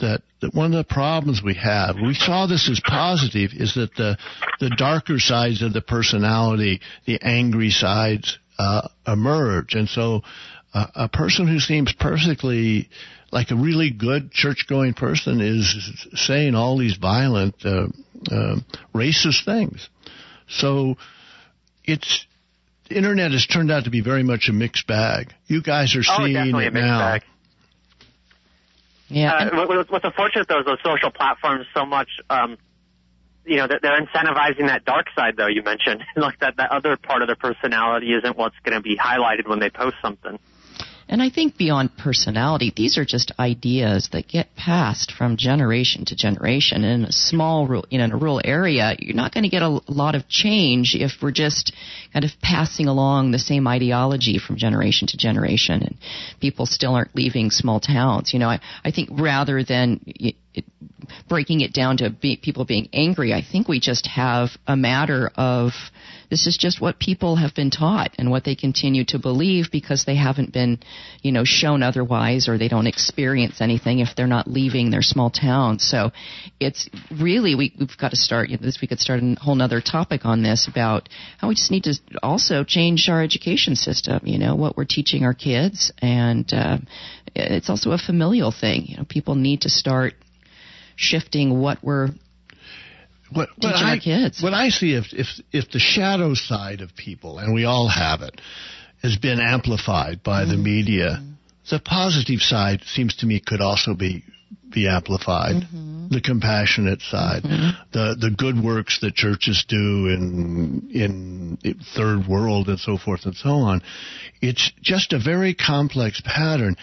that, 0.00 0.22
that 0.40 0.54
one 0.54 0.74
of 0.74 0.86
the 0.86 0.92
problems 0.92 1.42
we 1.42 1.54
have, 1.54 1.96
we 1.96 2.14
saw 2.14 2.46
this 2.46 2.68
as 2.68 2.80
positive, 2.84 3.52
is 3.54 3.74
that 3.74 3.94
the 3.94 4.18
the 4.60 4.70
darker 4.70 5.18
sides 5.18 5.62
of 5.62 5.72
the 5.72 5.80
personality, 5.80 6.80
the 7.06 7.20
angry 7.22 7.70
sides, 7.70 8.38
uh, 8.58 8.88
emerge. 9.06 9.74
And 9.74 9.88
so, 9.88 10.22
uh, 10.74 10.86
a 10.94 11.08
person 11.08 11.46
who 11.46 11.60
seems 11.60 11.92
perfectly 11.92 12.88
like 13.30 13.50
a 13.50 13.56
really 13.56 13.90
good 13.90 14.30
church-going 14.30 14.94
person 14.94 15.40
is 15.40 16.06
saying 16.14 16.54
all 16.54 16.76
these 16.76 16.96
violent, 16.96 17.54
uh, 17.64 17.86
uh 18.30 18.56
racist 18.94 19.44
things. 19.44 19.88
So, 20.48 20.96
it's 21.84 22.26
the 22.92 22.98
internet 22.98 23.32
has 23.32 23.46
turned 23.46 23.70
out 23.70 23.84
to 23.84 23.90
be 23.90 24.02
very 24.02 24.22
much 24.22 24.48
a 24.48 24.52
mixed 24.52 24.86
bag. 24.86 25.32
You 25.46 25.62
guys 25.62 25.96
are 25.96 26.00
oh, 26.00 26.24
seeing 26.24 26.54
oh, 26.54 26.58
it 26.58 26.72
now. 26.74 26.98
Bag. 26.98 27.22
Yeah. 29.08 29.50
Uh, 29.52 29.84
what's 29.88 30.04
unfortunate 30.04 30.48
though 30.48 30.60
is 30.60 30.66
those 30.66 30.78
social 30.84 31.10
platforms 31.10 31.66
so 31.74 31.84
much. 31.84 32.08
Um, 32.28 32.58
you 33.44 33.56
know, 33.56 33.66
they're 33.66 34.00
incentivizing 34.00 34.68
that 34.68 34.84
dark 34.84 35.06
side 35.16 35.36
though 35.36 35.48
you 35.48 35.62
mentioned, 35.62 36.02
like 36.16 36.38
that 36.40 36.56
that 36.56 36.70
other 36.70 36.96
part 36.96 37.22
of 37.22 37.28
their 37.28 37.36
personality 37.36 38.12
isn't 38.12 38.36
what's 38.36 38.56
going 38.62 38.74
to 38.74 38.82
be 38.82 38.96
highlighted 38.96 39.48
when 39.48 39.58
they 39.58 39.70
post 39.70 39.96
something. 40.02 40.38
And 41.12 41.22
I 41.22 41.28
think 41.28 41.58
beyond 41.58 41.98
personality, 41.98 42.72
these 42.74 42.96
are 42.96 43.04
just 43.04 43.32
ideas 43.38 44.08
that 44.12 44.28
get 44.28 44.56
passed 44.56 45.12
from 45.12 45.36
generation 45.36 46.06
to 46.06 46.16
generation. 46.16 46.84
And 46.84 47.02
In 47.02 47.08
a 47.10 47.12
small, 47.12 47.68
you 47.90 47.98
know, 47.98 48.04
in 48.04 48.12
a 48.12 48.16
rural 48.16 48.40
area, 48.42 48.96
you're 48.98 49.14
not 49.14 49.34
going 49.34 49.44
to 49.44 49.50
get 49.50 49.60
a 49.60 49.82
lot 49.88 50.14
of 50.14 50.26
change 50.26 50.94
if 50.94 51.20
we're 51.20 51.30
just 51.30 51.74
kind 52.14 52.24
of 52.24 52.30
passing 52.42 52.88
along 52.88 53.30
the 53.30 53.38
same 53.38 53.68
ideology 53.68 54.38
from 54.38 54.56
generation 54.56 55.06
to 55.08 55.18
generation, 55.18 55.82
and 55.82 55.98
people 56.40 56.64
still 56.64 56.94
aren't 56.94 57.14
leaving 57.14 57.50
small 57.50 57.78
towns. 57.78 58.32
You 58.32 58.38
know, 58.38 58.48
I, 58.48 58.60
I 58.82 58.90
think 58.90 59.10
rather 59.12 59.62
than 59.62 60.00
it, 60.54 60.64
breaking 61.28 61.60
it 61.60 61.72
down 61.72 61.98
to 61.98 62.10
be, 62.10 62.36
people 62.36 62.64
being 62.64 62.88
angry. 62.92 63.32
I 63.32 63.42
think 63.42 63.68
we 63.68 63.80
just 63.80 64.06
have 64.06 64.50
a 64.66 64.76
matter 64.76 65.30
of 65.36 65.72
this 66.30 66.46
is 66.46 66.56
just 66.56 66.80
what 66.80 66.98
people 66.98 67.36
have 67.36 67.54
been 67.54 67.70
taught 67.70 68.14
and 68.18 68.30
what 68.30 68.44
they 68.44 68.54
continue 68.54 69.04
to 69.06 69.18
believe 69.18 69.66
because 69.70 70.04
they 70.06 70.16
haven't 70.16 70.50
been, 70.50 70.78
you 71.20 71.30
know, 71.30 71.44
shown 71.44 71.82
otherwise 71.82 72.48
or 72.48 72.56
they 72.56 72.68
don't 72.68 72.86
experience 72.86 73.60
anything 73.60 73.98
if 73.98 74.16
they're 74.16 74.26
not 74.26 74.48
leaving 74.48 74.90
their 74.90 75.02
small 75.02 75.28
town. 75.28 75.78
So 75.78 76.10
it's 76.58 76.88
really, 77.20 77.54
we, 77.54 77.74
we've 77.78 77.98
got 77.98 78.12
to 78.12 78.16
start, 78.16 78.48
you 78.48 78.56
know, 78.56 78.64
this, 78.64 78.78
we 78.80 78.88
could 78.88 79.00
start 79.00 79.20
a 79.22 79.36
whole 79.40 79.60
other 79.60 79.82
topic 79.82 80.24
on 80.24 80.42
this 80.42 80.66
about 80.66 81.10
how 81.36 81.48
we 81.48 81.54
just 81.54 81.70
need 81.70 81.84
to 81.84 81.94
also 82.22 82.64
change 82.64 83.10
our 83.10 83.22
education 83.22 83.76
system, 83.76 84.20
you 84.24 84.38
know, 84.38 84.54
what 84.54 84.74
we're 84.74 84.86
teaching 84.86 85.24
our 85.24 85.34
kids. 85.34 85.92
And, 86.00 86.50
uh, 86.52 86.78
it's 87.34 87.70
also 87.70 87.92
a 87.92 87.98
familial 87.98 88.52
thing. 88.52 88.84
You 88.86 88.96
know, 88.98 89.04
people 89.08 89.34
need 89.34 89.62
to 89.62 89.70
start 89.70 90.14
shifting 91.02 91.60
what 91.60 91.78
we're 91.82 92.08
what, 93.34 93.48
what 93.58 93.74
I, 93.74 93.98
kids. 93.98 94.42
What 94.42 94.54
I 94.54 94.68
see 94.68 94.94
if 94.94 95.06
if 95.12 95.26
if 95.52 95.70
the 95.70 95.78
shadow 95.78 96.34
side 96.34 96.80
of 96.80 96.94
people, 96.94 97.38
and 97.38 97.54
we 97.54 97.64
all 97.64 97.88
have 97.88 98.22
it, 98.22 98.40
has 99.02 99.16
been 99.16 99.40
amplified 99.40 100.22
by 100.22 100.42
mm-hmm. 100.42 100.50
the 100.50 100.56
media, 100.58 101.22
the 101.70 101.80
positive 101.80 102.40
side 102.40 102.82
seems 102.84 103.16
to 103.16 103.26
me 103.26 103.40
could 103.44 103.60
also 103.60 103.94
be 103.94 104.24
be 104.72 104.88
amplified. 104.88 105.62
Mm-hmm. 105.62 106.08
The 106.10 106.20
compassionate 106.20 107.00
side, 107.00 107.42
mm-hmm. 107.42 107.70
the 107.92 108.16
the 108.20 108.30
good 108.30 108.62
works 108.62 109.00
that 109.00 109.14
churches 109.14 109.64
do 109.66 110.08
in 110.08 110.90
in 110.92 111.58
third 111.96 112.26
world 112.26 112.68
and 112.68 112.78
so 112.78 112.98
forth 112.98 113.24
and 113.24 113.34
so 113.34 113.50
on. 113.50 113.82
It's 114.40 114.70
just 114.82 115.12
a 115.12 115.18
very 115.18 115.54
complex 115.54 116.20
pattern. 116.24 116.76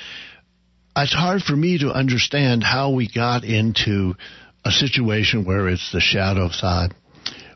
It's 0.95 1.13
hard 1.13 1.41
for 1.41 1.55
me 1.55 1.79
to 1.79 1.91
understand 1.91 2.63
how 2.63 2.91
we 2.91 3.09
got 3.09 3.43
into 3.43 4.15
a 4.65 4.71
situation 4.71 5.45
where 5.45 5.69
it's 5.69 5.91
the 5.91 6.01
shadow 6.01 6.49
side. 6.49 6.93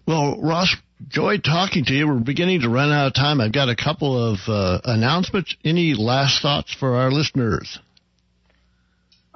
Well, 0.07 0.39
Ross, 0.41 0.75
enjoyed 0.99 1.43
talking 1.43 1.85
to 1.85 1.93
you. 1.93 2.07
We're 2.07 2.19
beginning 2.19 2.61
to 2.61 2.69
run 2.69 2.91
out 2.91 3.07
of 3.07 3.13
time. 3.13 3.41
I've 3.41 3.51
got 3.51 3.69
a 3.69 3.75
couple 3.75 4.33
of 4.33 4.39
uh, 4.47 4.79
announcements. 4.83 5.55
Any 5.63 5.93
last 5.93 6.41
thoughts 6.41 6.73
for 6.73 6.95
our 6.95 7.11
listeners? 7.11 7.79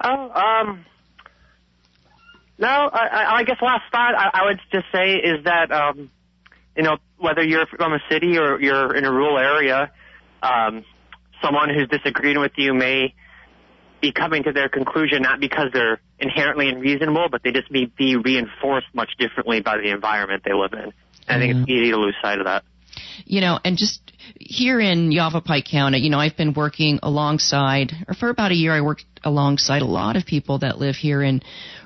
Oh, 0.03 0.29
um, 0.29 0.85
no. 2.57 2.67
I, 2.67 3.37
I 3.37 3.43
guess 3.43 3.57
last 3.61 3.83
thought 3.91 4.13
I, 4.15 4.29
I 4.33 4.45
would 4.45 4.59
just 4.71 4.85
say 4.91 5.15
is 5.15 5.43
that 5.45 5.71
um, 5.71 6.11
you 6.75 6.83
know 6.83 6.97
whether 7.17 7.43
you're 7.43 7.65
from 7.65 7.93
a 7.93 7.99
city 8.09 8.37
or 8.37 8.61
you're 8.61 8.95
in 8.95 9.05
a 9.05 9.11
rural 9.11 9.39
area, 9.39 9.91
um, 10.43 10.85
someone 11.41 11.69
who's 11.73 11.87
disagreeing 11.89 12.39
with 12.39 12.51
you 12.57 12.73
may 12.73 13.15
be 14.01 14.11
coming 14.11 14.43
to 14.43 14.51
their 14.51 14.69
conclusion 14.69 15.21
not 15.21 15.39
because 15.39 15.67
they're 15.73 15.99
inherently 16.19 16.69
unreasonable, 16.69 17.27
but 17.29 17.41
they 17.43 17.51
just 17.51 17.71
may 17.71 17.85
be 17.85 18.15
reinforced 18.15 18.87
much 18.93 19.09
differently 19.17 19.61
by 19.61 19.77
the 19.77 19.89
environment 19.89 20.43
they 20.45 20.53
live 20.53 20.73
in. 20.73 20.79
And 20.79 20.91
mm-hmm. 20.91 21.31
I 21.31 21.39
think 21.39 21.51
it's 21.51 21.59
mm-hmm. 21.61 21.71
easy 21.71 21.91
to 21.91 21.97
lose 21.97 22.15
sight 22.21 22.39
of 22.39 22.45
that. 22.45 22.63
You 23.25 23.41
know, 23.41 23.59
and 23.63 23.77
just 23.77 24.01
here 24.39 24.79
in 24.79 25.11
Yavapai 25.11 25.61
County, 25.61 25.99
you 25.99 26.09
know, 26.09 26.19
I've 26.19 26.37
been 26.37 26.53
working 26.53 26.99
alongside, 27.03 27.93
or 28.07 28.13
for 28.13 28.29
about 28.29 28.51
a 28.51 28.55
year, 28.55 28.73
I 28.73 28.81
worked 28.81 29.05
alongside 29.27 29.81
a 29.81 29.85
lot 29.85 30.15
of 30.15 30.25
people 30.25 30.59
that 30.59 30.79
live 30.79 30.95
here 30.95 31.21
in 31.21 31.41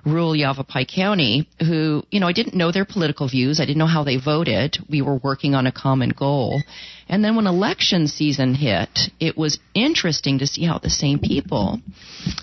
rural 0.06 0.36
Yavapai 0.36 0.86
County 0.86 1.48
who, 1.60 2.04
you 2.10 2.20
know, 2.20 2.28
I 2.28 2.34
didn't 2.34 2.56
know 2.56 2.72
their 2.72 2.86
political 2.86 3.28
views. 3.28 3.60
I 3.60 3.66
didn't 3.66 3.78
know 3.78 3.86
how 3.86 4.04
they 4.04 4.18
voted. 4.18 4.78
We 4.90 5.02
were 5.02 5.18
working 5.18 5.54
on 5.54 5.68
a 5.68 5.72
common 5.72 6.10
goal. 6.10 6.62
And 7.12 7.24
then 7.24 7.36
when 7.36 7.46
election 7.46 8.08
season 8.08 8.56
hit, 8.56 8.98
it 9.20 9.38
was 9.38 9.60
interesting 9.74 10.40
to 10.40 10.48
see 10.48 10.64
how 10.64 10.78
the 10.78 10.90
same 10.90 11.20
people 11.20 11.82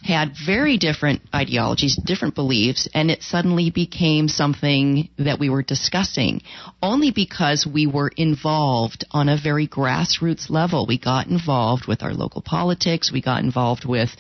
had 0.03 0.35
very 0.47 0.77
different 0.77 1.23
ideologies, 1.35 1.97
different 1.97 2.35
beliefs, 2.35 2.87
and 2.93 3.11
it 3.11 3.23
suddenly 3.23 3.71
became 3.71 4.29
something 4.29 5.09
that 5.19 5.39
we 5.39 5.49
were 5.49 5.63
discussing 5.63 6.43
only 6.83 7.11
because 7.11 7.67
we 7.67 7.87
were 7.87 8.13
involved 8.15 9.07
on 9.11 9.31
a 9.31 9.41
very 9.43 9.67
grassroots 9.67 10.51
level. 10.51 10.87
We 10.87 10.99
got 10.99 11.29
involved 11.29 11.87
with 11.89 12.03
our 12.03 12.13
local 12.13 12.43
politics. 12.43 13.11
We 13.11 13.23
got 13.23 13.43
involved 13.43 13.87
with 13.87 14.11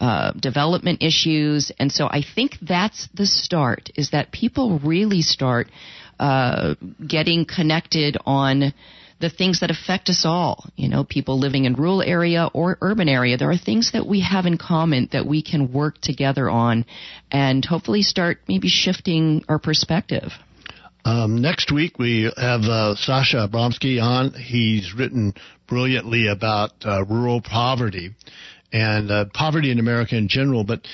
uh, 0.00 0.32
development 0.32 1.02
issues. 1.02 1.70
And 1.78 1.92
so 1.92 2.06
I 2.06 2.22
think 2.22 2.56
that's 2.62 3.08
the 3.14 3.26
start, 3.26 3.90
is 3.94 4.10
that 4.10 4.32
people 4.32 4.78
really 4.78 5.22
start 5.22 5.68
uh, 6.18 6.74
getting 7.06 7.44
connected 7.44 8.16
on 8.24 8.72
the 9.20 9.30
things 9.30 9.60
that 9.60 9.70
affect 9.70 10.08
us 10.08 10.24
all. 10.24 10.64
You 10.76 10.88
know, 10.88 11.04
people 11.04 11.38
living 11.38 11.66
in 11.66 11.74
rural 11.74 12.02
area 12.02 12.48
or 12.52 12.78
urban 12.80 13.08
area. 13.08 13.36
There 13.36 13.50
are 13.50 13.58
things 13.58 13.92
that 13.92 14.06
we 14.06 14.20
have 14.22 14.46
in 14.46 14.56
common 14.56 15.08
that 15.12 15.26
we 15.26 15.42
can 15.42 15.72
work 15.72 16.00
together 16.00 16.48
on 16.48 16.86
and 17.30 17.64
hopefully 17.64 18.02
start 18.02 18.38
maybe 18.48 18.68
shifting 18.68 19.44
our 19.48 19.58
perspective. 19.58 20.32
Um, 21.04 21.40
next 21.40 21.72
week 21.72 21.98
we 21.98 22.30
have 22.36 22.62
uh, 22.62 22.94
Sasha 22.96 23.48
Abramsky 23.48 24.02
on. 24.02 24.32
He's 24.32 24.94
written 24.94 25.34
brilliantly 25.66 26.28
about 26.28 26.72
uh, 26.84 27.04
rural 27.04 27.40
poverty 27.40 28.14
and 28.72 29.10
uh, 29.10 29.24
poverty 29.32 29.70
in 29.70 29.78
America 29.78 30.16
in 30.16 30.28
general. 30.28 30.64
But 30.64 30.86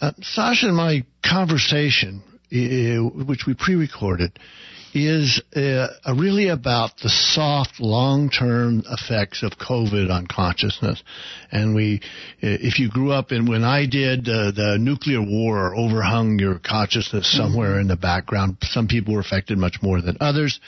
uh, 0.00 0.12
Sasha 0.20 0.66
and 0.66 0.76
my 0.76 1.04
conversation, 1.24 2.22
uh, 2.52 3.24
which 3.24 3.44
we 3.46 3.54
pre-recorded, 3.54 4.38
is 4.94 5.42
uh, 5.56 5.88
really 6.16 6.48
about 6.48 6.96
the 7.02 7.08
soft, 7.08 7.80
long-term 7.80 8.84
effects 8.88 9.42
of 9.42 9.50
COVID 9.52 10.08
on 10.08 10.26
consciousness. 10.28 11.02
And 11.50 11.74
we, 11.74 12.00
if 12.40 12.78
you 12.78 12.88
grew 12.88 13.10
up 13.10 13.32
in 13.32 13.46
when 13.46 13.64
I 13.64 13.86
did, 13.86 14.28
uh, 14.28 14.52
the 14.52 14.76
nuclear 14.80 15.20
war 15.20 15.74
overhung 15.74 16.38
your 16.38 16.60
consciousness 16.60 17.30
somewhere 17.30 17.72
mm-hmm. 17.72 17.80
in 17.80 17.88
the 17.88 17.96
background. 17.96 18.58
Some 18.62 18.86
people 18.86 19.14
were 19.14 19.20
affected 19.20 19.58
much 19.58 19.78
more 19.82 20.00
than 20.00 20.16
others. 20.20 20.60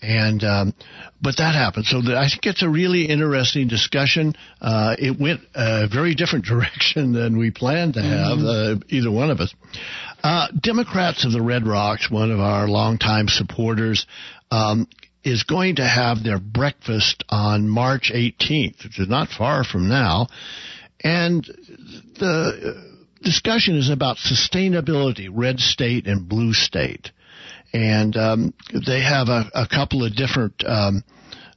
And 0.00 0.44
um, 0.44 0.74
but 1.20 1.38
that 1.38 1.54
happened. 1.54 1.86
So 1.86 2.00
the, 2.00 2.16
I 2.16 2.28
think 2.28 2.46
it's 2.46 2.62
a 2.62 2.68
really 2.68 3.06
interesting 3.06 3.66
discussion. 3.66 4.34
Uh, 4.60 4.94
it 4.98 5.18
went 5.18 5.40
a 5.54 5.88
very 5.88 6.14
different 6.14 6.44
direction 6.44 7.12
than 7.12 7.36
we 7.36 7.50
planned 7.50 7.94
to 7.94 8.02
have, 8.02 8.38
mm-hmm. 8.38 8.82
uh, 8.82 8.84
either 8.88 9.10
one 9.10 9.30
of 9.30 9.40
us. 9.40 9.52
Uh, 10.22 10.48
Democrats 10.60 11.24
of 11.24 11.32
the 11.32 11.42
Red 11.42 11.66
Rocks, 11.66 12.10
one 12.10 12.30
of 12.30 12.38
our 12.38 12.68
longtime 12.68 13.28
supporters, 13.28 14.06
um, 14.50 14.88
is 15.24 15.42
going 15.42 15.76
to 15.76 15.86
have 15.86 16.22
their 16.22 16.38
breakfast 16.38 17.24
on 17.28 17.68
March 17.68 18.12
18th, 18.14 18.84
which 18.84 19.00
is 19.00 19.08
not 19.08 19.28
far 19.28 19.64
from 19.64 19.88
now. 19.88 20.28
And 21.02 21.44
the 21.44 22.84
discussion 23.22 23.76
is 23.76 23.90
about 23.90 24.16
sustainability, 24.16 25.28
red 25.30 25.58
state 25.60 26.06
and 26.06 26.28
blue 26.28 26.52
state 26.52 27.10
and 27.72 28.16
um, 28.16 28.54
they 28.86 29.00
have 29.00 29.28
a, 29.28 29.50
a, 29.54 29.66
couple 29.68 30.04
of 30.04 30.14
different 30.14 30.64
um, 30.66 31.04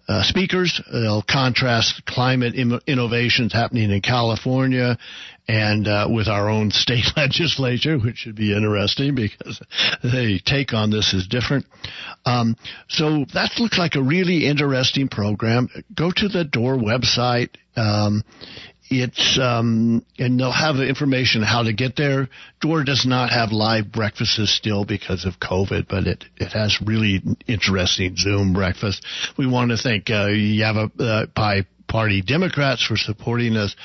uh, 0.07 0.23
speakers. 0.23 0.81
They'll 0.91 1.23
contrast 1.23 2.05
climate 2.05 2.55
Im- 2.55 2.81
innovations 2.85 3.53
happening 3.53 3.91
in 3.91 4.01
California 4.01 4.97
and 5.47 5.87
uh, 5.87 6.07
with 6.09 6.27
our 6.27 6.49
own 6.49 6.71
state 6.71 7.05
legislature, 7.15 7.97
which 7.97 8.17
should 8.17 8.35
be 8.35 8.55
interesting 8.55 9.15
because 9.15 9.61
the 10.03 10.39
take 10.45 10.73
on 10.73 10.89
this 10.91 11.13
is 11.13 11.27
different. 11.27 11.65
Um, 12.25 12.55
so 12.89 13.25
that 13.33 13.51
looks 13.57 13.77
like 13.77 13.95
a 13.95 14.03
really 14.03 14.45
interesting 14.47 15.07
program. 15.07 15.69
Go 15.95 16.11
to 16.11 16.27
the 16.27 16.43
DORR 16.43 16.77
website. 16.77 17.49
Um, 17.75 18.23
it's 18.91 19.39
um, 19.41 20.05
and 20.19 20.39
they'll 20.39 20.51
have 20.51 20.75
information 20.75 21.41
how 21.41 21.63
to 21.63 21.73
get 21.73 21.95
there. 21.95 22.27
DORR 22.59 22.83
does 22.83 23.05
not 23.05 23.29
have 23.29 23.51
live 23.51 23.91
breakfasts 23.91 24.51
still 24.51 24.83
because 24.83 25.25
of 25.25 25.39
COVID, 25.39 25.87
but 25.87 26.07
it 26.07 26.25
it 26.37 26.51
has 26.51 26.77
really 26.85 27.21
interesting 27.47 28.17
Zoom 28.17 28.53
breakfast. 28.53 29.05
We 29.37 29.47
want 29.47 29.71
to 29.71 29.77
thank 29.77 30.09
uh, 30.09 30.27
Yavapai 30.27 31.59
uh, 31.59 31.63
Party 31.87 32.21
Democrats 32.21 32.85
for 32.85 32.97
supporting 32.97 33.55
us. 33.55 33.75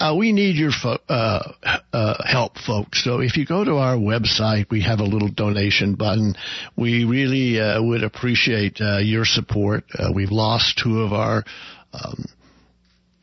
Uh, 0.00 0.14
we 0.16 0.32
need 0.32 0.56
your 0.56 0.72
fo- 0.72 0.98
uh, 1.08 1.52
uh, 1.92 2.14
help, 2.24 2.58
folks. 2.58 3.04
So 3.04 3.20
if 3.20 3.36
you 3.36 3.46
go 3.46 3.64
to 3.64 3.76
our 3.76 3.96
website, 3.96 4.66
we 4.70 4.82
have 4.82 4.98
a 4.98 5.04
little 5.04 5.28
donation 5.28 5.94
button. 5.94 6.34
We 6.76 7.04
really 7.04 7.60
uh, 7.60 7.80
would 7.80 8.02
appreciate 8.02 8.80
uh, 8.80 8.98
your 8.98 9.24
support. 9.24 9.84
Uh, 9.96 10.10
we've 10.12 10.32
lost 10.32 10.80
two 10.82 11.02
of 11.02 11.12
our 11.12 11.44
um, 11.92 12.24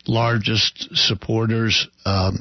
largest 0.07 0.95
supporters 0.95 1.87
um, 2.05 2.39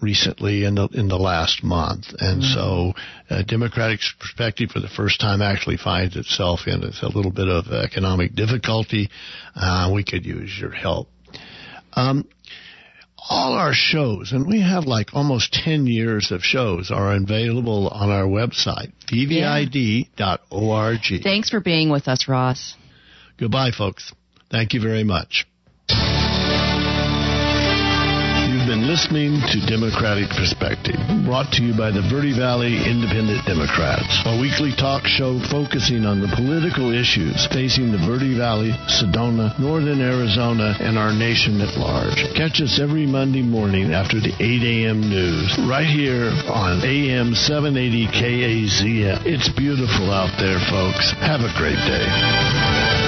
recently 0.00 0.64
in 0.64 0.74
the 0.74 0.88
in 0.92 1.08
the 1.08 1.18
last 1.18 1.64
month, 1.64 2.06
and 2.18 2.42
mm-hmm. 2.42 2.54
so 2.54 2.92
uh, 3.30 3.42
Democratic 3.42 4.00
perspective 4.20 4.70
for 4.70 4.80
the 4.80 4.88
first 4.88 5.20
time 5.20 5.42
actually 5.42 5.76
finds 5.76 6.16
itself 6.16 6.60
in 6.66 6.82
a 6.82 7.08
little 7.08 7.32
bit 7.32 7.48
of 7.48 7.68
economic 7.68 8.34
difficulty. 8.34 9.10
Uh, 9.54 9.90
we 9.92 10.04
could 10.04 10.24
use 10.24 10.56
your 10.58 10.70
help. 10.70 11.08
Um, 11.94 12.28
all 13.28 13.54
our 13.54 13.72
shows, 13.72 14.32
and 14.32 14.46
we 14.46 14.60
have 14.60 14.84
like 14.84 15.14
almost 15.14 15.54
10 15.54 15.86
years 15.86 16.30
of 16.30 16.42
shows, 16.42 16.90
are 16.90 17.14
available 17.14 17.88
on 17.88 18.10
our 18.10 18.26
website, 18.26 18.92
vvid.org. 19.10 21.22
Thanks 21.22 21.48
for 21.48 21.60
being 21.60 21.88
with 21.88 22.06
us, 22.06 22.28
Ross. 22.28 22.76
Goodbye, 23.38 23.70
folks. 23.70 24.12
Thank 24.50 24.74
you 24.74 24.80
very 24.80 25.04
much. 25.04 25.46
Been 28.66 28.88
listening 28.88 29.36
to 29.52 29.60
Democratic 29.68 30.28
Perspective, 30.32 30.96
brought 31.24 31.52
to 31.52 31.62
you 31.62 31.76
by 31.76 31.90
the 31.90 32.00
Verde 32.08 32.32
Valley 32.32 32.80
Independent 32.80 33.44
Democrats, 33.44 34.24
a 34.24 34.40
weekly 34.40 34.72
talk 34.72 35.04
show 35.04 35.36
focusing 35.52 36.06
on 36.08 36.20
the 36.20 36.32
political 36.32 36.88
issues 36.88 37.44
facing 37.52 37.92
the 37.92 38.00
Verde 38.00 38.32
Valley, 38.32 38.72
Sedona, 38.88 39.52
Northern 39.60 40.00
Arizona, 40.00 40.76
and 40.80 40.96
our 40.96 41.12
nation 41.12 41.60
at 41.60 41.76
large. 41.76 42.16
Catch 42.32 42.64
us 42.64 42.80
every 42.80 43.04
Monday 43.04 43.42
morning 43.42 43.92
after 43.92 44.16
the 44.16 44.32
8 44.40 44.40
a.m. 44.64 45.00
news, 45.00 45.58
right 45.68 45.86
here 45.86 46.32
on 46.48 46.80
AM 46.80 47.34
780 47.34 48.08
KAZM. 48.16 49.26
It's 49.28 49.48
beautiful 49.52 50.08
out 50.08 50.32
there, 50.40 50.60
folks. 50.72 51.12
Have 51.20 51.44
a 51.44 51.52
great 51.60 51.80
day. 51.84 53.03